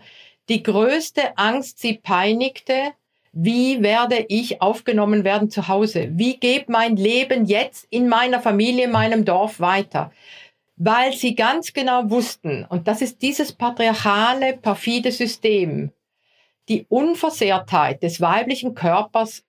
die 0.50 0.64
größte 0.64 1.38
Angst 1.38 1.80
sie 1.80 1.94
peinigte, 1.94 2.92
wie 3.32 3.82
werde 3.82 4.26
ich 4.28 4.62
aufgenommen 4.62 5.24
werden 5.24 5.50
zu 5.50 5.68
Hause? 5.68 6.10
Wie 6.14 6.38
geht 6.38 6.70
mein 6.70 6.98
Leben 6.98 7.46
jetzt 7.46 7.88
in 7.90 8.10
meiner 8.10 8.42
Familie, 8.42 8.86
in 8.86 8.92
meinem 8.92 9.26
Dorf 9.26 9.60
weiter? 9.60 10.12
Weil 10.76 11.14
sie 11.14 11.36
ganz 11.36 11.74
genau 11.74 12.10
wussten, 12.10 12.66
und 12.68 12.88
das 12.88 13.02
ist 13.02 13.22
dieses 13.22 13.54
patriarchale, 13.54 14.58
perfide 14.58 15.12
System, 15.12 15.92
die 16.68 16.86
Unversehrtheit 16.90 18.04
des 18.04 18.22
weiblichen 18.22 18.74
Körpers, 18.74 19.44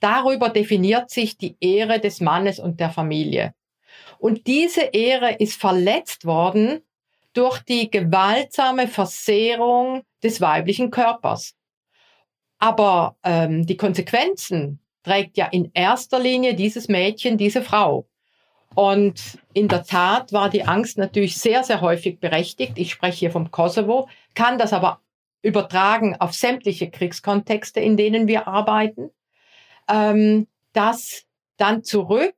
darüber 0.00 0.48
definiert 0.48 1.10
sich 1.10 1.38
die 1.38 1.56
Ehre 1.60 2.00
des 2.00 2.20
Mannes 2.20 2.58
und 2.58 2.80
der 2.80 2.90
Familie. 2.90 3.54
Und 4.24 4.46
diese 4.46 4.80
Ehre 4.80 5.34
ist 5.34 5.60
verletzt 5.60 6.24
worden 6.24 6.80
durch 7.34 7.60
die 7.60 7.90
gewaltsame 7.90 8.88
Versehrung 8.88 10.02
des 10.22 10.40
weiblichen 10.40 10.90
Körpers. 10.90 11.54
Aber 12.58 13.16
ähm, 13.22 13.66
die 13.66 13.76
Konsequenzen 13.76 14.80
trägt 15.02 15.36
ja 15.36 15.44
in 15.48 15.70
erster 15.74 16.18
Linie 16.18 16.54
dieses 16.54 16.88
Mädchen, 16.88 17.36
diese 17.36 17.60
Frau. 17.60 18.08
Und 18.74 19.20
in 19.52 19.68
der 19.68 19.84
Tat 19.84 20.32
war 20.32 20.48
die 20.48 20.64
Angst 20.64 20.96
natürlich 20.96 21.36
sehr, 21.36 21.62
sehr 21.62 21.82
häufig 21.82 22.18
berechtigt. 22.18 22.72
Ich 22.76 22.92
spreche 22.92 23.18
hier 23.18 23.30
vom 23.30 23.50
Kosovo, 23.50 24.08
kann 24.32 24.56
das 24.56 24.72
aber 24.72 25.02
übertragen 25.42 26.16
auf 26.18 26.32
sämtliche 26.32 26.90
Kriegskontexte, 26.90 27.78
in 27.78 27.98
denen 27.98 28.26
wir 28.26 28.48
arbeiten, 28.48 29.10
ähm, 29.86 30.46
dass 30.72 31.24
dann 31.58 31.84
zurück 31.84 32.36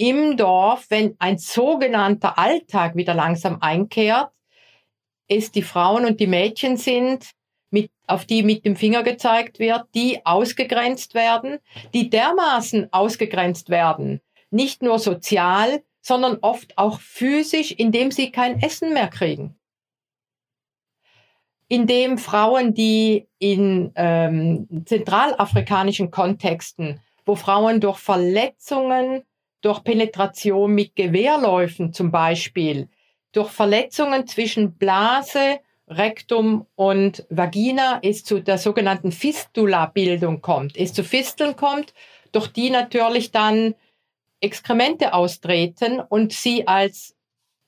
im 0.00 0.38
Dorf, 0.38 0.86
wenn 0.88 1.14
ein 1.18 1.36
sogenannter 1.36 2.38
Alltag 2.38 2.96
wieder 2.96 3.12
langsam 3.12 3.58
einkehrt, 3.60 4.30
es 5.28 5.52
die 5.52 5.62
Frauen 5.62 6.06
und 6.06 6.20
die 6.20 6.26
Mädchen 6.26 6.78
sind, 6.78 7.32
mit, 7.70 7.90
auf 8.06 8.24
die 8.24 8.42
mit 8.42 8.64
dem 8.64 8.76
Finger 8.76 9.02
gezeigt 9.02 9.58
wird, 9.58 9.84
die 9.94 10.24
ausgegrenzt 10.24 11.12
werden, 11.12 11.58
die 11.92 12.08
dermaßen 12.08 12.90
ausgegrenzt 12.94 13.68
werden, 13.68 14.22
nicht 14.50 14.82
nur 14.82 14.98
sozial, 14.98 15.82
sondern 16.00 16.38
oft 16.40 16.78
auch 16.78 16.98
physisch, 16.98 17.72
indem 17.72 18.10
sie 18.10 18.32
kein 18.32 18.60
Essen 18.62 18.94
mehr 18.94 19.08
kriegen. 19.08 19.54
Indem 21.68 22.16
Frauen, 22.16 22.72
die 22.72 23.28
in 23.38 23.92
ähm, 23.96 24.66
zentralafrikanischen 24.86 26.10
Kontexten, 26.10 27.00
wo 27.26 27.36
Frauen 27.36 27.82
durch 27.82 27.98
Verletzungen, 27.98 29.24
durch 29.60 29.84
Penetration 29.84 30.72
mit 30.72 30.96
Gewehrläufen 30.96 31.92
zum 31.92 32.10
Beispiel, 32.10 32.88
durch 33.32 33.50
Verletzungen 33.50 34.26
zwischen 34.26 34.74
Blase, 34.74 35.60
Rektum 35.88 36.66
und 36.76 37.26
Vagina 37.30 37.98
es 38.02 38.24
zu 38.24 38.40
der 38.40 38.58
sogenannten 38.58 39.12
Fistula-Bildung 39.12 40.40
kommt, 40.40 40.76
es 40.76 40.92
zu 40.92 41.02
Fisteln 41.02 41.56
kommt, 41.56 41.94
durch 42.32 42.48
die 42.48 42.70
natürlich 42.70 43.32
dann 43.32 43.74
Exkremente 44.40 45.12
austreten 45.12 46.00
und 46.00 46.32
sie 46.32 46.66
als 46.66 47.16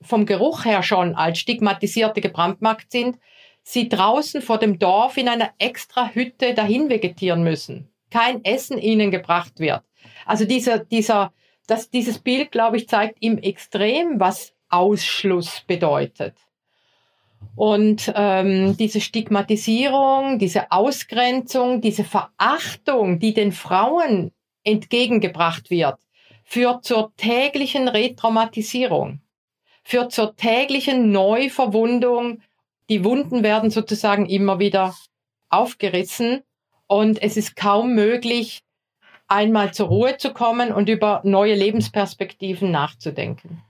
vom 0.01 0.25
Geruch 0.25 0.65
her 0.65 0.83
schon 0.83 1.15
als 1.15 1.39
stigmatisierte 1.39 2.21
gebrandmarkt 2.21 2.91
sind, 2.91 3.19
sie 3.61 3.89
draußen 3.89 4.41
vor 4.41 4.57
dem 4.57 4.79
Dorf 4.79 5.17
in 5.17 5.29
einer 5.29 5.51
extra 5.59 6.09
Hütte 6.09 6.53
dahin 6.53 6.89
vegetieren 6.89 7.43
müssen. 7.43 7.89
Kein 8.09 8.43
Essen 8.43 8.77
ihnen 8.77 9.11
gebracht 9.11 9.59
wird. 9.59 9.83
Also 10.25 10.45
dieser, 10.45 10.79
dieser, 10.79 11.33
das, 11.67 11.89
dieses 11.89 12.19
Bild, 12.19 12.51
glaube 12.51 12.77
ich, 12.77 12.87
zeigt 12.87 13.17
im 13.21 13.37
Extrem, 13.37 14.19
was 14.19 14.53
Ausschluss 14.69 15.61
bedeutet. 15.67 16.35
Und 17.55 18.11
ähm, 18.15 18.75
diese 18.77 18.99
Stigmatisierung, 18.99 20.39
diese 20.39 20.71
Ausgrenzung, 20.71 21.81
diese 21.81 22.03
Verachtung, 22.03 23.19
die 23.19 23.33
den 23.33 23.51
Frauen 23.51 24.31
entgegengebracht 24.63 25.69
wird, 25.69 25.99
führt 26.43 26.83
zur 26.83 27.15
täglichen 27.15 27.87
Retraumatisierung, 27.87 29.21
führt 29.83 30.11
zur 30.11 30.35
täglichen 30.35 31.11
Neuverwundung. 31.11 32.41
Die 32.89 33.03
Wunden 33.03 33.43
werden 33.43 33.69
sozusagen 33.69 34.25
immer 34.25 34.59
wieder 34.59 34.95
aufgerissen 35.49 36.41
und 36.87 37.21
es 37.21 37.37
ist 37.37 37.55
kaum 37.55 37.93
möglich, 37.93 38.61
einmal 39.27 39.73
zur 39.73 39.87
Ruhe 39.87 40.17
zu 40.17 40.31
kommen 40.33 40.71
und 40.71 40.89
über 40.89 41.21
neue 41.23 41.55
Lebensperspektiven 41.55 42.71
nachzudenken. 42.71 43.61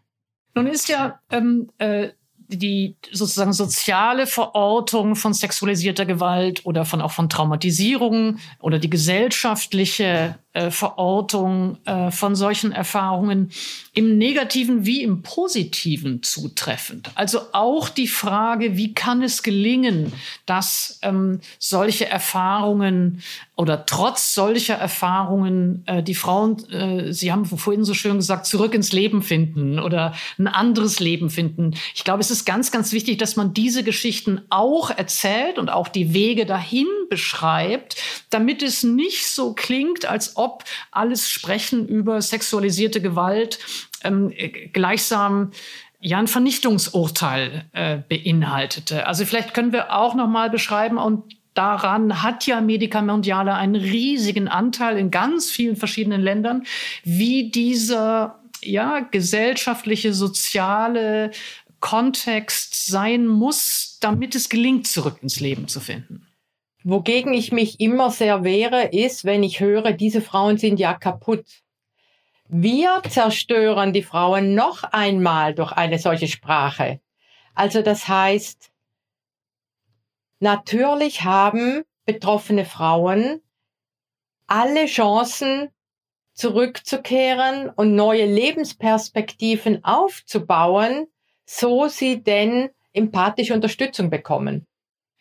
Nun 0.55 0.67
ist 0.67 0.89
ja 0.89 1.19
ähm, 1.31 1.69
äh, 1.77 2.09
die 2.47 2.95
sozusagen 3.11 3.53
soziale 3.53 4.27
Verortung 4.27 5.15
von 5.15 5.33
sexualisierter 5.33 6.05
Gewalt 6.05 6.65
oder 6.65 6.85
von 6.85 7.01
auch 7.01 7.11
von 7.11 7.29
Traumatisierung 7.29 8.37
oder 8.59 8.79
die 8.79 8.89
gesellschaftliche 8.89 10.37
äh, 10.53 10.69
Verortung 10.69 11.79
äh, 11.85 12.11
von 12.11 12.35
solchen 12.35 12.71
Erfahrungen 12.71 13.49
im 13.93 14.19
negativen 14.19 14.85
wie 14.85 15.01
im 15.01 15.23
positiven 15.23 16.21
zutreffend. 16.21 17.09
Also 17.15 17.41
auch 17.53 17.89
die 17.89 18.07
Frage, 18.07 18.77
wie 18.77 18.93
kann 18.93 19.23
es 19.23 19.41
gelingen, 19.41 20.13
dass 20.45 20.99
ähm, 21.01 21.39
solche 21.57 22.07
Erfahrungen 22.07 23.23
oder 23.55 23.87
trotz 23.87 24.35
solcher 24.35 24.75
Erfahrungen 24.75 25.83
äh, 25.87 26.03
die 26.03 26.15
Frauen, 26.15 26.57
Sie 27.11 27.31
haben 27.31 27.45
vorhin 27.45 27.83
so 27.83 27.93
schön 27.93 28.17
gesagt, 28.17 28.45
zurück 28.45 28.73
ins 28.73 28.91
Leben 28.91 29.21
finden 29.21 29.79
oder 29.79 30.13
ein 30.37 30.47
anderes 30.47 30.99
Leben 30.99 31.29
finden. 31.29 31.75
Ich 31.95 32.03
glaube, 32.03 32.21
es 32.21 32.29
ist 32.29 32.45
ganz, 32.45 32.71
ganz 32.71 32.91
wichtig, 32.91 33.17
dass 33.17 33.35
man 33.35 33.53
diese 33.53 33.83
Geschichten 33.83 34.41
auch 34.49 34.91
erzählt 34.91 35.57
und 35.57 35.69
auch 35.69 35.87
die 35.87 36.13
Wege 36.13 36.45
dahin 36.45 36.87
beschreibt, 37.09 37.95
damit 38.29 38.61
es 38.63 38.83
nicht 38.83 39.27
so 39.27 39.53
klingt, 39.53 40.05
als 40.05 40.35
ob 40.35 40.42
alles 40.91 41.29
Sprechen 41.29 41.87
über 41.87 42.21
sexualisierte 42.21 43.01
Gewalt 43.01 43.59
ähm, 44.03 44.33
gleichsam 44.73 45.51
ja 45.99 46.19
ein 46.19 46.27
Vernichtungsurteil 46.27 47.65
äh, 47.71 47.97
beinhaltete. 47.97 49.07
Also 49.07 49.25
vielleicht 49.25 49.53
können 49.53 49.71
wir 49.71 49.93
auch 49.93 50.15
noch 50.15 50.27
mal 50.27 50.49
beschreiben 50.49 50.97
und 50.97 51.35
daran 51.53 52.21
hat 52.21 52.45
ja 52.45 52.61
Medica 52.61 52.99
einen 52.99 53.75
riesigen 53.75 54.47
Anteil 54.47 54.97
in 54.97 55.11
ganz 55.11 55.49
vielen 55.49 55.75
verschiedenen 55.75 56.21
Ländern, 56.21 56.63
wie 57.03 57.49
dieser 57.49 58.39
ja 58.61 58.99
gesellschaftliche 58.99 60.13
soziale 60.13 61.31
Kontext 61.79 62.85
sein 62.87 63.27
muss, 63.27 63.97
damit 63.99 64.35
es 64.35 64.49
gelingt, 64.49 64.87
zurück 64.87 65.17
ins 65.21 65.39
Leben 65.39 65.67
zu 65.67 65.79
finden. 65.79 66.25
Wogegen 66.83 67.33
ich 67.33 67.51
mich 67.51 67.79
immer 67.79 68.11
sehr 68.11 68.43
wehre, 68.43 68.83
ist, 68.85 69.23
wenn 69.23 69.43
ich 69.43 69.59
höre, 69.59 69.93
diese 69.93 70.21
Frauen 70.21 70.57
sind 70.57 70.79
ja 70.79 70.93
kaputt. 70.93 71.45
Wir 72.49 73.01
zerstören 73.09 73.93
die 73.93 74.03
Frauen 74.03 74.53
noch 74.53 74.83
einmal 74.83 75.55
durch 75.55 75.71
eine 75.71 75.97
solche 75.97 76.27
Sprache. 76.27 76.99
Also 77.55 77.81
das 77.81 78.07
heißt, 78.07 78.69
natürlich 80.39 81.23
haben 81.23 81.83
betroffene 82.05 82.65
Frauen 82.65 83.41
alle 84.47 84.85
Chancen, 84.85 85.69
zurückzukehren 86.33 87.69
und 87.69 87.95
neue 87.95 88.25
Lebensperspektiven 88.25 89.83
aufzubauen, 89.83 91.07
so 91.45 91.87
sie 91.87 92.23
denn 92.23 92.69
empathische 92.91 93.53
Unterstützung 93.53 94.09
bekommen. 94.09 94.67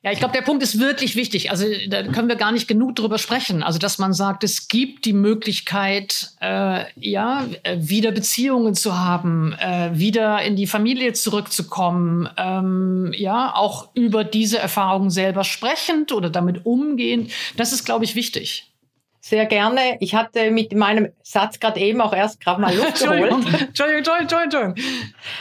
Ja, 0.05 0.11
ich 0.11 0.19
glaube, 0.19 0.35
der 0.35 0.43
Punkt 0.43 0.65
ist 0.65 0.81
wirklich 0.81 1.15
wichtig. 1.15 1.53
Also 1.53 1.65
da 1.89 2.03
können 2.03 2.29
wir 2.29 2.35
gar 2.35 2.51
nicht 2.51 2.67
genug 2.67 2.97
drüber 2.97 3.19
sprechen. 3.19 3.63
Also 3.63 3.79
dass 3.79 3.99
man 3.99 4.13
sagt, 4.13 4.43
es 4.43 4.67
gibt 4.67 5.05
die 5.05 5.13
Möglichkeit, 5.13 6.33
äh, 6.41 6.87
ja, 6.97 7.47
wieder 7.77 8.11
Beziehungen 8.11 8.75
zu 8.75 8.99
haben, 8.99 9.53
äh, 9.61 9.91
wieder 9.93 10.43
in 10.43 10.57
die 10.57 10.67
Familie 10.67 11.13
zurückzukommen, 11.13 12.29
ähm, 12.37 13.13
ja, 13.17 13.55
auch 13.55 13.91
über 13.95 14.25
diese 14.25 14.59
Erfahrungen 14.59 15.11
selber 15.11 15.45
sprechend 15.45 16.11
oder 16.11 16.31
damit 16.31 16.67
umgehend. 16.67 17.31
Das 17.57 17.73
ist, 17.73 17.85
glaube 17.85 18.05
ich, 18.05 18.17
wichtig. 18.17 18.73
Sehr 19.21 19.47
gerne. 19.47 19.99
Ich 20.01 20.17
hatte 20.17 20.51
mit 20.51 20.75
meinem 20.75 21.13
Satz 21.23 21.61
gerade 21.61 21.79
eben 21.79 22.01
auch 22.01 22.13
erst 22.13 22.41
gerade 22.41 22.61
mal 22.61 22.75
Luft 22.75 22.99
geholt. 22.99 23.31
Entschuldigung, 23.31 23.69
Entschuldigung, 23.71 24.43
Entschuldigung. 24.43 24.75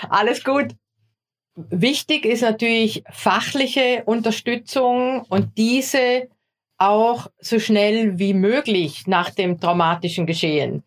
Alles 0.08 0.44
gut. 0.44 0.68
Wichtig 1.56 2.26
ist 2.26 2.42
natürlich 2.42 3.04
fachliche 3.12 4.04
Unterstützung 4.06 5.22
und 5.30 5.58
diese 5.58 6.30
auch 6.78 7.28
so 7.40 7.60
schnell 7.60 8.18
wie 8.18 8.34
möglich 8.34 9.06
nach 9.06 9.30
dem 9.30 9.60
traumatischen 9.60 10.26
Geschehen. 10.26 10.84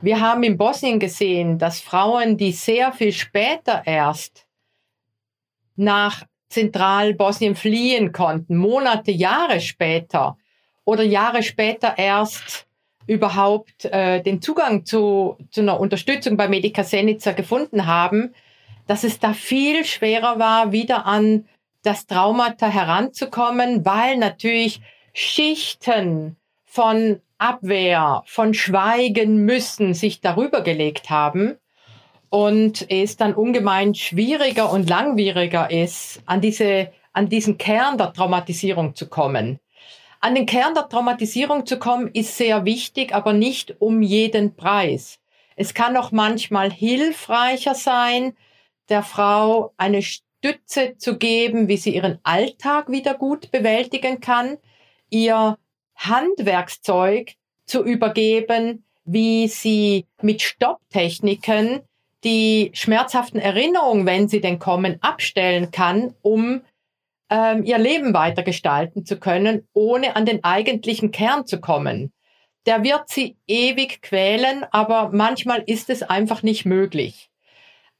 Wir 0.00 0.20
haben 0.20 0.42
in 0.42 0.56
Bosnien 0.56 0.98
gesehen, 0.98 1.58
dass 1.58 1.80
Frauen, 1.80 2.36
die 2.36 2.52
sehr 2.52 2.92
viel 2.92 3.12
später 3.12 3.82
erst 3.86 4.46
nach 5.76 6.24
Zentralbosnien 6.48 7.54
fliehen 7.54 8.12
konnten, 8.12 8.56
Monate, 8.56 9.10
Jahre 9.10 9.60
später 9.60 10.36
oder 10.84 11.02
Jahre 11.02 11.42
später 11.42 11.96
erst 11.96 12.66
überhaupt 13.06 13.84
äh, 13.84 14.22
den 14.22 14.42
Zugang 14.42 14.84
zu, 14.84 15.36
zu 15.50 15.60
einer 15.60 15.78
Unterstützung 15.78 16.36
bei 16.36 16.48
Medica 16.48 16.82
Senica 16.82 17.32
gefunden 17.32 17.86
haben, 17.86 18.34
dass 18.86 19.04
es 19.04 19.18
da 19.18 19.32
viel 19.32 19.84
schwerer 19.84 20.38
war, 20.38 20.72
wieder 20.72 21.06
an 21.06 21.46
das 21.82 22.06
Traumata 22.06 22.68
heranzukommen, 22.68 23.84
weil 23.84 24.16
natürlich 24.16 24.80
Schichten 25.12 26.36
von 26.64 27.20
Abwehr, 27.38 28.22
von 28.26 28.54
Schweigen 28.54 29.44
müssen 29.44 29.94
sich 29.94 30.20
darüber 30.20 30.62
gelegt 30.62 31.10
haben 31.10 31.56
und 32.30 32.90
es 32.90 33.16
dann 33.16 33.34
ungemein 33.34 33.94
schwieriger 33.94 34.72
und 34.72 34.88
langwieriger 34.88 35.70
ist, 35.70 36.22
an 36.26 36.40
diese, 36.40 36.92
an 37.12 37.28
diesen 37.28 37.58
Kern 37.58 37.98
der 37.98 38.12
Traumatisierung 38.12 38.94
zu 38.94 39.08
kommen. 39.08 39.60
An 40.20 40.34
den 40.34 40.46
Kern 40.46 40.74
der 40.74 40.88
Traumatisierung 40.88 41.66
zu 41.66 41.78
kommen 41.78 42.10
ist 42.12 42.36
sehr 42.36 42.64
wichtig, 42.64 43.14
aber 43.14 43.32
nicht 43.32 43.76
um 43.80 44.02
jeden 44.02 44.56
Preis. 44.56 45.20
Es 45.56 45.72
kann 45.72 45.96
auch 45.96 46.10
manchmal 46.10 46.72
hilfreicher 46.72 47.74
sein, 47.74 48.34
der 48.88 49.02
Frau 49.02 49.72
eine 49.76 50.02
Stütze 50.02 50.96
zu 50.96 51.16
geben, 51.18 51.68
wie 51.68 51.76
sie 51.76 51.94
ihren 51.94 52.18
Alltag 52.22 52.90
wieder 52.90 53.14
gut 53.14 53.50
bewältigen 53.50 54.20
kann, 54.20 54.58
ihr 55.10 55.58
Handwerkszeug 55.96 57.34
zu 57.64 57.84
übergeben, 57.84 58.84
wie 59.04 59.48
sie 59.48 60.06
mit 60.20 60.42
Stopptechniken 60.42 61.80
die 62.24 62.70
schmerzhaften 62.74 63.40
Erinnerungen, 63.40 64.06
wenn 64.06 64.28
sie 64.28 64.40
denn 64.40 64.58
kommen, 64.58 64.98
abstellen 65.00 65.70
kann, 65.70 66.14
um 66.22 66.62
ähm, 67.30 67.64
ihr 67.64 67.78
Leben 67.78 68.14
weitergestalten 68.14 69.04
zu 69.04 69.18
können, 69.18 69.66
ohne 69.72 70.16
an 70.16 70.26
den 70.26 70.42
eigentlichen 70.44 71.10
Kern 71.10 71.46
zu 71.46 71.60
kommen. 71.60 72.12
Der 72.66 72.82
wird 72.82 73.08
sie 73.08 73.36
ewig 73.46 74.02
quälen, 74.02 74.64
aber 74.70 75.10
manchmal 75.12 75.62
ist 75.66 75.88
es 75.88 76.02
einfach 76.02 76.42
nicht 76.42 76.66
möglich. 76.66 77.30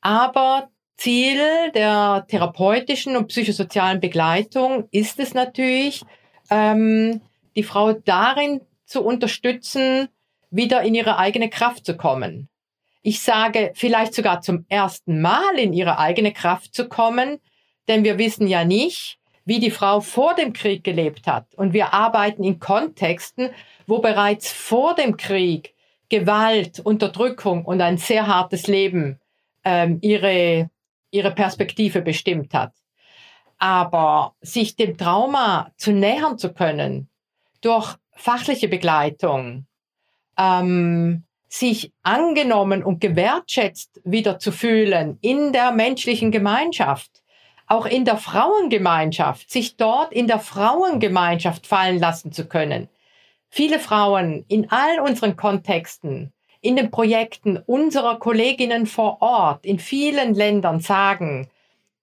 Aber 0.01 0.71
Ziel 0.97 1.71
der 1.75 2.25
therapeutischen 2.29 3.17
und 3.17 3.29
psychosozialen 3.29 4.01
Begleitung 4.01 4.89
ist 4.91 5.21
es 5.21 5.35
natürlich, 5.35 6.03
ähm, 6.51 7.21
die 7.55 7.63
Frau 7.63 7.93
darin 7.93 8.61
zu 8.85 9.05
unterstützen, 9.05 10.09
wieder 10.51 10.83
in 10.83 10.95
ihre 10.95 11.19
eigene 11.19 11.51
Kraft 11.51 11.85
zu 11.85 11.97
kommen. 11.97 12.49
Ich 13.03 13.21
sage 13.21 13.73
vielleicht 13.75 14.15
sogar 14.15 14.41
zum 14.41 14.65
ersten 14.69 15.21
Mal 15.21 15.59
in 15.59 15.73
ihre 15.73 15.99
eigene 15.99 16.33
Kraft 16.33 16.75
zu 16.75 16.89
kommen, 16.89 17.39
denn 17.89 18.05
wir 18.05 18.19
wissen 18.19 18.49
ja 18.49 18.65
nicht, 18.65 19.19
wie 19.45 19.61
die 19.61 19.71
Frau 19.71 20.01
vor 20.01 20.35
dem 20.35 20.53
Krieg 20.53 20.83
gelebt 20.83 21.27
hat. 21.27 21.55
Und 21.55 21.73
wir 21.73 21.95
arbeiten 21.95 22.43
in 22.43 22.59
Kontexten, 22.59 23.51
wo 23.87 24.01
bereits 24.01 24.51
vor 24.53 24.95
dem 24.95 25.17
Krieg 25.17 25.75
Gewalt, 26.09 26.81
Unterdrückung 26.81 27.65
und 27.65 27.81
ein 27.81 27.97
sehr 27.97 28.27
hartes 28.27 28.67
Leben 28.67 29.21
ähm, 29.65 29.99
ihre, 30.03 30.71
ihre 31.11 31.31
Perspektive 31.33 32.03
bestimmt 32.03 32.55
hat. 32.55 32.73
Aber 33.59 34.35
sich 34.41 34.77
dem 34.77 34.99
Trauma 34.99 35.73
zu 35.77 35.93
nähern 35.93 36.39
zu 36.39 36.53
können 36.53 37.09
durch 37.61 37.97
fachliche 38.13 38.69
Begleitung, 38.69 39.67
ähm, 40.39 41.25
sich 41.49 41.93
angenommen 42.03 42.83
und 42.85 43.01
gewertschätzt 43.01 44.01
wieder 44.05 44.39
zu 44.39 44.53
fühlen 44.53 45.19
in 45.21 45.53
der 45.53 45.73
menschlichen 45.73 46.31
Gemeinschaft, 46.31 47.23
auch 47.67 47.87
in 47.87 48.05
der 48.05 48.17
Frauengemeinschaft, 48.17 49.51
sich 49.51 49.77
dort 49.77 50.13
in 50.13 50.27
der 50.27 50.39
Frauengemeinschaft 50.39 51.67
fallen 51.67 51.99
lassen 51.99 52.33
zu 52.33 52.47
können. 52.47 52.89
Viele 53.49 53.79
Frauen 53.79 54.45
in 54.49 54.71
all 54.71 55.01
unseren 55.01 55.37
Kontexten, 55.37 56.33
in 56.67 56.75
den 56.75 56.91
Projekten 56.91 57.63
unserer 57.65 58.19
Kolleginnen 58.19 58.87
vor 58.87 59.23
Ort 59.23 59.65
in 59.65 59.79
vielen 59.79 60.35
Ländern 60.35 60.81
sagen, 60.81 61.49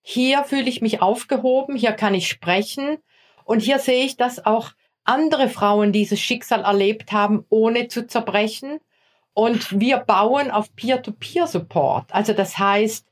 hier 0.01 0.45
fühle 0.45 0.69
ich 0.69 0.81
mich 0.81 1.01
aufgehoben, 1.01 1.75
hier 1.75 1.91
kann 1.91 2.15
ich 2.15 2.29
sprechen 2.29 2.99
und 3.43 3.61
hier 3.61 3.79
sehe 3.79 4.05
ich, 4.05 4.15
dass 4.15 4.45
auch 4.45 4.69
andere 5.03 5.49
Frauen 5.49 5.91
dieses 5.91 6.21
Schicksal 6.21 6.61
erlebt 6.61 7.11
haben, 7.11 7.45
ohne 7.49 7.89
zu 7.89 8.07
zerbrechen. 8.07 8.79
Und 9.33 9.81
wir 9.81 9.97
bauen 9.97 10.49
auf 10.49 10.73
Peer-to-Peer-Support. 10.75 12.13
Also 12.13 12.31
das 12.31 12.57
heißt, 12.57 13.05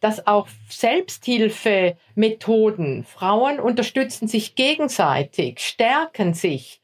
dass 0.00 0.26
auch 0.26 0.46
Selbsthilfemethoden, 0.68 3.04
Frauen 3.04 3.60
unterstützen 3.60 4.28
sich 4.28 4.56
gegenseitig, 4.56 5.60
stärken 5.60 6.34
sich, 6.34 6.82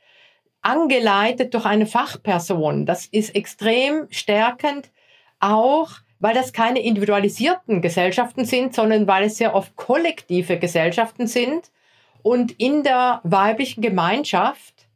angeleitet 0.64 1.54
durch 1.54 1.64
eine 1.64 1.86
Fachperson. 1.86 2.86
Das 2.86 3.06
ist 3.06 3.34
extrem 3.34 4.06
stärkend, 4.10 4.90
auch 5.40 5.90
weil 6.20 6.34
das 6.34 6.52
keine 6.52 6.80
individualisierten 6.80 7.82
Gesellschaften 7.82 8.44
sind, 8.44 8.74
sondern 8.74 9.06
weil 9.06 9.24
es 9.24 9.36
sehr 9.36 9.54
oft 9.54 9.76
kollektive 9.76 10.58
Gesellschaften 10.58 11.26
sind 11.26 11.70
und 12.22 12.52
in 12.52 12.82
der 12.82 13.20
weiblichen 13.24 13.82
Gemeinschaft 13.82 14.88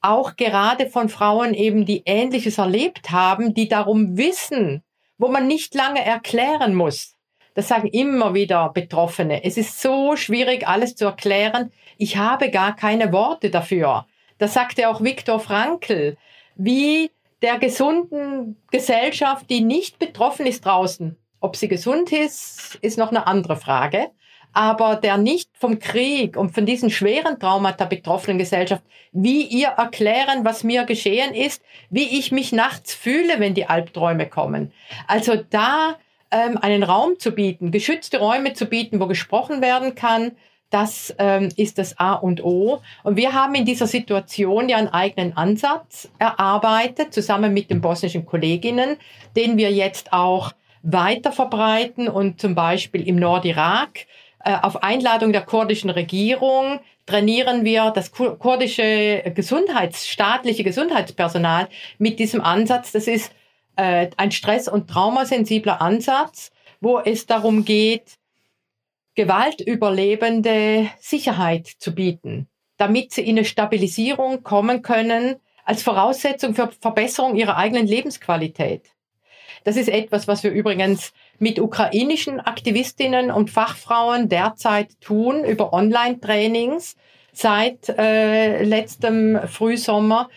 auch 0.00 0.36
gerade 0.36 0.88
von 0.88 1.08
Frauen 1.08 1.54
eben, 1.54 1.84
die 1.84 2.02
Ähnliches 2.06 2.58
erlebt 2.58 3.10
haben, 3.10 3.54
die 3.54 3.68
darum 3.68 4.16
wissen, 4.16 4.82
wo 5.18 5.28
man 5.28 5.46
nicht 5.46 5.74
lange 5.74 6.04
erklären 6.04 6.74
muss. 6.74 7.16
Das 7.54 7.68
sagen 7.68 7.88
immer 7.88 8.32
wieder 8.32 8.70
Betroffene. 8.70 9.44
Es 9.44 9.58
ist 9.58 9.80
so 9.80 10.16
schwierig, 10.16 10.66
alles 10.66 10.96
zu 10.96 11.04
erklären. 11.04 11.70
Ich 11.98 12.16
habe 12.16 12.50
gar 12.50 12.74
keine 12.74 13.12
Worte 13.12 13.50
dafür. 13.50 14.06
Das 14.42 14.54
sagte 14.54 14.88
auch 14.88 15.02
Viktor 15.02 15.38
Frankl. 15.40 16.16
Wie 16.56 17.10
der 17.42 17.58
gesunden 17.58 18.60
Gesellschaft, 18.70 19.48
die 19.48 19.60
nicht 19.60 19.98
betroffen 19.98 20.46
ist 20.46 20.64
draußen. 20.64 21.16
Ob 21.40 21.56
sie 21.56 21.68
gesund 21.68 22.12
ist, 22.12 22.76
ist 22.82 22.98
noch 22.98 23.10
eine 23.10 23.26
andere 23.26 23.56
Frage 23.56 24.10
aber 24.52 24.96
der 24.96 25.16
nicht 25.16 25.50
vom 25.54 25.78
Krieg 25.78 26.36
und 26.36 26.50
von 26.50 26.66
diesen 26.66 26.90
schweren 26.90 27.38
Traumata 27.38 27.86
betroffenen 27.86 28.38
Gesellschaft, 28.38 28.82
wie 29.12 29.44
ihr 29.44 29.68
erklären, 29.68 30.44
was 30.44 30.62
mir 30.62 30.84
geschehen 30.84 31.34
ist, 31.34 31.62
wie 31.90 32.18
ich 32.18 32.32
mich 32.32 32.52
nachts 32.52 32.94
fühle, 32.94 33.40
wenn 33.40 33.54
die 33.54 33.66
Albträume 33.66 34.28
kommen. 34.28 34.72
Also 35.06 35.36
da 35.36 35.96
ähm, 36.30 36.58
einen 36.58 36.82
Raum 36.82 37.18
zu 37.18 37.32
bieten, 37.32 37.70
geschützte 37.70 38.18
Räume 38.18 38.52
zu 38.52 38.66
bieten, 38.66 39.00
wo 39.00 39.06
gesprochen 39.06 39.62
werden 39.62 39.94
kann, 39.94 40.32
das 40.72 41.14
ähm, 41.18 41.50
ist 41.56 41.78
das 41.78 41.98
A 41.98 42.14
und 42.14 42.42
O. 42.42 42.80
Und 43.02 43.16
wir 43.16 43.32
haben 43.34 43.54
in 43.54 43.64
dieser 43.64 43.86
Situation 43.86 44.68
ja 44.68 44.78
einen 44.78 44.88
eigenen 44.88 45.36
Ansatz 45.36 46.10
erarbeitet, 46.18 47.12
zusammen 47.12 47.52
mit 47.52 47.70
den 47.70 47.80
bosnischen 47.80 48.24
Kolleginnen, 48.24 48.96
den 49.36 49.56
wir 49.56 49.70
jetzt 49.70 50.12
auch 50.12 50.52
weiter 50.82 51.30
verbreiten 51.30 52.08
und 52.08 52.40
zum 52.40 52.54
Beispiel 52.54 53.06
im 53.06 53.16
Nordirak 53.16 54.06
äh, 54.44 54.56
auf 54.60 54.82
Einladung 54.82 55.32
der 55.32 55.42
kurdischen 55.42 55.90
Regierung 55.90 56.80
trainieren 57.06 57.64
wir 57.64 57.90
das 57.90 58.12
kurdische 58.12 59.22
Gesundheits, 59.34 60.08
staatliche 60.08 60.64
Gesundheitspersonal 60.64 61.68
mit 61.98 62.18
diesem 62.18 62.40
Ansatz. 62.40 62.92
Das 62.92 63.06
ist 63.06 63.32
äh, 63.76 64.08
ein 64.16 64.30
stress- 64.30 64.68
und 64.68 64.88
traumasensibler 64.88 65.80
Ansatz, 65.80 66.52
wo 66.80 66.98
es 66.98 67.26
darum 67.26 67.64
geht, 67.64 68.18
Gewaltüberlebende 69.14 70.90
Sicherheit 70.98 71.66
zu 71.66 71.94
bieten, 71.94 72.48
damit 72.76 73.12
sie 73.12 73.22
in 73.22 73.36
eine 73.36 73.44
Stabilisierung 73.44 74.42
kommen 74.42 74.82
können 74.82 75.36
als 75.64 75.82
Voraussetzung 75.82 76.54
für 76.54 76.70
Verbesserung 76.80 77.36
ihrer 77.36 77.56
eigenen 77.56 77.86
Lebensqualität. 77.86 78.90
Das 79.64 79.76
ist 79.76 79.88
etwas, 79.88 80.26
was 80.26 80.42
wir 80.42 80.50
übrigens 80.50 81.12
mit 81.38 81.60
ukrainischen 81.60 82.40
Aktivistinnen 82.40 83.30
und 83.30 83.50
Fachfrauen 83.50 84.28
derzeit 84.28 85.00
tun 85.00 85.44
über 85.44 85.72
Online-Trainings 85.72 86.96
seit 87.32 87.88
äh, 87.88 88.62
letztem 88.64 89.40
Frühsommer. 89.46 90.28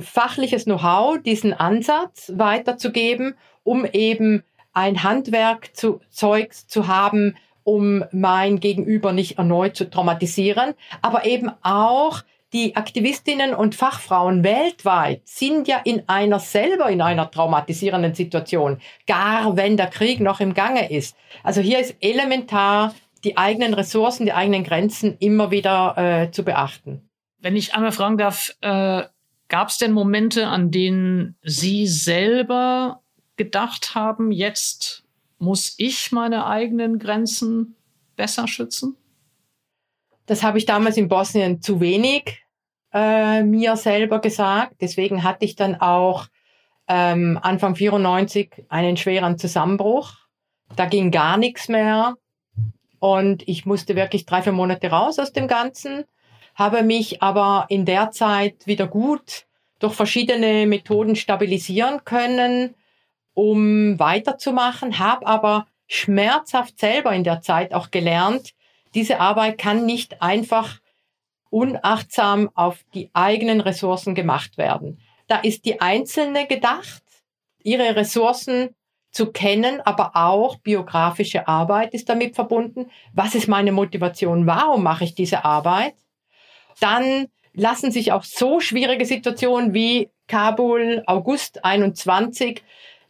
Fachliches 0.00 0.64
Know-how, 0.64 1.20
diesen 1.22 1.52
Ansatz 1.52 2.32
weiterzugeben, 2.34 3.34
um 3.64 3.84
eben 3.84 4.42
ein 4.72 5.02
Handwerk 5.02 5.74
zu 5.76 6.00
Zeugs 6.10 6.66
zu 6.66 6.86
haben, 6.86 7.36
um 7.68 8.02
mein 8.12 8.60
Gegenüber 8.60 9.12
nicht 9.12 9.36
erneut 9.36 9.76
zu 9.76 9.90
traumatisieren, 9.90 10.72
aber 11.02 11.26
eben 11.26 11.50
auch 11.60 12.22
die 12.54 12.76
Aktivistinnen 12.76 13.52
und 13.52 13.74
Fachfrauen 13.74 14.42
weltweit 14.42 15.20
sind 15.26 15.68
ja 15.68 15.76
in 15.84 16.08
einer 16.08 16.38
selber 16.38 16.88
in 16.88 17.02
einer 17.02 17.30
traumatisierenden 17.30 18.14
Situation, 18.14 18.80
gar 19.06 19.58
wenn 19.58 19.76
der 19.76 19.88
Krieg 19.88 20.20
noch 20.20 20.40
im 20.40 20.54
Gange 20.54 20.90
ist. 20.90 21.14
Also 21.42 21.60
hier 21.60 21.78
ist 21.78 21.94
elementar, 22.00 22.94
die 23.22 23.36
eigenen 23.36 23.74
Ressourcen, 23.74 24.24
die 24.24 24.32
eigenen 24.32 24.64
Grenzen 24.64 25.18
immer 25.18 25.50
wieder 25.50 25.98
äh, 25.98 26.30
zu 26.30 26.44
beachten. 26.44 27.10
Wenn 27.38 27.54
ich 27.54 27.74
einmal 27.74 27.92
fragen 27.92 28.16
darf, 28.16 28.56
äh, 28.62 29.02
gab 29.48 29.68
es 29.68 29.76
denn 29.76 29.92
Momente, 29.92 30.46
an 30.46 30.70
denen 30.70 31.36
Sie 31.42 31.86
selber 31.86 33.02
gedacht 33.36 33.94
haben, 33.94 34.32
jetzt 34.32 35.04
muss 35.38 35.74
ich 35.78 36.12
meine 36.12 36.46
eigenen 36.46 36.98
Grenzen 36.98 37.76
besser 38.16 38.48
schützen? 38.48 38.96
Das 40.26 40.42
habe 40.42 40.58
ich 40.58 40.66
damals 40.66 40.96
in 40.96 41.08
Bosnien 41.08 41.62
zu 41.62 41.80
wenig 41.80 42.42
äh, 42.92 43.42
mir 43.42 43.76
selber 43.76 44.20
gesagt. 44.20 44.76
Deswegen 44.80 45.22
hatte 45.22 45.44
ich 45.44 45.56
dann 45.56 45.76
auch 45.76 46.26
ähm, 46.86 47.38
Anfang 47.40 47.76
94 47.76 48.66
einen 48.68 48.96
schweren 48.96 49.38
Zusammenbruch. 49.38 50.14
Da 50.76 50.86
ging 50.86 51.10
gar 51.10 51.36
nichts 51.36 51.68
mehr. 51.68 52.16
Und 52.98 53.46
ich 53.46 53.64
musste 53.64 53.94
wirklich 53.94 54.26
drei, 54.26 54.42
vier 54.42 54.52
Monate 54.52 54.90
raus 54.90 55.18
aus 55.18 55.32
dem 55.32 55.46
Ganzen, 55.46 56.04
habe 56.54 56.82
mich 56.82 57.22
aber 57.22 57.66
in 57.68 57.84
der 57.84 58.10
Zeit 58.10 58.66
wieder 58.66 58.88
gut 58.88 59.46
durch 59.78 59.94
verschiedene 59.94 60.66
Methoden 60.66 61.14
stabilisieren 61.14 62.04
können, 62.04 62.74
um 63.38 64.00
weiterzumachen, 64.00 64.98
habe 64.98 65.24
aber 65.24 65.68
schmerzhaft 65.86 66.80
selber 66.80 67.12
in 67.12 67.22
der 67.22 67.40
Zeit 67.40 67.72
auch 67.72 67.92
gelernt, 67.92 68.52
diese 68.94 69.20
Arbeit 69.20 69.58
kann 69.58 69.86
nicht 69.86 70.20
einfach 70.20 70.80
unachtsam 71.48 72.50
auf 72.56 72.84
die 72.94 73.10
eigenen 73.12 73.60
Ressourcen 73.60 74.16
gemacht 74.16 74.58
werden. 74.58 75.00
Da 75.28 75.38
ist 75.38 75.66
die 75.66 75.80
Einzelne 75.80 76.48
gedacht, 76.48 77.04
ihre 77.62 77.94
Ressourcen 77.94 78.70
zu 79.12 79.30
kennen, 79.30 79.80
aber 79.82 80.16
auch 80.16 80.56
biografische 80.56 81.46
Arbeit 81.46 81.94
ist 81.94 82.08
damit 82.08 82.34
verbunden. 82.34 82.90
Was 83.14 83.36
ist 83.36 83.46
meine 83.46 83.70
Motivation? 83.70 84.48
Warum 84.48 84.82
mache 84.82 85.04
ich 85.04 85.14
diese 85.14 85.44
Arbeit? 85.44 85.94
Dann 86.80 87.28
lassen 87.52 87.92
sich 87.92 88.10
auch 88.10 88.24
so 88.24 88.58
schwierige 88.58 89.06
Situationen 89.06 89.74
wie 89.74 90.10
Kabul, 90.26 91.04
August 91.06 91.64
21, 91.64 92.64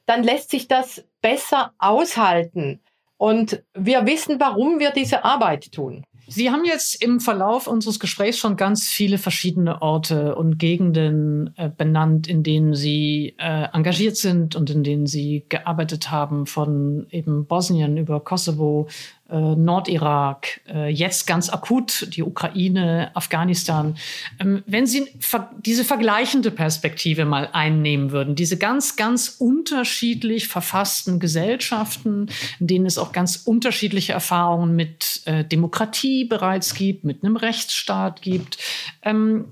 dann 0.08 0.22
lässt 0.22 0.50
sich 0.50 0.68
das 0.68 1.04
besser 1.20 1.72
aushalten. 1.78 2.80
Und 3.18 3.62
wir 3.74 4.06
wissen, 4.06 4.40
warum 4.40 4.78
wir 4.78 4.90
diese 4.90 5.24
Arbeit 5.24 5.72
tun. 5.72 6.04
Sie 6.30 6.50
haben 6.50 6.64
jetzt 6.66 7.02
im 7.02 7.20
Verlauf 7.20 7.66
unseres 7.66 7.98
Gesprächs 7.98 8.38
schon 8.38 8.56
ganz 8.56 8.86
viele 8.86 9.16
verschiedene 9.16 9.80
Orte 9.80 10.34
und 10.34 10.58
Gegenden 10.58 11.54
äh, 11.56 11.70
benannt, 11.74 12.26
in 12.26 12.42
denen 12.42 12.74
Sie 12.74 13.34
äh, 13.38 13.68
engagiert 13.72 14.16
sind 14.16 14.54
und 14.54 14.68
in 14.68 14.84
denen 14.84 15.06
Sie 15.06 15.46
gearbeitet 15.48 16.10
haben, 16.10 16.44
von 16.44 17.06
eben 17.10 17.46
Bosnien 17.46 17.96
über 17.96 18.20
Kosovo, 18.20 18.88
äh, 19.30 19.36
Nordirak, 19.36 20.60
äh, 20.68 20.88
jetzt 20.88 21.26
ganz 21.26 21.50
akut 21.50 22.14
die 22.14 22.22
Ukraine, 22.22 23.10
Afghanistan. 23.14 23.96
Ähm, 24.40 24.62
wenn 24.66 24.86
Sie 24.86 25.06
ver 25.20 25.50
diese 25.60 25.84
vergleichende 25.84 26.50
Perspektive 26.50 27.24
mal 27.24 27.50
einnehmen 27.52 28.10
würden, 28.10 28.34
diese 28.34 28.56
ganz, 28.56 28.96
ganz 28.96 29.36
unterschiedlich 29.38 30.48
verfassten 30.48 31.20
Gesellschaften, 31.20 32.28
in 32.58 32.66
denen 32.66 32.86
es 32.86 32.96
auch 32.96 33.12
ganz 33.12 33.36
unterschiedliche 33.36 34.14
Erfahrungen 34.14 34.74
mit 34.74 35.22
äh, 35.26 35.44
Demokratie 35.44 36.24
bereits 36.24 36.74
gibt, 36.74 37.04
mit 37.04 37.22
einem 37.22 37.36
Rechtsstaat 37.36 38.22
gibt. 38.22 38.56
Ähm, 39.02 39.46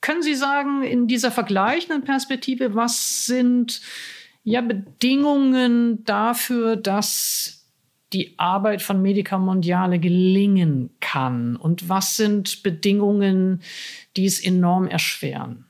können 0.00 0.22
Sie 0.22 0.34
sagen, 0.34 0.82
in 0.82 1.06
dieser 1.06 1.30
vergleichenden 1.30 2.02
Perspektive, 2.02 2.74
was 2.74 3.26
sind 3.26 3.82
ja 4.42 4.60
Bedingungen 4.60 6.04
dafür, 6.04 6.76
dass 6.76 7.61
die 8.12 8.34
Arbeit 8.38 8.82
von 8.82 9.00
Medica 9.02 9.38
Mondiale 9.38 9.98
gelingen 9.98 10.90
kann? 11.00 11.56
Und 11.56 11.88
was 11.88 12.16
sind 12.16 12.62
Bedingungen, 12.62 13.62
die 14.16 14.26
es 14.26 14.44
enorm 14.44 14.86
erschweren? 14.86 15.66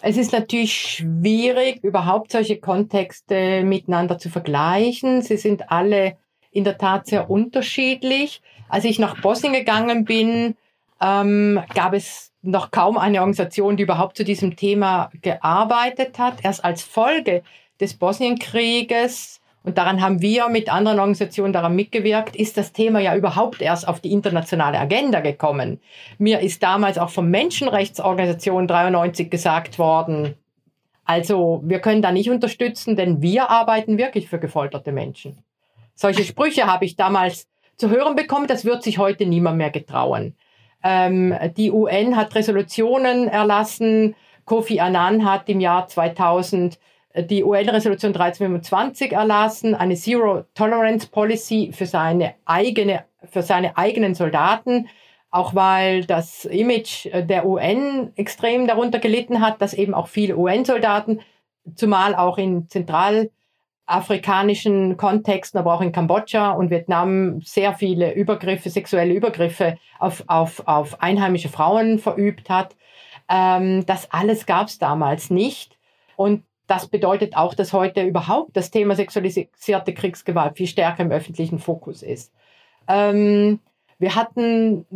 Es 0.00 0.16
ist 0.16 0.32
natürlich 0.32 0.72
schwierig, 0.72 1.82
überhaupt 1.82 2.30
solche 2.30 2.58
Kontexte 2.58 3.64
miteinander 3.64 4.18
zu 4.18 4.30
vergleichen. 4.30 5.22
Sie 5.22 5.36
sind 5.36 5.70
alle 5.72 6.16
in 6.52 6.64
der 6.64 6.78
Tat 6.78 7.06
sehr 7.06 7.28
unterschiedlich. 7.28 8.40
Als 8.68 8.84
ich 8.84 8.98
nach 8.98 9.20
Bosnien 9.20 9.52
gegangen 9.52 10.04
bin, 10.04 10.56
ähm, 11.00 11.60
gab 11.74 11.94
es 11.94 12.32
noch 12.42 12.70
kaum 12.70 12.96
eine 12.96 13.20
Organisation, 13.20 13.76
die 13.76 13.82
überhaupt 13.82 14.16
zu 14.16 14.24
diesem 14.24 14.56
Thema 14.56 15.10
gearbeitet 15.20 16.18
hat. 16.18 16.44
Erst 16.44 16.64
als 16.64 16.82
Folge 16.82 17.42
des 17.80 17.94
Bosnienkrieges 17.94 19.37
und 19.64 19.76
daran 19.76 20.00
haben 20.00 20.22
wir 20.22 20.48
mit 20.48 20.72
anderen 20.72 20.98
Organisationen 20.98 21.52
daran 21.52 21.74
mitgewirkt, 21.74 22.36
ist 22.36 22.56
das 22.56 22.72
Thema 22.72 23.00
ja 23.00 23.16
überhaupt 23.16 23.60
erst 23.60 23.86
auf 23.86 24.00
die 24.00 24.12
internationale 24.12 24.78
Agenda 24.78 25.20
gekommen. 25.20 25.80
Mir 26.18 26.40
ist 26.40 26.62
damals 26.62 26.96
auch 26.96 27.10
vom 27.10 27.28
Menschenrechtsorganisation 27.30 28.66
93 28.66 29.30
gesagt 29.30 29.78
worden, 29.78 30.34
also 31.08 31.62
wir 31.64 31.80
können 31.80 32.02
da 32.02 32.12
nicht 32.12 32.28
unterstützen, 32.28 32.94
denn 32.94 33.22
wir 33.22 33.48
arbeiten 33.48 33.96
wirklich 33.96 34.28
für 34.28 34.38
gefolterte 34.38 34.92
Menschen. 34.92 35.42
Solche 35.94 36.22
Sprüche 36.22 36.66
habe 36.66 36.84
ich 36.84 36.96
damals 36.96 37.48
zu 37.78 37.88
hören 37.88 38.14
bekommen, 38.14 38.46
das 38.46 38.66
wird 38.66 38.82
sich 38.82 38.98
heute 38.98 39.24
niemand 39.24 39.56
mehr 39.56 39.70
getrauen. 39.70 40.36
Ähm, 40.84 41.34
die 41.56 41.72
UN 41.72 42.14
hat 42.14 42.34
Resolutionen 42.34 43.26
erlassen, 43.26 44.16
Kofi 44.44 44.80
Annan 44.80 45.24
hat 45.24 45.48
im 45.48 45.60
Jahr 45.60 45.88
2000 45.88 46.78
die 47.22 47.44
UN-Resolution 47.44 48.12
1325 48.12 49.12
erlassen, 49.12 49.74
eine 49.74 49.94
Zero 49.94 50.44
Tolerance 50.54 51.08
Policy 51.08 51.70
für 51.72 51.86
seine 51.86 52.34
eigene, 52.44 53.04
für 53.24 53.42
seine 53.42 53.76
eigenen 53.76 54.14
Soldaten, 54.14 54.88
auch 55.30 55.54
weil 55.54 56.04
das 56.04 56.44
Image 56.46 57.06
der 57.12 57.46
UN 57.46 58.10
extrem 58.16 58.66
darunter 58.66 58.98
gelitten 58.98 59.40
hat, 59.40 59.60
dass 59.60 59.74
eben 59.74 59.94
auch 59.94 60.08
viele 60.08 60.36
UN-Soldaten, 60.36 61.20
zumal 61.74 62.14
auch 62.14 62.38
in 62.38 62.66
zentralafrikanischen 62.68 64.96
Kontexten, 64.96 65.58
aber 65.58 65.74
auch 65.74 65.82
in 65.82 65.92
Kambodscha 65.92 66.52
und 66.52 66.70
Vietnam 66.70 67.42
sehr 67.42 67.74
viele 67.74 68.14
Übergriffe, 68.14 68.70
sexuelle 68.70 69.12
Übergriffe 69.12 69.76
auf, 69.98 70.24
auf, 70.28 70.62
auf 70.66 71.02
einheimische 71.02 71.50
Frauen 71.50 71.98
verübt 71.98 72.48
hat. 72.48 72.74
Ähm, 73.28 73.84
das 73.84 74.10
alles 74.10 74.46
gab 74.46 74.68
es 74.68 74.78
damals 74.78 75.28
nicht. 75.28 75.76
Und 76.16 76.44
das 76.68 76.86
bedeutet 76.86 77.36
auch, 77.36 77.54
dass 77.54 77.72
heute 77.72 78.02
überhaupt 78.02 78.56
das 78.56 78.70
Thema 78.70 78.94
sexualisierte 78.94 79.94
Kriegsgewalt 79.94 80.56
viel 80.56 80.66
stärker 80.66 81.02
im 81.02 81.10
öffentlichen 81.10 81.58
Fokus 81.58 82.02
ist. 82.02 82.32
Ähm, 82.86 83.58
wir 83.98 84.14
hatten, 84.14 84.86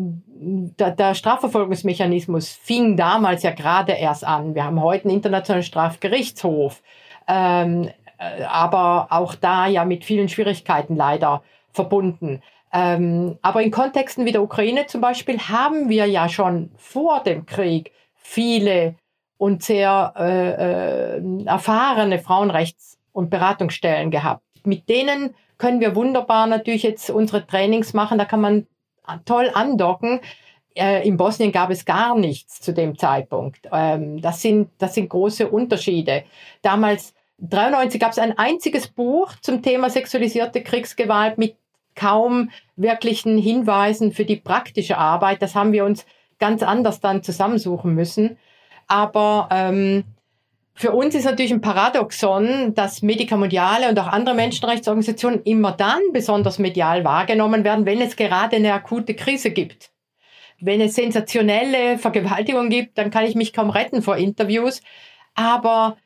der, 0.79 0.93
der, 0.93 1.15
Strafverfolgungsmechanismus 1.15 2.51
fing 2.51 2.97
damals 2.97 3.43
ja 3.43 3.51
gerade 3.51 3.93
erst 3.93 4.25
an. 4.25 4.55
Wir 4.55 4.65
haben 4.65 4.81
heute 4.81 5.07
einen 5.07 5.17
internationalen 5.17 5.65
Strafgerichtshof, 5.65 6.83
ähm, 7.27 7.89
äh, 8.19 8.45
aber 8.45 9.09
auch 9.11 9.35
da 9.35 9.67
ja 9.67 9.85
mit 9.85 10.05
vielen 10.05 10.29
Schwierigkeiten 10.29 10.95
leider 10.95 11.43
verbunden. 11.73 12.43
Ähm, 12.73 13.39
aber 13.43 13.63
in 13.63 13.71
Kontexten 13.71 14.25
wie 14.25 14.33
der 14.33 14.43
Ukraine 14.43 14.87
zum 14.87 15.01
Beispiel 15.01 15.39
haben 15.39 15.89
wir 15.89 16.07
ja 16.07 16.29
schon 16.29 16.71
vor 16.77 17.23
dem 17.23 17.45
Krieg 17.45 17.93
viele 18.15 18.95
und 19.43 19.65
sehr 19.65 20.15
äh, 20.17 21.17
äh, 21.17 21.47
erfahrene 21.47 22.21
Frauenrechts- 22.21 22.97
und 23.11 23.29
Beratungsstellen 23.29 24.13
gehabt. 24.13 24.45
Mit 24.63 24.89
denen 24.89 25.35
können 25.59 25.81
wir 25.81 25.97
wunderbar 25.97 26.47
natürlich 26.47 26.85
jetzt 26.85 27.11
unsere 27.11 27.45
Trainings 27.45 27.93
machen. 27.93 28.19
Da 28.19 28.25
kann 28.25 28.41
man 28.41 28.69
toll 29.25 29.51
andocken. 29.53 30.21
Äh, 30.77 31.05
in 31.09 31.17
Bosnien 31.17 31.51
gab 31.51 31.71
es 31.71 31.85
gar 31.85 32.17
nichts 32.17 32.61
zu 32.61 32.73
dem 32.73 32.97
Zeitpunkt. 32.97 33.69
Ähm, 33.73 34.23
das, 34.23 34.41
sind, 34.43 34.71
das 34.79 34.95
sind 34.95 35.09
große 35.09 35.49
Unterschiede. 35.49 36.23
Damals, 36.63 37.13
93, 37.39 38.01
gab 38.01 38.13
es 38.13 38.21
ein 38.21 38.39
einziges 38.39 38.87
Buch 38.87 39.33
zum 39.41 39.61
Thema 39.61 39.91
sexualisierte 39.91 40.63
Kriegsgewalt 40.63 41.37
mit 41.37 41.57
kaum 41.97 42.51
wirklichen 42.77 43.39
Hinweisen 43.39 44.13
für 44.13 44.25
die 44.25 44.37
praktische 44.37 44.99
Arbeit. 44.99 45.43
Das 45.43 45.57
haben 45.57 45.73
wir 45.73 45.85
uns 45.85 46.07
ganz 46.39 46.63
anders 46.63 47.01
dann 47.01 47.25
zusammensuchen 47.25 47.93
müssen. 47.93 48.39
Aber 48.93 49.49
ähm, 49.51 50.05
für 50.75 50.93
uns 50.93 51.15
ist 51.15 51.25
natürlich 51.25 51.51
ein 51.51 51.63
Paradoxon, 51.63 52.75
dass 52.75 53.01
Medica 53.01 53.39
Mondiale 53.39 53.89
und 53.89 53.99
auch 53.99 54.07
andere 54.07 54.35
Menschenrechtsorganisationen 54.35 55.43
immer 55.45 55.73
dann 55.73 56.03
besonders 56.13 56.59
medial 56.59 57.03
wahrgenommen 57.03 57.65
werden, 57.65 57.87
wenn 57.87 58.03
es 58.03 58.17
gerade 58.17 58.57
eine 58.57 58.75
akute 58.75 59.15
Krise 59.15 59.51
gibt. 59.51 59.93
Wenn 60.61 60.83
es 60.83 60.95
sensationelle 60.95 61.97
Vergewaltigungen 61.97 62.69
gibt, 62.69 62.99
dann 62.99 63.11
kann 63.11 63.25
ich 63.25 63.35
mich 63.35 63.55
kaum 63.55 63.71
retten 63.71 64.03
vor 64.03 64.19
Interviews. 64.19 64.83
Aber 65.35 65.97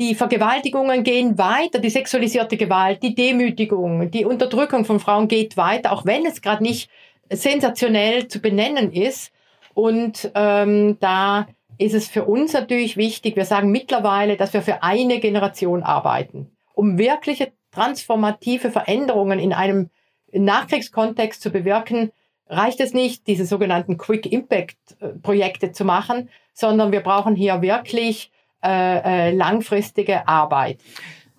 die 0.00 0.16
Vergewaltigungen 0.16 1.04
gehen 1.04 1.38
weiter, 1.38 1.78
die 1.78 1.90
sexualisierte 1.90 2.56
Gewalt, 2.56 3.00
die 3.04 3.14
Demütigung, 3.14 4.10
die 4.10 4.24
Unterdrückung 4.24 4.84
von 4.84 4.98
Frauen 4.98 5.28
geht 5.28 5.56
weiter, 5.56 5.92
auch 5.92 6.04
wenn 6.04 6.26
es 6.26 6.42
gerade 6.42 6.64
nicht 6.64 6.90
sensationell 7.30 8.26
zu 8.26 8.40
benennen 8.40 8.90
ist. 8.92 9.30
Und 9.72 10.32
ähm, 10.34 10.96
da 10.98 11.46
ist 11.78 11.94
es 11.94 12.08
für 12.08 12.24
uns 12.24 12.52
natürlich 12.52 12.96
wichtig, 12.96 13.36
wir 13.36 13.44
sagen 13.44 13.70
mittlerweile, 13.70 14.36
dass 14.36 14.52
wir 14.52 14.62
für 14.62 14.82
eine 14.82 15.20
Generation 15.20 15.82
arbeiten, 15.82 16.50
um 16.74 16.98
wirkliche 16.98 17.52
transformative 17.72 18.70
Veränderungen 18.70 19.38
in 19.38 19.52
einem 19.52 19.90
Nachkriegskontext 20.32 21.40
zu 21.40 21.50
bewirken, 21.50 22.10
reicht 22.48 22.80
es 22.80 22.94
nicht, 22.94 23.26
diese 23.26 23.44
sogenannten 23.44 23.96
Quick 23.96 24.30
Impact 24.30 24.76
äh, 25.00 25.08
Projekte 25.08 25.72
zu 25.72 25.84
machen, 25.84 26.28
sondern 26.52 26.92
wir 26.92 27.00
brauchen 27.00 27.36
hier 27.36 27.62
wirklich 27.62 28.30
äh, 28.64 29.28
äh, 29.28 29.30
langfristige 29.30 30.26
Arbeit. 30.26 30.80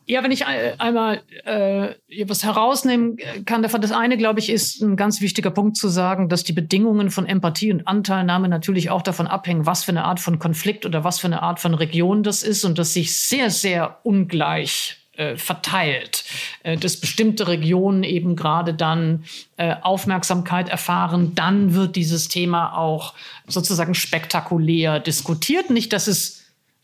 Ja, 0.10 0.24
wenn 0.24 0.32
ich 0.32 0.48
einmal 0.48 1.22
äh, 1.46 2.26
was 2.28 2.44
herausnehmen 2.44 3.18
kann 3.46 3.62
davon, 3.62 3.80
das 3.80 3.92
eine, 3.92 4.18
glaube 4.18 4.40
ich, 4.40 4.50
ist 4.50 4.82
ein 4.82 4.96
ganz 4.96 5.22
wichtiger 5.22 5.52
Punkt 5.52 5.78
zu 5.78 5.88
sagen, 5.88 6.30
dass 6.30 6.44
die 6.44 6.52
Bedingungen 6.52 7.12
von 7.12 7.28
Empathie 7.28 7.72
und 7.72 7.88
Anteilnahme 7.88 8.50
natürlich 8.50 8.90
auch 8.90 9.04
davon 9.04 9.28
abhängen, 9.28 9.68
was 9.68 9.84
für 9.84 9.92
eine 9.92 10.06
Art 10.06 10.20
von 10.20 10.40
Konflikt 10.40 10.88
oder 10.88 11.04
was 11.04 11.20
für 11.20 11.28
eine 11.28 11.44
Art 11.44 11.60
von 11.60 11.76
Region 11.76 12.24
das 12.24 12.42
ist 12.42 12.66
und 12.66 12.80
dass 12.80 12.94
sich 12.94 13.16
sehr, 13.16 13.52
sehr 13.52 14.00
ungleich 14.02 14.98
äh, 15.16 15.38
verteilt, 15.38 16.24
äh, 16.64 16.76
dass 16.76 16.98
bestimmte 16.98 17.48
Regionen 17.48 18.02
eben 18.02 18.36
gerade 18.36 18.74
dann 18.74 19.26
äh, 19.58 19.76
Aufmerksamkeit 19.80 20.70
erfahren, 20.70 21.36
dann 21.36 21.76
wird 21.76 21.96
dieses 21.96 22.30
Thema 22.30 22.76
auch 22.76 23.14
sozusagen 23.46 23.94
spektakulär 23.94 25.00
diskutiert. 25.00 25.70
Nicht, 25.70 25.94
dass 25.94 26.08
es 26.08 26.39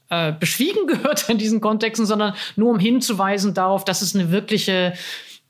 äh, 0.10 0.34
beschwiegen 0.34 0.88
gehört 0.88 1.30
in 1.30 1.38
diesen 1.38 1.62
Kontexten, 1.62 2.06
sondern 2.06 2.36
nur 2.56 2.72
um 2.72 2.80
hinzuweisen 2.80 3.54
darauf, 3.54 3.86
dass 3.86 4.02
es 4.02 4.16
eine 4.16 4.32
wirkliche, 4.32 4.94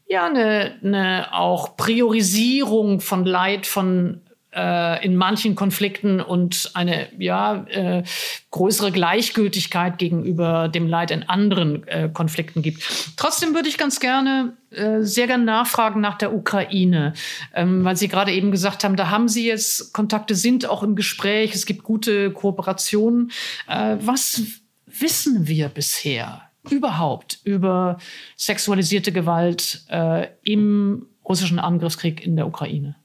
ja, 0.08 0.26
eine, 0.26 0.78
eine 0.84 1.34
auch 1.34 1.78
Priorisierung 1.78 2.99
von 3.01 3.26
Leid 3.26 3.66
von 3.66 4.22
äh, 4.56 5.06
in 5.06 5.16
manchen 5.16 5.56
Konflikten 5.56 6.22
und 6.22 6.72
eine 6.74 7.08
ja 7.20 7.66
äh, 7.68 8.03
größere 8.51 8.91
Gleichgültigkeit 8.91 9.97
gegenüber 9.97 10.70
dem 10.70 10.88
Leid 10.88 11.12
in 11.12 11.24
anderen 11.24 11.88
äh, 11.88 12.10
Konflikten 12.12 12.62
gibt. 12.62 12.82
Trotzdem 13.18 13.53
würde 13.53 13.68
ich 13.68 13.78
ganz 13.78 13.99
gerne 13.99 14.53
äh, 14.72 15.01
sehr 15.01 15.28
gerne 15.28 15.43
nachfragen 15.43 16.01
nach 16.01 16.18
der 16.18 16.34
Ukraine, 16.34 17.14
ähm, 17.53 17.84
weil 17.84 17.97
Sie 17.97 18.08
gerade 18.08 18.32
eben 18.32 18.51
gesagt 18.51 18.84
haben, 18.84 18.95
da 18.95 19.10
haben 19.10 19.28
Sie 19.28 19.45
jetzt 19.45 19.93
Kontakte, 19.93 20.36
sind 20.36 20.68
auch 20.68 20.84
im 20.84 20.95
Gespräch, 20.95 21.53
es 21.53 21.66
gibt 21.66 21.84
gute 21.84 22.32
Kooperationen. 22.32 23.32
Äh, 23.68 23.97
was 23.99 24.41
wissen 24.86 25.47
wir 25.47 25.70
bisher 25.70 26.41
überhaupt 26.70 27.39
über 27.43 27.97
sexualisierte 28.38 29.12
Gewalt 29.12 29.84
äh, 29.89 30.28
im 30.43 31.08
russischen 31.28 31.60
Angriffskrieg 31.60 32.26
in 32.26 32.36
der 32.36 32.47
Ukraine? 32.47 32.95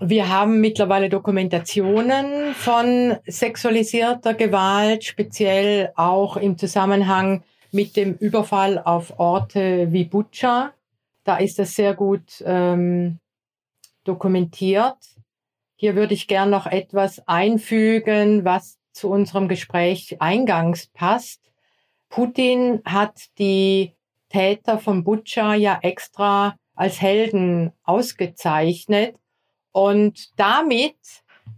Wir 0.00 0.28
haben 0.28 0.60
mittlerweile 0.60 1.08
Dokumentationen 1.08 2.54
von 2.54 3.16
sexualisierter 3.26 4.34
Gewalt, 4.34 5.02
speziell 5.02 5.92
auch 5.96 6.36
im 6.36 6.56
Zusammenhang 6.56 7.42
mit 7.72 7.96
dem 7.96 8.14
Überfall 8.14 8.78
auf 8.78 9.18
Orte 9.18 9.90
wie 9.90 10.04
Butscha. 10.04 10.72
Da 11.24 11.38
ist 11.38 11.58
das 11.58 11.74
sehr 11.74 11.94
gut 11.94 12.44
ähm, 12.46 13.18
dokumentiert. 14.04 14.98
Hier 15.74 15.96
würde 15.96 16.14
ich 16.14 16.28
gern 16.28 16.50
noch 16.50 16.66
etwas 16.66 17.26
einfügen, 17.26 18.44
was 18.44 18.78
zu 18.92 19.10
unserem 19.10 19.48
Gespräch 19.48 20.16
eingangs 20.20 20.86
passt. 20.86 21.40
Putin 22.08 22.82
hat 22.84 23.36
die 23.38 23.94
Täter 24.28 24.78
von 24.78 25.02
Butscha 25.02 25.54
ja 25.56 25.80
extra 25.82 26.54
als 26.76 27.00
Helden 27.00 27.72
ausgezeichnet 27.82 29.16
und 29.72 30.38
damit 30.38 30.96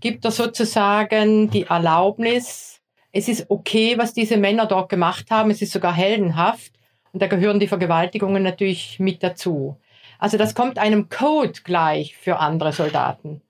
gibt 0.01 0.25
er 0.25 0.31
sozusagen 0.31 1.51
die 1.51 1.65
Erlaubnis, 1.65 2.81
es 3.13 3.29
ist 3.29 3.47
okay, 3.51 3.99
was 3.99 4.13
diese 4.13 4.37
Männer 4.37 4.67
dort 4.67 4.89
gemacht 4.89 5.31
haben, 5.31 5.51
es 5.51 5.63
ist 5.63 5.73
sogar 5.73 5.93
heldenhaft 5.93 6.73
und 7.13 7.21
da 7.21 7.27
gehören 7.27 7.61
die 7.61 7.69
Vergewaltigungen 7.69 8.43
natürlich 8.43 9.01
mit 9.01 9.23
dazu. 9.23 9.77
Also 10.19 10.37
das 10.37 10.55
kommt 10.55 10.79
einem 10.79 11.09
Code 11.09 11.61
gleich 11.65 12.17
für 12.17 12.39
andere 12.39 12.73
Soldaten. 12.73 13.43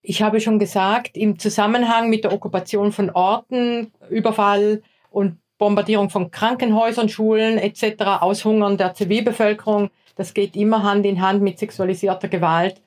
Ich 0.00 0.22
habe 0.22 0.40
schon 0.40 0.58
gesagt, 0.58 1.16
im 1.16 1.38
Zusammenhang 1.38 2.10
mit 2.10 2.24
der 2.24 2.32
Okkupation 2.32 2.92
von 2.92 3.10
Orten, 3.10 3.92
Überfall 4.08 4.82
und 5.10 5.38
Bombardierung 5.58 6.10
von 6.10 6.30
Krankenhäusern, 6.30 7.08
Schulen 7.08 7.58
etc., 7.58 8.20
Aushungern 8.20 8.76
der 8.76 8.94
Zivilbevölkerung, 8.94 9.90
das 10.16 10.34
geht 10.34 10.56
immer 10.56 10.82
Hand 10.82 11.06
in 11.06 11.20
Hand 11.20 11.42
mit 11.42 11.58
sexualisierter 11.58 12.28
Gewalt, 12.28 12.82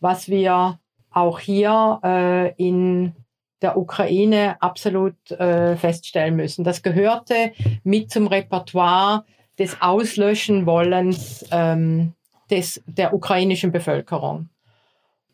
was 0.00 0.28
wir 0.28 0.78
auch 1.10 1.38
hier 1.38 2.00
äh, 2.02 2.54
in 2.56 3.14
der 3.62 3.76
Ukraine 3.76 4.60
absolut 4.60 5.30
äh, 5.30 5.76
feststellen 5.76 6.36
müssen. 6.36 6.64
Das 6.64 6.82
gehörte 6.82 7.52
mit 7.84 8.10
zum 8.10 8.26
Repertoire 8.26 9.24
des 9.58 9.80
Auslöschen 9.80 10.66
wollens 10.66 11.44
ähm, 11.50 12.14
des, 12.50 12.82
der 12.86 13.12
ukrainischen 13.12 13.72
Bevölkerung. 13.72 14.48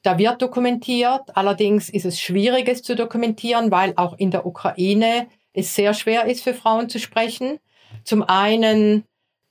Da 0.02 0.18
wird 0.18 0.42
dokumentiert, 0.42 1.36
allerdings 1.36 1.88
ist 1.88 2.04
es 2.04 2.20
schwierig, 2.20 2.68
es 2.68 2.82
zu 2.82 2.94
dokumentieren, 2.94 3.70
weil 3.70 3.92
auch 3.96 4.16
in 4.18 4.30
der 4.30 4.46
Ukraine 4.46 5.26
es 5.52 5.74
sehr 5.74 5.94
schwer 5.94 6.26
ist 6.26 6.44
für 6.44 6.54
Frauen 6.54 6.88
zu 6.88 6.98
sprechen. 6.98 7.58
Zum 8.04 8.22
einen, 8.22 9.04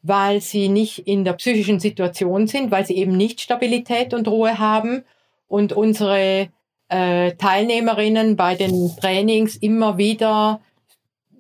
weil 0.08 0.40
sie 0.40 0.70
nicht 0.70 1.00
in 1.00 1.24
der 1.26 1.34
psychischen 1.34 1.80
Situation 1.80 2.46
sind, 2.46 2.70
weil 2.70 2.86
sie 2.86 2.96
eben 2.96 3.18
nicht 3.18 3.42
Stabilität 3.42 4.14
und 4.14 4.28
Ruhe 4.28 4.60
haben 4.60 5.04
und 5.48 5.74
unsere 5.74 6.50
äh, 6.90 7.34
Teilnehmerinnen 7.34 8.36
bei 8.36 8.54
den 8.54 8.96
Trainings 9.02 9.56
immer 9.56 9.98
wieder 9.98 10.62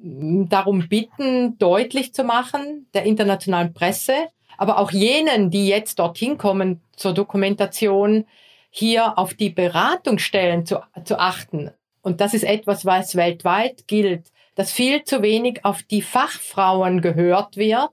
mm, 0.01 0.45
darum 0.49 0.89
bitten, 0.89 1.59
deutlich 1.59 2.15
zu 2.15 2.23
machen, 2.23 2.87
der 2.95 3.03
internationalen 3.03 3.73
Presse, 3.73 4.13
aber 4.57 4.79
auch 4.79 4.89
jenen, 4.89 5.51
die 5.51 5.67
jetzt 5.67 5.99
dorthin 5.99 6.39
kommen 6.39 6.81
zur 6.95 7.13
Dokumentation, 7.13 8.25
hier 8.71 9.19
auf 9.19 9.35
die 9.35 9.51
Beratungsstellen 9.51 10.65
zu, 10.65 10.79
zu 11.03 11.19
achten. 11.19 11.69
Und 12.01 12.19
das 12.19 12.33
ist 12.33 12.43
etwas, 12.43 12.83
was 12.83 13.15
weltweit 13.15 13.87
gilt, 13.87 14.31
dass 14.55 14.71
viel 14.71 15.03
zu 15.03 15.21
wenig 15.21 15.63
auf 15.63 15.83
die 15.83 16.01
Fachfrauen 16.01 17.01
gehört 17.01 17.57
wird, 17.57 17.91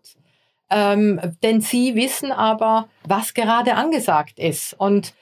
ähm, 0.72 1.20
denn 1.42 1.60
sie 1.60 1.94
wissen 1.94 2.32
aber, 2.32 2.88
was 3.04 3.34
gerade 3.34 3.74
angesagt 3.74 4.38
ist. 4.38 4.74
Und 4.78 5.12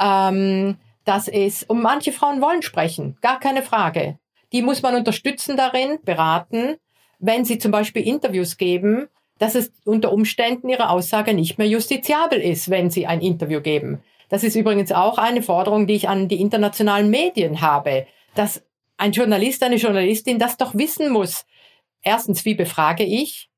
ähm, 0.00 0.76
das 1.04 1.26
ist, 1.26 1.68
und 1.68 1.82
manche 1.82 2.12
Frauen 2.12 2.40
wollen 2.40 2.62
sprechen, 2.62 3.18
gar 3.20 3.40
keine 3.40 3.62
Frage. 3.62 4.18
Die 4.52 4.62
muss 4.62 4.82
man 4.82 4.94
unterstützen 4.94 5.56
darin, 5.56 5.98
beraten, 6.04 6.76
wenn 7.18 7.44
sie 7.44 7.58
zum 7.58 7.72
Beispiel 7.72 8.06
Interviews 8.06 8.56
geben, 8.56 9.08
dass 9.38 9.54
es 9.54 9.72
unter 9.84 10.12
Umständen 10.12 10.68
ihre 10.68 10.90
Aussage 10.90 11.34
nicht 11.34 11.58
mehr 11.58 11.68
justiziabel 11.68 12.40
ist, 12.40 12.70
wenn 12.70 12.90
sie 12.90 13.06
ein 13.06 13.20
Interview 13.20 13.60
geben. 13.60 14.02
Das 14.28 14.44
ist 14.44 14.54
übrigens 14.54 14.92
auch 14.92 15.18
eine 15.18 15.42
Forderung, 15.42 15.86
die 15.86 15.94
ich 15.94 16.08
an 16.08 16.28
die 16.28 16.40
internationalen 16.40 17.10
Medien 17.10 17.60
habe, 17.60 18.06
dass 18.34 18.62
ein 18.96 19.12
Journalist, 19.12 19.62
eine 19.62 19.76
Journalistin 19.76 20.38
das 20.38 20.56
doch 20.56 20.74
wissen 20.74 21.10
muss. 21.10 21.46
Erstens, 22.02 22.44
wie 22.44 22.54
befrage 22.54 23.02
ich? 23.02 23.49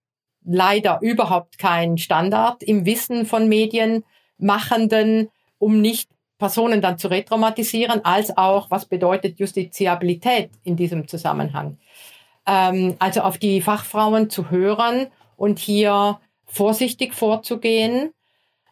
Leider 0.45 0.99
überhaupt 1.03 1.59
kein 1.59 1.99
Standard 1.99 2.62
im 2.62 2.84
Wissen 2.84 3.26
von 3.26 3.49
Medienmachenden, 3.49 5.30
um 5.59 5.80
nicht 5.80 6.11
Personen 6.38 6.80
dann 6.80 6.99
zu 6.99 7.09
retraumatisieren, 7.09 8.05
als 8.05 8.36
auch, 8.36 8.68
was 8.70 8.86
bedeutet 8.86 9.38
Justiziabilität 9.38 10.51
in 10.64 10.74
diesem 10.74 11.07
Zusammenhang. 11.07 11.78
Ähm, 12.47 12.97
also 12.99 13.20
auf 13.20 13.38
die 13.38 13.61
Fachfrauen 13.61 14.28
zu 14.28 14.51
hören 14.51 15.07
und 15.36 15.61
hier 15.61 16.18
vorsichtig 16.47 17.14
vorzugehen. 17.14 18.12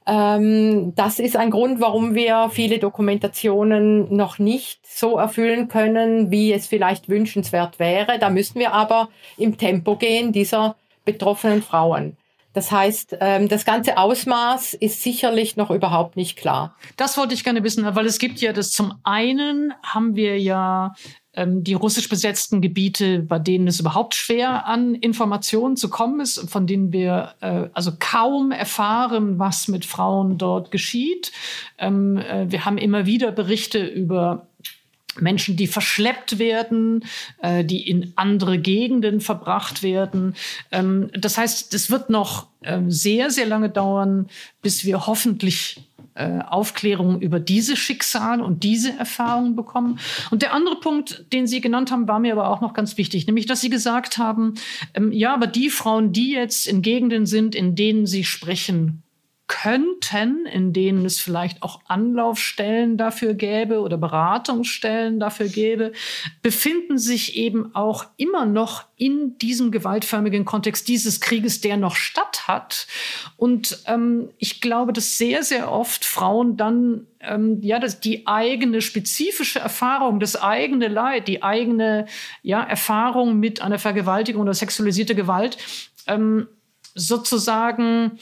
Ähm, 0.06 0.94
das 0.96 1.20
ist 1.20 1.36
ein 1.36 1.50
Grund, 1.50 1.80
warum 1.80 2.16
wir 2.16 2.50
viele 2.50 2.80
Dokumentationen 2.80 4.12
noch 4.14 4.40
nicht 4.40 4.84
so 4.84 5.18
erfüllen 5.18 5.68
können, 5.68 6.32
wie 6.32 6.52
es 6.52 6.66
vielleicht 6.66 7.08
wünschenswert 7.08 7.78
wäre. 7.78 8.18
Da 8.18 8.30
müssen 8.30 8.58
wir 8.58 8.72
aber 8.72 9.10
im 9.38 9.56
Tempo 9.56 9.94
gehen 9.94 10.32
dieser 10.32 10.74
betroffenen 11.05 11.62
Frauen. 11.62 12.16
Das 12.53 12.72
heißt, 12.72 13.18
ähm, 13.20 13.48
das 13.48 13.64
ganze 13.64 13.96
Ausmaß 13.96 14.74
ist 14.74 15.03
sicherlich 15.03 15.57
noch 15.57 15.70
überhaupt 15.70 16.16
nicht 16.16 16.36
klar. 16.36 16.74
Das 16.96 17.16
wollte 17.16 17.34
ich 17.34 17.44
gerne 17.44 17.62
wissen, 17.62 17.84
weil 17.94 18.07
es 18.07 18.18
gibt 18.18 18.40
ja 18.40 18.53
das 18.53 18.72
zum 18.72 18.94
einen 19.05 19.72
haben 19.84 20.16
wir 20.16 20.40
ja 20.40 20.94
ähm, 21.32 21.62
die 21.62 21.74
russisch 21.74 22.09
besetzten 22.09 22.61
Gebiete, 22.61 23.20
bei 23.20 23.38
denen 23.38 23.68
es 23.68 23.78
überhaupt 23.78 24.16
schwer 24.16 24.66
an 24.66 24.96
Informationen 24.96 25.76
zu 25.76 25.88
kommen 25.88 26.18
ist, 26.18 26.51
von 26.51 26.66
denen 26.66 26.92
wir 26.92 27.34
äh, 27.40 27.68
also 27.72 27.92
kaum 28.01 28.51
erfahren, 28.51 29.38
was 29.38 29.68
mit 29.68 29.84
Frauen 29.84 30.36
dort 30.36 30.72
geschieht. 30.72 31.30
Ähm, 31.78 32.16
äh, 32.16 32.51
wir 32.51 32.64
haben 32.64 32.78
immer 32.78 33.07
wieder 33.07 33.30
Berichte 33.30 33.84
über 33.86 34.48
Menschen, 35.18 35.56
die 35.56 35.66
verschleppt 35.66 36.38
werden, 36.38 37.04
äh, 37.42 37.64
die 37.64 37.88
in 37.88 38.12
andere 38.16 38.58
Gegenden 38.58 39.20
verbracht 39.20 39.82
werden. 39.82 40.34
Ähm, 40.70 41.11
das 41.12 41.38
heißt, 41.38 41.74
es 41.74 41.90
wird 41.90 42.11
noch 42.11 42.46
ähm, 42.62 42.90
sehr, 42.90 43.30
sehr 43.30 43.46
lange 43.46 43.70
dauern, 43.70 44.28
bis 44.62 44.84
wir 44.84 45.06
hoffentlich 45.06 45.82
äh, 46.14 46.40
Aufklärung 46.40 47.20
über 47.20 47.40
diese 47.40 47.76
Schicksale 47.76 48.44
und 48.44 48.62
diese 48.62 48.96
Erfahrungen 48.98 49.56
bekommen. 49.56 49.98
Und 50.30 50.42
der 50.42 50.52
andere 50.52 50.76
Punkt, 50.76 51.24
den 51.32 51.46
Sie 51.46 51.61
genannt 51.61 51.90
haben, 51.90 52.08
war 52.08 52.18
mir 52.18 52.32
aber 52.32 52.50
auch 52.50 52.61
noch 52.61 52.74
ganz 52.74 52.96
wichtig, 52.96 53.26
nämlich, 53.26 53.46
dass 53.46 53.61
Sie 53.61 53.70
gesagt 53.70 54.18
haben, 54.18 54.54
ähm, 54.94 55.12
ja, 55.12 55.32
aber 55.32 55.46
die 55.46 55.70
Frauen, 55.70 56.12
die 56.12 56.32
jetzt 56.32 56.66
in 56.66 56.82
Gegenden 56.82 57.26
sind, 57.26 57.54
in 57.54 57.74
denen 57.74 58.06
Sie 58.06 58.24
sprechen 58.24 59.02
könnten, 59.51 60.46
in 60.46 60.72
denen 60.72 61.05
es 61.05 61.18
vielleicht 61.18 61.64
auch 61.64 61.80
Anlaufstellen 61.88 62.96
dafür 62.96 63.34
gäbe 63.34 63.80
oder 63.80 63.96
Beratungsstellen 63.96 65.18
dafür 65.18 65.48
gäbe, 65.48 65.90
befinden 66.40 66.98
sich 66.98 67.34
eben 67.34 67.74
auch 67.74 68.07
immer 68.16 68.46
noch 68.46 68.84
in 68.96 69.36
diesem 69.38 69.72
gewaltförmigen 69.72 70.44
Kontext 70.44 70.86
dieses 70.86 71.20
Krieges, 71.20 71.61
der 71.61 71.76
noch 71.78 71.96
statt 71.96 72.46
hat. 72.46 72.86
Und 73.36 73.82
ähm, 73.86 74.30
ich 74.38 74.61
glaube, 74.61 74.92
dass 74.92 75.18
sehr, 75.18 75.42
sehr 75.42 75.72
oft 75.72 76.05
Frauen 76.05 76.57
dann 76.57 77.09
ähm, 77.18 77.59
ja, 77.61 77.80
das, 77.80 77.98
die 77.98 78.28
eigene 78.28 78.80
spezifische 78.80 79.59
Erfahrung, 79.59 80.20
das 80.20 80.40
eigene 80.40 80.86
Leid, 80.86 81.26
die 81.26 81.42
eigene 81.42 82.07
ja, 82.42 82.62
Erfahrung 82.62 83.40
mit 83.40 83.61
einer 83.61 83.80
Vergewaltigung 83.80 84.42
oder 84.42 84.55
sexualisierte 84.55 85.16
Gewalt 85.16 85.59
ähm, 86.07 86.46
sozusagen 86.94 88.12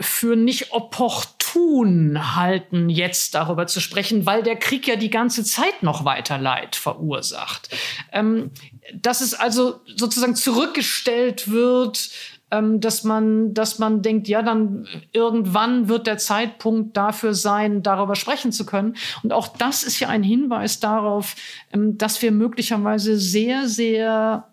für 0.00 0.36
nicht 0.36 0.72
opportun 0.72 2.36
halten, 2.36 2.88
jetzt 2.88 3.34
darüber 3.34 3.66
zu 3.66 3.80
sprechen, 3.80 4.26
weil 4.26 4.42
der 4.42 4.56
Krieg 4.56 4.86
ja 4.86 4.96
die 4.96 5.10
ganze 5.10 5.44
Zeit 5.44 5.82
noch 5.82 6.04
weiter 6.04 6.38
Leid 6.38 6.76
verursacht. 6.76 7.68
Ähm, 8.12 8.50
dass 8.94 9.20
es 9.20 9.34
also 9.34 9.80
sozusagen 9.96 10.34
zurückgestellt 10.34 11.50
wird 11.50 12.10
ähm, 12.50 12.80
dass 12.80 13.04
man, 13.04 13.54
dass 13.54 13.78
man 13.78 14.02
denkt, 14.02 14.28
ja, 14.28 14.42
dann 14.42 14.86
irgendwann 15.12 15.88
wird 15.88 16.06
der 16.06 16.18
Zeitpunkt 16.18 16.96
dafür 16.96 17.34
sein, 17.34 17.82
darüber 17.82 18.16
sprechen 18.16 18.52
zu 18.52 18.66
können. 18.66 18.96
Und 19.22 19.32
auch 19.32 19.48
das 19.56 19.82
ist 19.82 20.00
ja 20.00 20.08
ein 20.08 20.22
Hinweis 20.22 20.80
darauf, 20.80 21.36
ähm, 21.72 21.96
dass 21.96 22.20
wir 22.22 22.32
möglicherweise 22.32 23.18
sehr, 23.18 23.68
sehr 23.68 24.49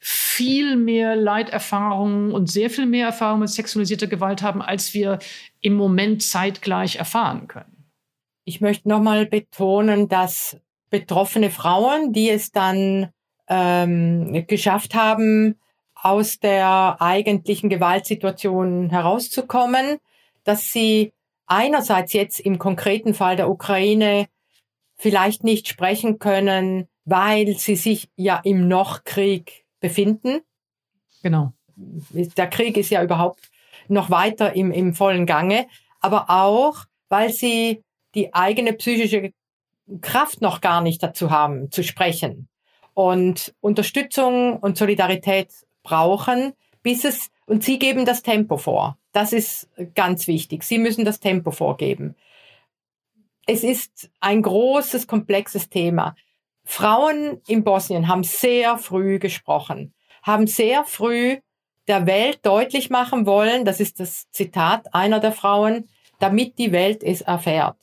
viel 0.00 0.76
mehr 0.76 1.14
Leiterfahrungen 1.14 2.32
und 2.32 2.50
sehr 2.50 2.70
viel 2.70 2.86
mehr 2.86 3.06
Erfahrung 3.06 3.40
mit 3.40 3.50
sexualisierter 3.50 4.06
Gewalt 4.06 4.42
haben, 4.42 4.62
als 4.62 4.94
wir 4.94 5.18
im 5.60 5.74
Moment 5.74 6.22
zeitgleich 6.22 6.96
erfahren 6.96 7.46
können. 7.46 7.90
Ich 8.44 8.62
möchte 8.62 8.88
nochmal 8.88 9.26
betonen, 9.26 10.08
dass 10.08 10.56
betroffene 10.88 11.50
Frauen, 11.50 12.14
die 12.14 12.30
es 12.30 12.50
dann 12.50 13.10
ähm, 13.48 14.46
geschafft 14.46 14.94
haben, 14.94 15.56
aus 15.94 16.40
der 16.40 16.96
eigentlichen 16.98 17.68
Gewaltsituation 17.68 18.88
herauszukommen, 18.88 19.98
dass 20.44 20.72
sie 20.72 21.12
einerseits 21.46 22.14
jetzt 22.14 22.40
im 22.40 22.58
konkreten 22.58 23.12
Fall 23.12 23.36
der 23.36 23.50
Ukraine 23.50 24.28
vielleicht 24.96 25.44
nicht 25.44 25.68
sprechen 25.68 26.18
können, 26.18 26.88
weil 27.04 27.54
sie 27.56 27.76
sich 27.76 28.08
ja 28.16 28.40
im 28.44 28.66
Noch-Krieg 28.66 29.59
befinden. 29.80 30.40
Genau. 31.22 31.52
Der 31.76 32.46
Krieg 32.48 32.76
ist 32.76 32.90
ja 32.90 33.02
überhaupt 33.02 33.50
noch 33.88 34.10
weiter 34.10 34.54
im, 34.54 34.70
im 34.70 34.94
vollen 34.94 35.26
Gange, 35.26 35.66
aber 36.00 36.30
auch, 36.30 36.84
weil 37.08 37.30
sie 37.32 37.82
die 38.14 38.34
eigene 38.34 38.72
psychische 38.74 39.32
Kraft 40.00 40.40
noch 40.40 40.60
gar 40.60 40.80
nicht 40.82 41.02
dazu 41.02 41.30
haben, 41.30 41.70
zu 41.70 41.82
sprechen 41.82 42.48
und 42.94 43.54
Unterstützung 43.60 44.58
und 44.58 44.76
Solidarität 44.76 45.48
brauchen, 45.82 46.52
bis 46.82 47.04
es, 47.04 47.30
und 47.46 47.64
Sie 47.64 47.78
geben 47.78 48.04
das 48.04 48.22
Tempo 48.22 48.56
vor. 48.56 48.98
Das 49.12 49.32
ist 49.32 49.68
ganz 49.94 50.26
wichtig. 50.26 50.62
Sie 50.62 50.78
müssen 50.78 51.04
das 51.04 51.20
Tempo 51.20 51.50
vorgeben. 51.50 52.14
Es 53.46 53.64
ist 53.64 54.10
ein 54.20 54.42
großes, 54.42 55.06
komplexes 55.06 55.68
Thema. 55.68 56.14
Frauen 56.64 57.40
in 57.46 57.64
Bosnien 57.64 58.08
haben 58.08 58.24
sehr 58.24 58.78
früh 58.78 59.18
gesprochen, 59.18 59.94
haben 60.22 60.46
sehr 60.46 60.84
früh 60.84 61.38
der 61.88 62.06
Welt 62.06 62.40
deutlich 62.42 62.90
machen 62.90 63.26
wollen, 63.26 63.64
das 63.64 63.80
ist 63.80 63.98
das 63.98 64.30
Zitat 64.30 64.94
einer 64.94 65.18
der 65.18 65.32
Frauen, 65.32 65.88
damit 66.20 66.58
die 66.58 66.70
Welt 66.70 67.02
es 67.02 67.20
erfährt. 67.20 67.76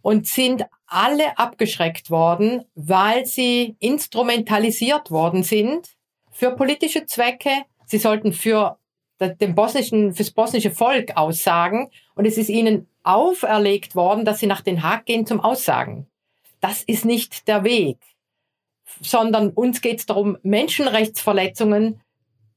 Und 0.00 0.26
sind 0.26 0.66
alle 0.86 1.38
abgeschreckt 1.38 2.10
worden, 2.10 2.64
weil 2.74 3.24
sie 3.24 3.76
instrumentalisiert 3.78 5.12
worden 5.12 5.44
sind 5.44 5.90
für 6.32 6.50
politische 6.50 7.06
Zwecke. 7.06 7.50
Sie 7.86 7.98
sollten 7.98 8.32
für 8.32 8.78
den 9.20 9.54
bosnischen, 9.54 10.12
fürs 10.12 10.32
bosnische 10.32 10.72
Volk 10.72 11.16
aussagen. 11.16 11.90
Und 12.16 12.24
es 12.24 12.36
ist 12.36 12.48
ihnen 12.48 12.88
auferlegt 13.04 13.94
worden, 13.94 14.24
dass 14.24 14.40
sie 14.40 14.46
nach 14.46 14.60
Den 14.60 14.82
Haag 14.82 15.06
gehen 15.06 15.26
zum 15.26 15.40
Aussagen. 15.40 16.08
Das 16.62 16.82
ist 16.84 17.04
nicht 17.04 17.48
der 17.48 17.64
Weg, 17.64 17.98
sondern 19.00 19.50
uns 19.50 19.80
geht 19.80 19.98
es 19.98 20.06
darum, 20.06 20.38
Menschenrechtsverletzungen 20.44 22.00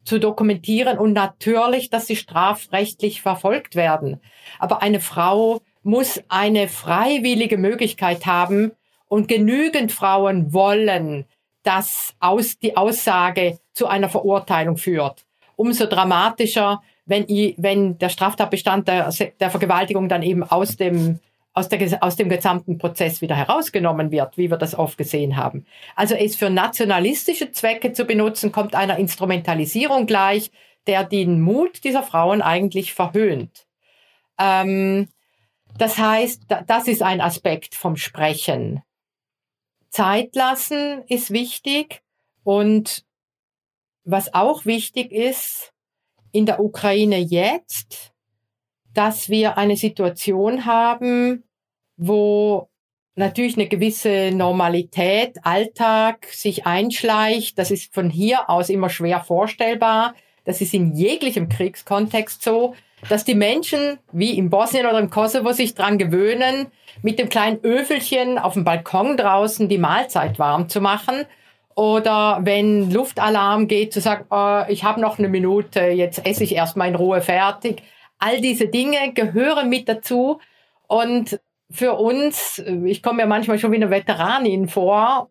zu 0.04 0.20
dokumentieren 0.20 1.00
und 1.00 1.14
natürlich, 1.14 1.90
dass 1.90 2.06
sie 2.06 2.16
strafrechtlich 2.16 3.24
verfolgt 3.24 3.76
werden. 3.76 4.22
Aber 4.60 4.84
eine 4.84 5.00
Frau 5.00 5.62
muss 5.82 6.22
eine 6.28 6.68
freiwillige 6.68 7.58
Möglichkeit 7.58 8.28
haben 8.28 8.74
und 9.08 9.28
genügend 9.28 9.92
Frauen 9.92 10.54
wollen, 10.54 11.26
dass 11.64 12.14
aus, 12.20 12.60
die 12.60 12.78
Aussage 12.78 13.58
zu 13.74 13.88
einer 13.88 14.10
Verurteilung 14.10 14.78
führt. 14.78 15.26
Umso 15.56 15.88
dramatischer, 15.88 16.84
wenn, 17.08 17.28
wenn 17.58 17.98
der 17.98 18.10
Straftatbestand 18.10 18.88
der, 18.88 19.12
der 19.40 19.50
Vergewaltigung 19.50 20.10
dann 20.10 20.22
eben 20.22 20.44
aus 20.44 20.78
dem 20.78 21.20
aus, 21.56 21.70
der, 21.70 22.04
aus 22.04 22.18
dem 22.18 22.30
gesamten 22.30 22.78
Prozess 22.78 23.22
wieder 23.22 23.36
herausgenommen 23.36 24.12
wird, 24.12 24.38
wie 24.38 24.52
wir 24.52 24.58
das 24.58 24.76
oft 24.76 24.98
gesehen 24.98 25.38
haben. 25.38 25.66
Also 25.96 26.14
es 26.14 26.36
für 26.36 26.50
nationalistische 26.50 27.52
Zwecke 27.52 27.94
zu 27.94 28.06
benutzen, 28.06 28.52
kommt 28.52 28.76
einer 28.76 28.98
Instrumentalisierung 28.98 30.06
gleich, 30.06 30.52
der 30.86 31.06
den 31.06 31.42
Mut 31.42 31.84
dieser 31.86 32.04
Frauen 32.04 32.42
eigentlich 32.42 32.94
verhöhnt. 32.94 33.66
Ähm, 34.38 35.08
das 35.78 35.98
heißt, 35.98 36.44
das 36.68 36.88
ist 36.88 37.02
ein 37.02 37.22
Aspekt 37.22 37.74
vom 37.74 37.96
Sprechen. 37.96 38.84
Zeit 39.90 40.36
lassen 40.36 41.04
ist 41.08 41.32
wichtig 41.32 42.02
und 42.44 43.06
was 44.04 44.34
auch 44.34 44.66
wichtig 44.66 45.12
ist 45.12 45.74
in 46.34 46.46
der 46.46 46.60
Ukraine 46.60 47.18
jetzt, 47.18 48.14
dass 48.96 49.30
wir 49.30 49.58
eine 49.58 49.78
Situation 49.78 50.66
haben, 50.66 51.44
wo 51.98 52.70
natürlich 53.16 53.56
eine 53.56 53.68
gewisse 53.68 54.32
Normalität, 54.34 55.38
Alltag 55.44 56.28
sich 56.32 56.66
einschleicht. 56.66 57.58
Das 57.58 57.72
ist 57.72 57.94
von 57.94 58.10
hier 58.10 58.50
aus 58.50 58.70
immer 58.70 58.90
schwer 58.90 59.20
vorstellbar. 59.22 60.16
Das 60.44 60.62
ist 60.62 60.74
in 60.74 60.94
jeglichem 60.94 61.50
Kriegskontext 61.50 62.42
so, 62.42 62.76
dass 63.10 63.26
die 63.26 63.36
Menschen, 63.36 64.00
wie 64.12 64.38
in 64.38 64.50
Bosnien 64.50 64.86
oder 64.86 65.00
im 65.00 65.10
Kosovo, 65.10 65.52
sich 65.52 65.76
dran 65.76 65.98
gewöhnen, 65.98 66.68
mit 67.02 67.20
dem 67.20 67.30
kleinen 67.30 67.64
Öfelchen 67.64 68.38
auf 68.38 68.54
dem 68.54 68.64
Balkon 68.64 69.18
draußen 69.18 69.70
die 69.70 69.78
Mahlzeit 69.78 70.40
warm 70.40 70.70
zu 70.70 70.82
machen. 70.82 71.26
Oder 71.76 72.40
wenn 72.44 72.90
Luftalarm 72.90 73.68
geht, 73.68 73.92
zu 73.92 74.00
sagen, 74.00 74.26
oh, 74.30 74.62
ich 74.70 74.86
habe 74.86 75.02
noch 75.02 75.20
eine 75.20 75.28
Minute, 75.28 75.82
jetzt 75.82 76.26
esse 76.26 76.46
ich 76.46 76.56
erstmal 76.56 76.88
in 76.88 76.96
Ruhe 76.96 77.22
fertig. 77.22 77.84
All 78.18 78.42
diese 78.42 78.68
Dinge 78.68 79.14
gehören 79.14 79.70
mit 79.70 79.90
dazu. 79.90 80.40
Und 80.88 81.40
für 81.70 81.94
uns, 81.94 82.60
ich 82.86 83.02
komme 83.02 83.24
mir 83.24 83.28
manchmal 83.28 83.60
schon 83.60 83.72
wie 83.72 83.78
eine 83.78 83.90
Veteranin 83.90 84.68
vor, 84.68 85.30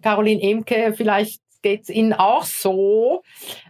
Caroline 0.00 0.42
Emke, 0.42 0.94
vielleicht 0.96 1.42
geht's 1.60 1.90
Ihnen 1.90 2.12
auch 2.12 2.44
so, 2.44 3.22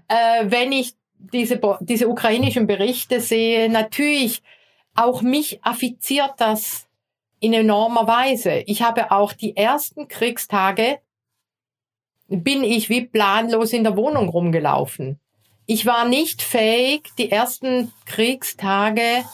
äh, 0.09 0.45
wenn 0.45 0.72
ich 0.72 0.95
diese, 1.18 1.61
diese 1.80 2.09
ukrainischen 2.09 2.66
Berichte 2.66 3.20
sehe, 3.20 3.68
natürlich 3.68 4.43
auch 4.95 5.22
mich 5.22 5.62
affiziert 5.64 6.35
das 6.39 6.89
in 7.41 7.53
enormer 7.53 8.07
Weise. 8.07 8.62
Ich 8.66 8.83
habe 8.83 9.11
auch 9.11 9.33
die 9.33 9.57
ersten 9.57 10.09
Kriegstage, 10.09 11.01
bin 12.28 12.64
ich 12.64 12.89
wie 12.89 13.07
planlos 13.07 13.72
in 13.72 13.85
der 13.85 13.97
Wohnung 13.97 14.28
rumgelaufen. 14.28 15.18
Ich 15.66 15.86
war 15.86 16.08
nicht 16.08 16.42
fähig, 16.42 17.10
die 17.18 17.30
ersten 17.30 17.92
Kriegstage 18.04 19.24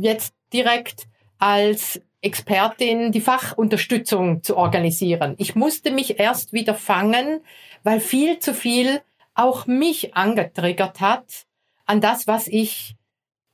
jetzt 0.00 0.34
direkt 0.52 1.06
als 1.38 2.00
Expertin 2.22 3.12
die 3.12 3.20
Fachunterstützung 3.20 4.42
zu 4.42 4.56
organisieren. 4.56 5.34
Ich 5.38 5.54
musste 5.54 5.90
mich 5.90 6.18
erst 6.18 6.52
wieder 6.52 6.74
fangen, 6.74 7.40
weil 7.82 8.00
viel 8.00 8.38
zu 8.38 8.54
viel 8.54 9.02
auch 9.34 9.66
mich 9.66 10.16
angetriggert 10.16 11.00
hat 11.00 11.46
an 11.84 12.00
das, 12.00 12.26
was 12.26 12.48
ich 12.48 12.96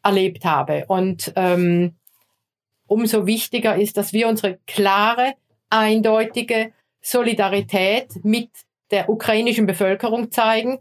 erlebt 0.03 0.45
habe. 0.45 0.85
Und 0.87 1.33
ähm, 1.37 1.97
umso 2.87 3.27
wichtiger 3.27 3.77
ist, 3.77 3.97
dass 3.97 4.13
wir 4.13 4.29
unsere 4.29 4.59
klare, 4.67 5.35
eindeutige 5.71 6.73
Solidarität 7.01 8.25
mit 8.25 8.51
der 8.91 9.09
ukrainischen 9.09 9.67
Bevölkerung 9.67 10.31
zeigen 10.31 10.79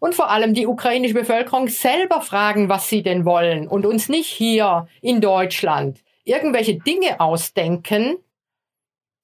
und 0.00 0.14
vor 0.14 0.30
allem 0.30 0.54
die 0.54 0.66
ukrainische 0.66 1.14
Bevölkerung 1.14 1.68
selber 1.68 2.20
fragen, 2.20 2.68
was 2.68 2.88
sie 2.88 3.02
denn 3.02 3.24
wollen 3.24 3.68
und 3.68 3.86
uns 3.86 4.08
nicht 4.08 4.28
hier 4.28 4.88
in 5.00 5.20
Deutschland 5.20 6.02
irgendwelche 6.24 6.78
Dinge 6.78 7.20
ausdenken, 7.20 8.16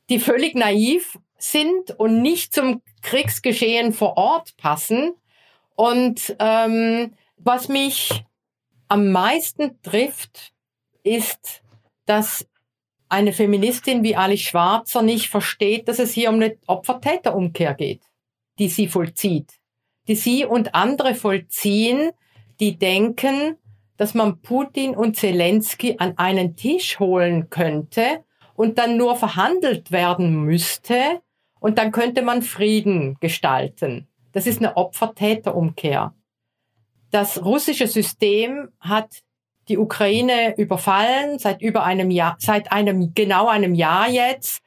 die 0.09 0.21
völlig 0.21 0.55
naiv 0.55 1.19
sind 1.39 1.99
und 1.99 2.23
nicht 2.23 2.55
zum 2.55 2.83
Kriegsgeschehen 3.03 3.93
vor 3.93 4.17
Ort 4.17 4.57
passen. 4.57 5.15
Und 5.75 6.37
ähm, 6.39 7.15
was 7.37 7.69
mich 7.69 8.25
am 8.89 9.11
meisten 9.11 9.81
trifft, 9.83 10.53
ist, 11.03 11.63
dass 12.07 12.47
eine 13.09 13.33
Feministin 13.33 14.03
wie 14.03 14.17
Alice 14.17 14.41
Schwarzer 14.41 15.03
nicht 15.03 15.29
versteht, 15.29 15.89
dass 15.89 15.99
es 15.99 16.13
hier 16.13 16.31
um 16.31 16.37
eine 16.37 16.57
Opfer-Täter-Umkehr 16.67 17.75
geht, 17.75 18.03
die 18.59 18.69
sie 18.69 18.89
vollzieht, 18.89 19.53
die 20.09 20.15
sie 20.15 20.45
und 20.45 20.75
andere 20.75 21.15
vollziehen, 21.15 22.11
die 22.61 22.79
denken, 22.79 23.57
dass 23.97 24.15
man 24.15 24.41
Putin 24.41 24.95
und 24.95 25.17
Zelensky 25.17 25.97
an 25.99 26.15
einen 26.17 26.57
Tisch 26.57 26.99
holen 26.99 27.51
könnte 27.51 28.25
und 28.55 28.79
dann 28.79 28.97
nur 28.97 29.17
verhandelt 29.17 29.91
werden 29.91 30.45
müsste 30.45 31.23
und 31.61 31.79
dann 31.79 31.93
könnte 31.93 32.23
man 32.23 32.43
Frieden 32.43 33.17
gestalten. 33.21 34.07
Das 34.33 34.47
ist 34.47 34.59
eine 34.59 34.77
Opfer-Täter-Umkehr. 34.77 36.15
Das 37.11 37.45
russische 37.45 37.87
System 37.87 38.69
hat 38.81 39.23
die 39.69 39.79
Ukraine 39.79 40.55
überfallen 40.57 41.39
seit 41.39 41.63
über 41.63 41.85
einem 41.85 42.11
Jahr, 42.11 42.37
seit 42.39 42.71
einem 42.71 43.15
genau 43.15 43.49
einem 43.49 43.75
Jahr 43.75 44.09
jetzt 44.09 44.63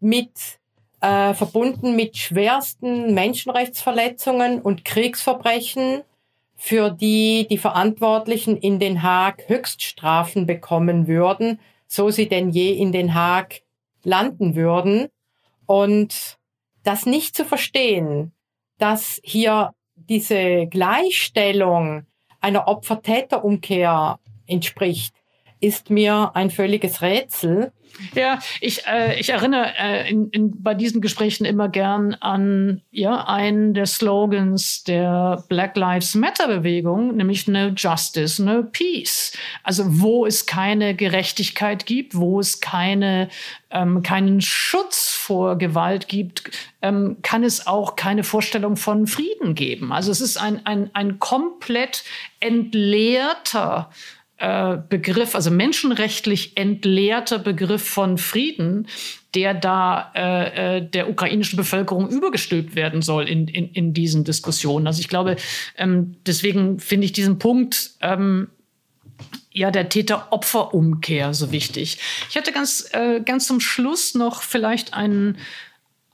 mit 0.00 0.60
äh, 1.04 1.34
verbunden 1.34 1.96
mit 1.96 2.16
schwersten 2.16 3.12
Menschenrechtsverletzungen 3.12 4.62
und 4.62 4.86
Kriegsverbrechen 4.86 6.02
für 6.56 6.88
die 6.88 7.46
die 7.50 7.58
Verantwortlichen 7.58 8.56
in 8.56 8.78
Den 8.78 9.02
Haag 9.02 9.46
Höchststrafen 9.48 10.46
bekommen 10.46 11.06
würden, 11.06 11.60
so 11.86 12.08
sie 12.08 12.26
denn 12.26 12.48
je 12.48 12.72
in 12.72 12.90
Den 12.90 13.12
Haag 13.12 13.60
landen 14.02 14.54
würden. 14.54 15.08
Und 15.66 16.38
das 16.84 17.04
nicht 17.04 17.36
zu 17.36 17.44
verstehen, 17.44 18.32
dass 18.78 19.20
hier 19.22 19.74
diese 19.94 20.66
Gleichstellung 20.68 22.06
einer 22.40 22.66
Opfer-Täter-Umkehr 22.66 24.18
entspricht, 24.46 25.14
ist 25.64 25.90
mir 25.90 26.32
ein 26.34 26.50
völliges 26.50 27.02
Rätsel. 27.02 27.72
Ja, 28.14 28.38
ich, 28.60 28.86
äh, 28.86 29.18
ich 29.20 29.30
erinnere 29.30 29.72
äh, 29.78 30.10
in, 30.10 30.28
in, 30.30 30.62
bei 30.62 30.74
diesen 30.74 31.00
Gesprächen 31.00 31.44
immer 31.44 31.68
gern 31.68 32.14
an 32.14 32.82
ja, 32.90 33.26
einen 33.26 33.74
der 33.74 33.86
Slogans 33.86 34.84
der 34.84 35.44
Black 35.48 35.76
Lives 35.76 36.14
Matter 36.14 36.48
Bewegung, 36.48 37.16
nämlich 37.16 37.46
No 37.46 37.68
Justice, 37.68 38.42
No 38.42 38.64
Peace. 38.64 39.32
Also 39.62 39.84
wo 40.00 40.26
es 40.26 40.46
keine 40.46 40.94
Gerechtigkeit 40.94 41.86
gibt, 41.86 42.16
wo 42.16 42.40
es 42.40 42.60
keine, 42.60 43.28
ähm, 43.70 44.02
keinen 44.02 44.40
Schutz 44.40 45.10
vor 45.10 45.56
Gewalt 45.56 46.08
gibt, 46.08 46.50
ähm, 46.82 47.18
kann 47.22 47.44
es 47.44 47.66
auch 47.66 47.96
keine 47.96 48.24
Vorstellung 48.24 48.76
von 48.76 49.06
Frieden 49.06 49.54
geben. 49.54 49.92
Also 49.92 50.10
es 50.10 50.20
ist 50.20 50.36
ein, 50.36 50.66
ein, 50.66 50.90
ein 50.94 51.20
komplett 51.20 52.02
entleerter 52.40 53.90
äh, 54.38 54.78
Begriff, 54.88 55.34
also 55.34 55.50
menschenrechtlich 55.50 56.56
entleerter 56.56 57.38
Begriff 57.38 57.88
von 57.88 58.18
Frieden, 58.18 58.88
der 59.34 59.54
da 59.54 60.12
äh, 60.14 60.76
äh, 60.76 60.88
der 60.88 61.08
ukrainischen 61.08 61.56
Bevölkerung 61.56 62.08
übergestülpt 62.08 62.74
werden 62.74 63.02
soll 63.02 63.28
in, 63.28 63.48
in, 63.48 63.70
in 63.72 63.94
diesen 63.94 64.24
Diskussionen. 64.24 64.86
Also 64.86 65.00
ich 65.00 65.08
glaube, 65.08 65.36
ähm, 65.76 66.16
deswegen 66.26 66.78
finde 66.78 67.04
ich 67.06 67.12
diesen 67.12 67.38
Punkt 67.38 67.92
ähm, 68.00 68.48
ja 69.52 69.70
der 69.70 69.88
Täter-Opfer-Umkehr 69.88 71.32
so 71.32 71.52
wichtig. 71.52 71.98
Ich 72.28 72.34
hätte 72.34 72.52
ganz, 72.52 72.88
äh, 72.92 73.20
ganz 73.20 73.46
zum 73.46 73.60
Schluss 73.60 74.14
noch 74.14 74.42
vielleicht 74.42 74.94
einen 74.94 75.38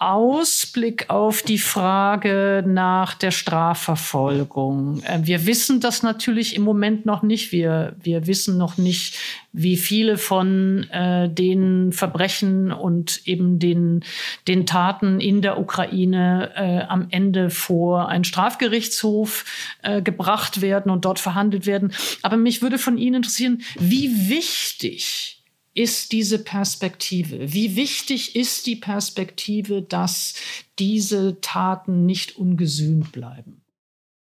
Ausblick 0.00 1.10
auf 1.10 1.42
die 1.42 1.58
Frage 1.58 2.64
nach 2.66 3.12
der 3.12 3.30
Strafverfolgung. 3.30 5.02
Äh, 5.04 5.20
wir 5.24 5.44
wissen 5.44 5.80
das 5.80 6.02
natürlich 6.02 6.56
im 6.56 6.62
Moment 6.62 7.04
noch 7.04 7.22
nicht. 7.22 7.52
Wir, 7.52 7.94
wir 8.02 8.26
wissen 8.26 8.56
noch 8.56 8.78
nicht, 8.78 9.18
wie 9.52 9.76
viele 9.76 10.16
von 10.16 10.88
äh, 10.90 11.28
den 11.28 11.92
Verbrechen 11.92 12.72
und 12.72 13.20
eben 13.26 13.58
den, 13.58 14.02
den 14.48 14.64
Taten 14.64 15.20
in 15.20 15.42
der 15.42 15.58
Ukraine 15.58 16.50
äh, 16.54 16.82
am 16.88 17.08
Ende 17.10 17.50
vor 17.50 18.08
einen 18.08 18.24
Strafgerichtshof 18.24 19.44
äh, 19.82 20.00
gebracht 20.00 20.62
werden 20.62 20.90
und 20.90 21.04
dort 21.04 21.18
verhandelt 21.18 21.66
werden. 21.66 21.92
Aber 22.22 22.38
mich 22.38 22.62
würde 22.62 22.78
von 22.78 22.96
Ihnen 22.96 23.16
interessieren, 23.16 23.62
wie 23.78 24.30
wichtig 24.30 25.39
ist 25.80 26.12
diese 26.12 26.44
Perspektive? 26.44 27.54
Wie 27.54 27.74
wichtig 27.74 28.36
ist 28.36 28.66
die 28.66 28.76
Perspektive, 28.76 29.80
dass 29.80 30.34
diese 30.78 31.40
Taten 31.40 32.04
nicht 32.04 32.36
ungesühnt 32.36 33.12
bleiben? 33.12 33.64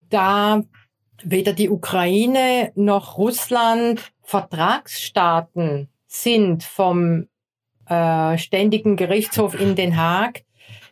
Da 0.09 0.61
weder 1.23 1.53
die 1.53 1.69
Ukraine 1.69 2.71
noch 2.75 3.17
Russland 3.17 4.11
Vertragsstaaten 4.21 5.89
sind 6.05 6.63
vom 6.63 7.27
äh, 7.87 8.37
Ständigen 8.37 8.95
Gerichtshof 8.95 9.59
in 9.59 9.75
Den 9.75 9.97
Haag, 9.97 10.43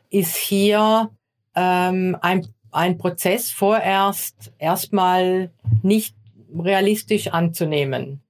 ist 0.10 0.36
hier 0.36 1.12
ähm, 1.56 2.18
ein, 2.22 2.48
ein 2.72 2.98
Prozess 2.98 3.52
vorerst 3.52 4.52
erstmal 4.58 5.52
nicht 5.84 6.16
realistisch 6.58 7.28
anzunehmen. 7.28 8.24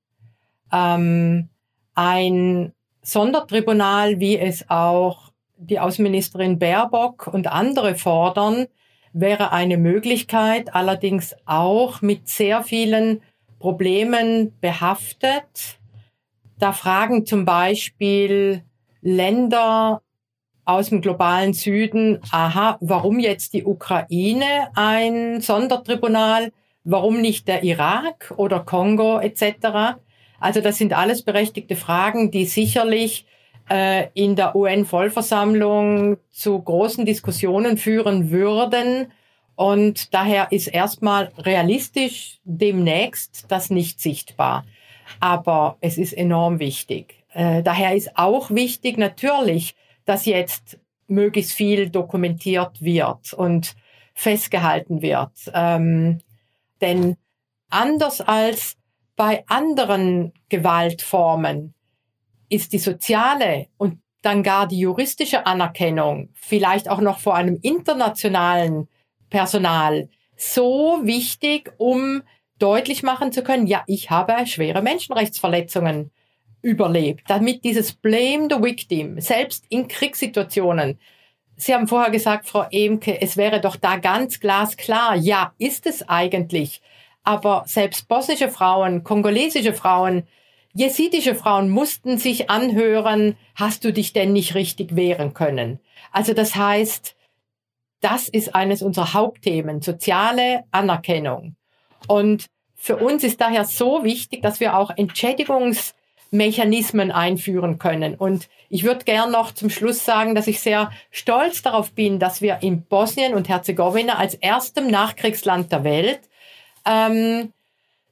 Ähm, 0.74 1.50
ein 1.96 2.74
Sondertribunal, 3.02 4.20
wie 4.20 4.38
es 4.38 4.70
auch 4.70 5.32
die 5.58 5.80
Außenministerin 5.80 6.60
Baerbock 6.60 7.28
und 7.28 7.48
andere 7.48 7.96
fordern, 7.96 8.68
wäre 9.14 9.52
eine 9.52 9.78
Möglichkeit, 9.78 10.74
allerdings 10.74 11.36
auch 11.46 12.02
mit 12.02 12.30
sehr 12.30 12.64
vielen 12.64 13.22
Problemen 13.60 14.58
behaftet. 14.62 15.80
Da 16.60 16.74
fragen 16.74 17.26
zum 17.26 17.46
Beispiel 17.46 18.64
Länder 19.02 20.02
aus 20.66 20.90
dem 20.90 21.02
globalen 21.02 21.54
Süden, 21.54 22.20
aha, 22.32 22.78
warum 22.80 23.20
jetzt 23.20 23.54
die 23.54 23.66
Ukraine 23.66 24.70
ein 24.76 25.42
Sondertribunal, 25.42 26.52
warum 26.84 27.22
nicht 27.22 27.48
der 27.48 27.64
Irak 27.64 28.34
oder 28.38 28.60
Kongo 28.60 29.20
etc. 29.20 29.98
Also 30.40 30.62
das 30.62 30.78
sind 30.78 30.94
alles 30.94 31.24
berechtigte 31.24 31.76
Fragen, 31.76 32.32
die 32.32 32.46
sicherlich 32.46 33.26
äh, 33.70 34.08
in 34.14 34.36
der 34.36 34.56
UN-Vollversammlung 34.56 36.18
zu 36.32 36.60
großen 36.60 37.06
Diskussionen 37.06 37.78
führen 37.78 38.32
würden. 38.32 39.12
Und 39.56 40.14
daher 40.14 40.52
ist 40.52 40.68
erstmal 40.68 41.32
realistisch 41.38 42.40
demnächst 42.44 43.46
das 43.50 43.70
nicht 43.70 44.00
sichtbar. 44.00 44.66
Aber 45.20 45.78
es 45.82 45.98
ist 45.98 46.14
enorm 46.14 46.60
wichtig. 46.60 47.24
Äh, 47.34 47.62
daher 47.64 47.96
ist 47.96 48.18
auch 48.18 48.50
wichtig 48.52 48.98
natürlich, 48.98 49.76
dass 50.06 50.26
jetzt 50.26 50.80
möglichst 51.08 51.54
viel 51.54 51.90
dokumentiert 51.90 52.82
wird 52.82 53.34
und 53.34 53.76
festgehalten 54.14 55.02
wird. 55.02 55.32
Ähm, 55.54 56.20
denn 56.82 57.18
anders 57.70 58.22
als 58.22 58.79
bei 59.20 59.44
anderen 59.48 60.32
Gewaltformen 60.48 61.74
ist 62.48 62.72
die 62.72 62.80
soziale 62.80 63.68
und 63.78 64.00
dann 64.22 64.44
gar 64.44 64.66
die 64.66 64.80
juristische 64.80 65.46
Anerkennung, 65.46 66.30
vielleicht 66.36 66.88
auch 66.88 67.02
noch 67.02 67.20
vor 67.20 67.36
einem 67.36 67.60
internationalen 67.62 68.88
Personal, 69.30 70.08
so 70.38 71.02
wichtig, 71.04 71.74
um 71.76 72.24
deutlich 72.60 73.04
machen 73.04 73.34
zu 73.34 73.44
können, 73.44 73.68
ja, 73.68 73.84
ich 73.88 74.10
habe 74.10 74.48
schwere 74.48 74.82
Menschenrechtsverletzungen 74.82 76.12
überlebt, 76.62 77.30
damit 77.30 77.66
dieses 77.66 77.92
Blame 77.92 78.48
the 78.50 78.64
Victim, 78.64 79.20
selbst 79.20 79.66
in 79.68 79.90
Kriegssituationen, 79.90 80.98
Sie 81.58 81.74
haben 81.74 81.90
vorher 81.90 82.10
gesagt, 82.10 82.48
Frau 82.48 82.68
Emke, 82.72 83.22
es 83.22 83.36
wäre 83.36 83.60
doch 83.60 83.76
da 83.76 83.98
ganz 83.98 84.40
glasklar, 84.40 85.18
ja, 85.18 85.54
ist 85.58 85.88
es 85.88 86.08
eigentlich, 86.08 86.82
aber 87.30 87.64
selbst 87.68 88.08
bosnische 88.08 88.50
Frauen, 88.50 89.04
kongolesische 89.04 89.74
Frauen, 89.74 90.24
jesidische 90.74 91.36
Frauen 91.36 91.70
mussten 91.70 92.18
sich 92.18 92.50
anhören, 92.50 93.38
hast 93.54 93.86
du 93.86 93.94
dich 93.94 94.14
denn 94.14 94.34
nicht 94.34 94.56
richtig 94.56 94.96
wehren 94.96 95.36
können? 95.36 95.80
Also 96.12 96.34
das 96.34 96.56
heißt, 96.56 97.16
das 98.02 98.30
ist 98.30 98.56
eines 98.56 98.82
unserer 98.82 99.14
Hauptthemen, 99.14 99.84
soziale 99.84 100.64
Anerkennung. 100.72 101.56
Und 102.08 102.48
für 102.74 102.98
uns 102.98 103.24
ist 103.24 103.40
daher 103.42 103.66
so 103.66 104.04
wichtig, 104.04 104.42
dass 104.42 104.60
wir 104.60 104.76
auch 104.76 104.90
Entschädigungsmechanismen 104.90 107.12
einführen 107.12 107.78
können. 107.78 108.16
Und 108.16 108.50
ich 108.70 108.86
würde 108.86 109.06
gern 109.06 109.32
noch 109.32 109.54
zum 109.54 109.70
Schluss 109.70 110.04
sagen, 110.04 110.34
dass 110.34 110.48
ich 110.48 110.62
sehr 110.62 110.90
stolz 111.12 111.62
darauf 111.62 111.92
bin, 111.92 112.18
dass 112.18 112.42
wir 112.42 112.64
in 112.64 112.82
Bosnien 112.82 113.36
und 113.36 113.50
Herzegowina 113.50 114.16
als 114.16 114.34
erstem 114.34 114.88
Nachkriegsland 114.88 115.72
der 115.72 115.84
Welt 115.84 116.22
ähm, 116.90 117.54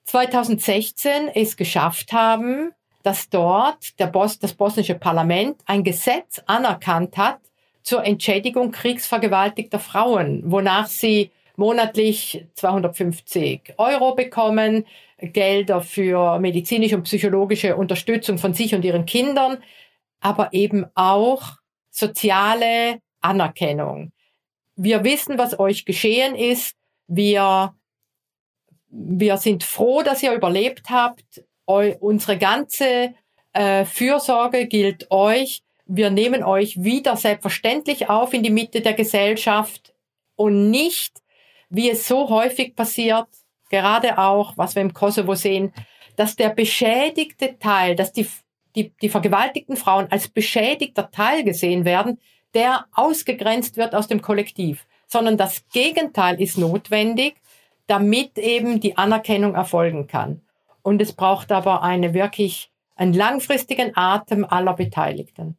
2016 0.05 1.29
es 1.33 1.57
geschafft 1.57 2.13
haben, 2.13 2.71
dass 3.03 3.29
dort 3.29 3.99
der 3.99 4.07
Bos 4.07 4.39
das 4.39 4.53
bosnische 4.53 4.95
Parlament 4.95 5.61
ein 5.65 5.83
Gesetz 5.83 6.41
anerkannt 6.45 7.17
hat 7.17 7.39
zur 7.81 8.05
Entschädigung 8.05 8.71
kriegsvergewaltigter 8.71 9.79
Frauen, 9.79 10.43
wonach 10.45 10.87
sie 10.87 11.31
monatlich 11.55 12.45
250 12.55 13.73
Euro 13.77 14.13
bekommen, 14.13 14.85
Gelder 15.19 15.81
für 15.81 16.37
medizinische 16.39 16.95
und 16.95 17.03
psychologische 17.03 17.75
Unterstützung 17.75 18.37
von 18.37 18.53
sich 18.53 18.75
und 18.75 18.85
ihren 18.85 19.05
Kindern, 19.05 19.57
aber 20.19 20.53
eben 20.53 20.85
auch 20.93 21.53
soziale 21.89 22.99
Anerkennung. 23.21 24.11
Wir 24.75 25.03
wissen, 25.03 25.37
was 25.37 25.59
euch 25.59 25.85
geschehen 25.85 26.35
ist. 26.35 26.75
Wir 27.07 27.73
wir 28.89 29.37
sind 29.37 29.63
froh, 29.63 30.01
dass 30.01 30.23
ihr 30.23 30.33
überlebt 30.33 30.89
habt. 30.89 31.43
Eu 31.65 31.93
unsere 31.99 32.37
ganze 32.37 33.13
äh, 33.53 33.85
Fürsorge 33.85 34.67
gilt 34.67 35.11
euch. 35.11 35.63
Wir 35.85 36.09
nehmen 36.09 36.43
euch 36.43 36.83
wieder 36.83 37.15
selbstverständlich 37.17 38.09
auf 38.09 38.33
in 38.33 38.43
die 38.43 38.49
Mitte 38.49 38.81
der 38.81 38.93
Gesellschaft 38.93 39.93
und 40.35 40.69
nicht, 40.69 41.21
wie 41.69 41.89
es 41.89 42.07
so 42.07 42.29
häufig 42.29 42.75
passiert, 42.75 43.27
gerade 43.69 44.17
auch, 44.17 44.53
was 44.57 44.75
wir 44.75 44.81
im 44.81 44.93
Kosovo 44.93 45.35
sehen, 45.35 45.73
dass 46.15 46.35
der 46.35 46.49
beschädigte 46.49 47.57
Teil, 47.59 47.95
dass 47.95 48.11
die, 48.11 48.27
die, 48.75 48.91
die 49.01 49.09
vergewaltigten 49.09 49.77
Frauen 49.77 50.07
als 50.09 50.27
beschädigter 50.27 51.11
Teil 51.11 51.43
gesehen 51.43 51.85
werden, 51.85 52.19
der 52.53 52.85
ausgegrenzt 52.93 53.77
wird 53.77 53.93
aus 53.93 54.07
dem 54.07 54.21
Kollektiv, 54.21 54.85
sondern 55.07 55.37
das 55.37 55.67
Gegenteil 55.71 56.41
ist 56.41 56.57
notwendig, 56.57 57.35
damit 57.87 58.37
eben 58.37 58.79
die 58.79 58.97
Anerkennung 58.97 59.55
erfolgen 59.55 60.07
kann. 60.07 60.41
Und 60.81 61.01
es 61.01 61.13
braucht 61.13 61.51
aber 61.51 61.83
eine 61.83 62.13
wirklich 62.13 62.71
einen 62.95 63.13
langfristigen 63.13 63.91
Atem 63.95 64.45
aller 64.45 64.73
Beteiligten. 64.73 65.57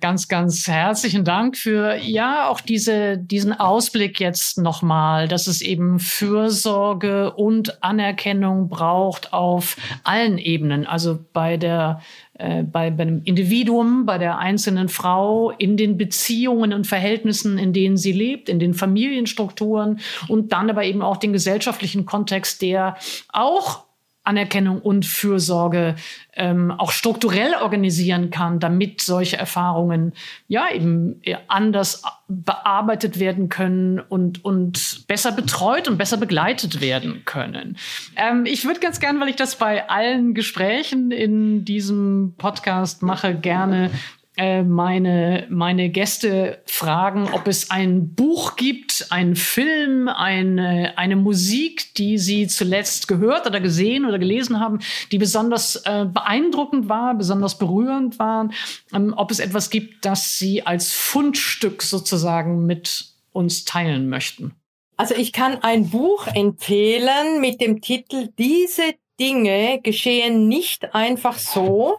Ganz, 0.00 0.26
ganz 0.26 0.66
herzlichen 0.66 1.24
Dank 1.24 1.56
für 1.56 1.94
ja 1.94 2.48
auch 2.48 2.60
diese, 2.60 3.18
diesen 3.18 3.52
Ausblick 3.52 4.18
jetzt 4.18 4.58
nochmal, 4.58 5.28
dass 5.28 5.46
es 5.46 5.62
eben 5.62 6.00
Fürsorge 6.00 7.32
und 7.32 7.84
Anerkennung 7.84 8.68
braucht 8.68 9.32
auf 9.32 9.76
allen 10.02 10.38
Ebenen. 10.38 10.88
Also 10.88 11.24
bei 11.32 11.56
der 11.56 12.00
äh, 12.42 12.64
bei, 12.64 12.90
bei 12.90 13.02
einem 13.02 13.22
Individuum, 13.24 14.04
bei 14.04 14.18
der 14.18 14.38
einzelnen 14.38 14.88
Frau, 14.88 15.50
in 15.50 15.76
den 15.76 15.96
Beziehungen 15.96 16.72
und 16.72 16.86
Verhältnissen, 16.86 17.56
in 17.56 17.72
denen 17.72 17.96
sie 17.96 18.12
lebt, 18.12 18.48
in 18.48 18.58
den 18.58 18.74
Familienstrukturen 18.74 20.00
und 20.28 20.52
dann 20.52 20.68
aber 20.68 20.84
eben 20.84 21.02
auch 21.02 21.16
den 21.16 21.32
gesellschaftlichen 21.32 22.04
Kontext, 22.04 22.60
der 22.62 22.96
auch 23.28 23.84
Anerkennung 24.24 24.80
und 24.80 25.04
Fürsorge 25.04 25.96
ähm, 26.34 26.70
auch 26.70 26.92
strukturell 26.92 27.54
organisieren 27.60 28.30
kann, 28.30 28.60
damit 28.60 29.00
solche 29.00 29.36
Erfahrungen 29.36 30.12
ja 30.46 30.70
eben 30.72 31.20
anders 31.48 32.02
bearbeitet 32.28 33.18
werden 33.18 33.48
können 33.48 33.98
und, 33.98 34.44
und 34.44 35.06
besser 35.08 35.32
betreut 35.32 35.88
und 35.88 35.98
besser 35.98 36.16
begleitet 36.16 36.80
werden 36.80 37.24
können. 37.24 37.76
Ähm, 38.16 38.46
ich 38.46 38.64
würde 38.64 38.80
ganz 38.80 39.00
gern, 39.00 39.20
weil 39.20 39.28
ich 39.28 39.36
das 39.36 39.56
bei 39.56 39.88
allen 39.88 40.34
Gesprächen 40.34 41.10
in 41.10 41.64
diesem 41.64 42.34
Podcast 42.38 43.02
mache, 43.02 43.34
gerne 43.34 43.90
äh, 44.36 44.62
meine, 44.62 45.46
meine 45.50 45.90
Gäste 45.90 46.62
fragen, 46.64 47.28
ob 47.32 47.46
es 47.46 47.70
ein 47.70 48.14
Buch 48.14 48.56
gibt, 48.56 49.08
einen 49.10 49.36
Film, 49.36 50.08
eine, 50.08 50.96
eine 50.96 51.16
Musik, 51.16 51.94
die 51.96 52.16
sie 52.16 52.46
zuletzt 52.46 53.08
gehört 53.08 53.46
oder 53.46 53.60
gesehen 53.60 54.06
oder 54.06 54.18
gelesen 54.18 54.58
haben, 54.58 54.78
die 55.10 55.18
besonders 55.18 55.76
äh, 55.84 56.06
beeindruckend 56.06 56.88
war, 56.88 57.14
besonders 57.14 57.58
berührend 57.58 58.18
war. 58.18 58.48
Ähm, 58.94 59.12
ob 59.14 59.30
es 59.30 59.38
etwas 59.38 59.68
gibt, 59.68 60.06
das 60.06 60.38
sie 60.38 60.64
als 60.64 60.92
Fundstück 60.92 61.82
sozusagen 61.82 62.64
mit 62.64 63.12
uns 63.32 63.66
teilen 63.66 64.08
möchten. 64.08 64.54
Also 64.96 65.14
ich 65.14 65.32
kann 65.32 65.62
ein 65.62 65.90
Buch 65.90 66.26
empfehlen 66.26 67.40
mit 67.40 67.60
dem 67.60 67.82
Titel 67.82 68.28
Diese 68.38 68.94
Dinge 69.20 69.80
geschehen 69.82 70.48
nicht 70.48 70.94
einfach 70.94 71.36
so 71.36 71.98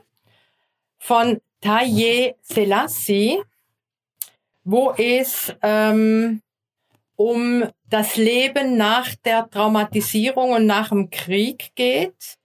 von 0.98 1.40
Taye 1.64 2.36
Selassie, 2.42 3.42
wo 4.66 4.92
es 4.98 5.56
ähm, 5.62 6.42
um 7.16 7.64
das 7.90 8.18
Leben 8.18 8.76
nach 8.76 9.16
der 9.24 9.50
Traumatisierung 9.50 10.52
und 10.52 10.66
nach 10.66 10.90
dem 10.90 11.10
Krieg 11.10 11.72
geht. 11.76 12.38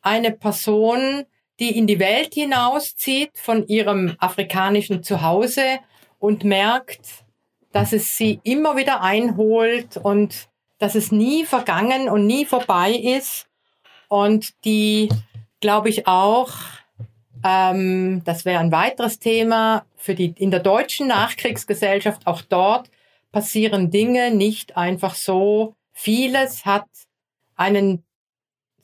Eine 0.00 0.30
Person, 0.30 1.24
die 1.60 1.76
in 1.76 1.86
die 1.86 1.98
Welt 1.98 2.32
hinauszieht 2.32 3.32
von 3.34 3.66
ihrem 3.66 4.16
afrikanischen 4.18 5.02
Zuhause 5.02 5.80
und 6.18 6.42
merkt, 6.42 7.24
dass 7.72 7.92
es 7.92 8.16
sie 8.16 8.40
immer 8.44 8.76
wieder 8.76 9.02
einholt 9.02 9.98
und 9.98 10.48
dass 10.78 10.94
es 10.94 11.12
nie 11.12 11.44
vergangen 11.44 12.08
und 12.08 12.26
nie 12.26 12.46
vorbei 12.46 12.92
ist 12.92 13.46
und 14.08 14.54
die, 14.64 15.10
glaube 15.60 15.90
ich, 15.90 16.06
auch 16.06 16.52
ähm, 17.44 18.22
das 18.24 18.46
wäre 18.46 18.60
ein 18.60 18.72
weiteres 18.72 19.18
Thema 19.18 19.84
für 19.96 20.14
die, 20.14 20.34
in 20.38 20.50
der 20.50 20.60
deutschen 20.60 21.08
Nachkriegsgesellschaft. 21.08 22.26
Auch 22.26 22.40
dort 22.40 22.90
passieren 23.32 23.90
Dinge 23.90 24.34
nicht 24.34 24.76
einfach 24.76 25.14
so. 25.14 25.74
Vieles 25.92 26.64
hat 26.64 26.86
einen 27.54 28.02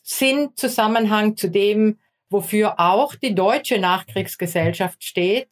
Sinnzusammenhang 0.03 1.37
zu 1.37 1.49
dem, 1.49 1.99
wofür 2.29 2.79
auch 2.79 3.15
die 3.15 3.35
deutsche 3.35 3.79
Nachkriegsgesellschaft 3.79 5.03
steht. 5.03 5.49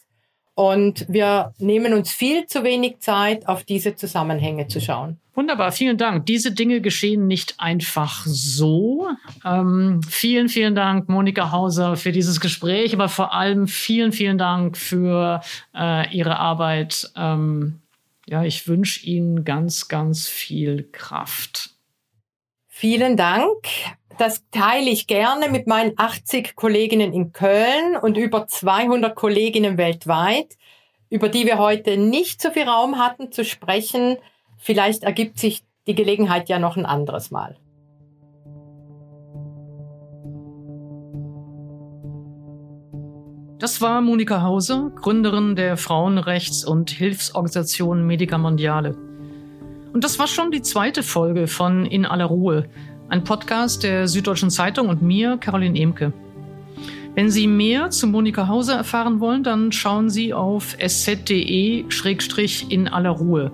Und 0.55 1.07
wir 1.09 1.55
nehmen 1.59 1.95
uns 1.95 2.13
viel 2.13 2.47
zu 2.47 2.63
wenig 2.65 2.99
Zeit, 2.99 3.49
auf 3.49 3.65
diese 3.65 3.95
Zusammenhänge 3.95 4.67
zu 4.67 4.81
schauen. 4.81 5.21
Wunderbar, 5.39 5.71
vielen 5.71 5.97
Dank. 5.97 6.27
Diese 6.27 6.51
Dinge 6.51 6.81
geschehen 6.81 7.29
nicht 7.29 7.61
einfach 7.61 8.27
so. 8.27 9.07
Ähm, 9.45 10.01
vielen, 10.03 10.49
vielen 10.49 10.75
Dank, 10.75 11.09
Monika 11.09 11.53
Hauser, 11.53 11.95
für 11.95 12.11
dieses 12.11 12.41
Gespräch, 12.41 12.93
aber 12.93 13.09
vor 13.09 13.33
allem 13.33 13.69
vielen, 13.69 14.11
vielen 14.11 14.37
Dank 14.37 14.77
für 14.77 15.41
äh, 15.77 16.13
Ihre 16.13 16.41
Arbeit. 16.41 17.13
Ähm, 17.15 17.79
ja, 18.27 18.43
ich 18.43 18.67
wünsche 18.67 19.07
Ihnen 19.07 19.45
ganz, 19.45 19.87
ganz 19.87 20.27
viel 20.27 20.89
Kraft. 20.91 21.71
Vielen 22.67 23.17
Dank. 23.17 23.69
Das 24.19 24.43
teile 24.51 24.91
ich 24.91 25.07
gerne 25.07 25.51
mit 25.51 25.69
meinen 25.69 25.93
80 25.97 26.57
Kolleginnen 26.57 27.13
in 27.13 27.33
Köln 27.33 27.97
und 28.03 28.17
über 28.17 28.49
200 28.49 29.15
Kolleginnen 29.15 29.79
weltweit, 29.79 30.57
über 31.11 31.29
die 31.29 31.47
wir 31.47 31.59
heute 31.59 31.97
nicht 31.97 32.43
so 32.43 32.51
viel 32.51 32.65
Raum 32.65 32.99
hatten 32.99 33.31
zu 33.31 33.45
sprechen. 33.45 34.17
Vielleicht 34.59 35.05
ergibt 35.05 35.39
sich 35.39 35.65
die 35.87 35.95
Gelegenheit 35.95 36.49
ja 36.49 36.59
noch 36.59 36.77
ein 36.77 36.85
anderes 36.85 37.31
Mal. 37.31 37.57
Das 43.59 43.81
war 43.81 44.01
Monika 44.01 44.43
Hauser, 44.43 44.93
Gründerin 44.95 45.57
der 45.57 45.77
Frauenrechts- 45.77 46.65
und 46.65 46.91
Hilfsorganisation 46.91 48.07
Medica 48.07 48.39
Mondiale. 48.39 48.97
Und 49.93 50.05
das 50.05 50.19
war 50.21 50.29
schon 50.29 50.53
die 50.53 50.63
zweite 50.63 51.03
Folge 51.03 51.49
von 51.49 51.85
In 51.87 52.07
aller 52.07 52.27
Ruhe, 52.27 52.69
ein 53.09 53.25
Podcast 53.25 53.83
der 53.83 54.07
Süddeutschen 54.07 54.51
Zeitung 54.51 54.89
und 54.89 55.03
mir, 55.03 55.39
Caroline 55.39 55.77
Emke. 55.77 56.13
Wenn 57.17 57.31
Sie 57.31 57.49
mehr 57.49 57.91
zu 57.91 58.07
Monika 58.07 58.47
Hauser 58.47 58.77
erfahren 58.77 59.19
wollen, 59.19 59.43
dann 59.43 59.73
schauen 59.73 60.09
Sie 60.09 60.33
auf 60.33 60.77
sz.de-in 60.79 61.87
aller 62.87 63.11
Ruhe. 63.11 63.51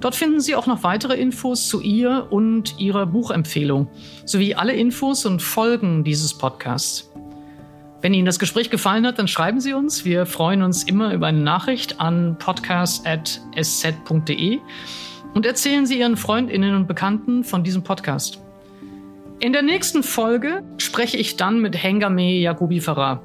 Dort 0.00 0.14
finden 0.14 0.40
Sie 0.40 0.54
auch 0.54 0.66
noch 0.66 0.82
weitere 0.82 1.14
Infos 1.14 1.68
zu 1.68 1.80
ihr 1.80 2.26
und 2.30 2.78
ihrer 2.78 3.06
Buchempfehlung, 3.06 3.88
sowie 4.24 4.54
alle 4.54 4.74
Infos 4.74 5.24
und 5.24 5.40
Folgen 5.40 6.04
dieses 6.04 6.34
Podcasts. 6.34 7.10
Wenn 8.02 8.12
Ihnen 8.12 8.26
das 8.26 8.38
Gespräch 8.38 8.68
gefallen 8.68 9.06
hat, 9.06 9.18
dann 9.18 9.28
schreiben 9.28 9.60
Sie 9.60 9.72
uns. 9.72 10.04
Wir 10.04 10.26
freuen 10.26 10.60
uns 10.62 10.82
immer 10.82 11.14
über 11.14 11.28
eine 11.28 11.40
Nachricht 11.40 12.00
an 12.00 12.36
podcast.sz.de 12.38 14.58
und 15.32 15.46
erzählen 15.46 15.86
Sie 15.86 16.00
Ihren 16.00 16.18
Freundinnen 16.18 16.76
und 16.76 16.86
Bekannten 16.86 17.44
von 17.44 17.64
diesem 17.64 17.82
Podcast. 17.82 18.42
In 19.40 19.54
der 19.54 19.62
nächsten 19.62 20.02
Folge 20.02 20.62
spreche 20.78 21.16
ich 21.16 21.36
dann 21.36 21.60
mit 21.60 21.82
Hengame 21.82 22.40
Yakubi 22.40 22.80
Farah. 22.80 23.22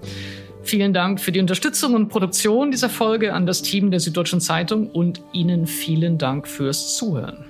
Vielen 0.70 0.94
Dank 0.94 1.20
für 1.20 1.32
die 1.32 1.40
Unterstützung 1.40 1.96
und 1.96 2.10
Produktion 2.10 2.70
dieser 2.70 2.90
Folge 2.90 3.34
an 3.34 3.48
das 3.48 3.64
Team 3.64 3.90
der 3.90 4.00
Süddeutschen 4.00 4.40
Zeitung 4.40 4.86
und 4.92 5.20
Ihnen 5.34 5.66
vielen 5.66 6.20
Dank 6.20 6.48
fürs 6.48 6.96
Zuhören. 6.96 7.49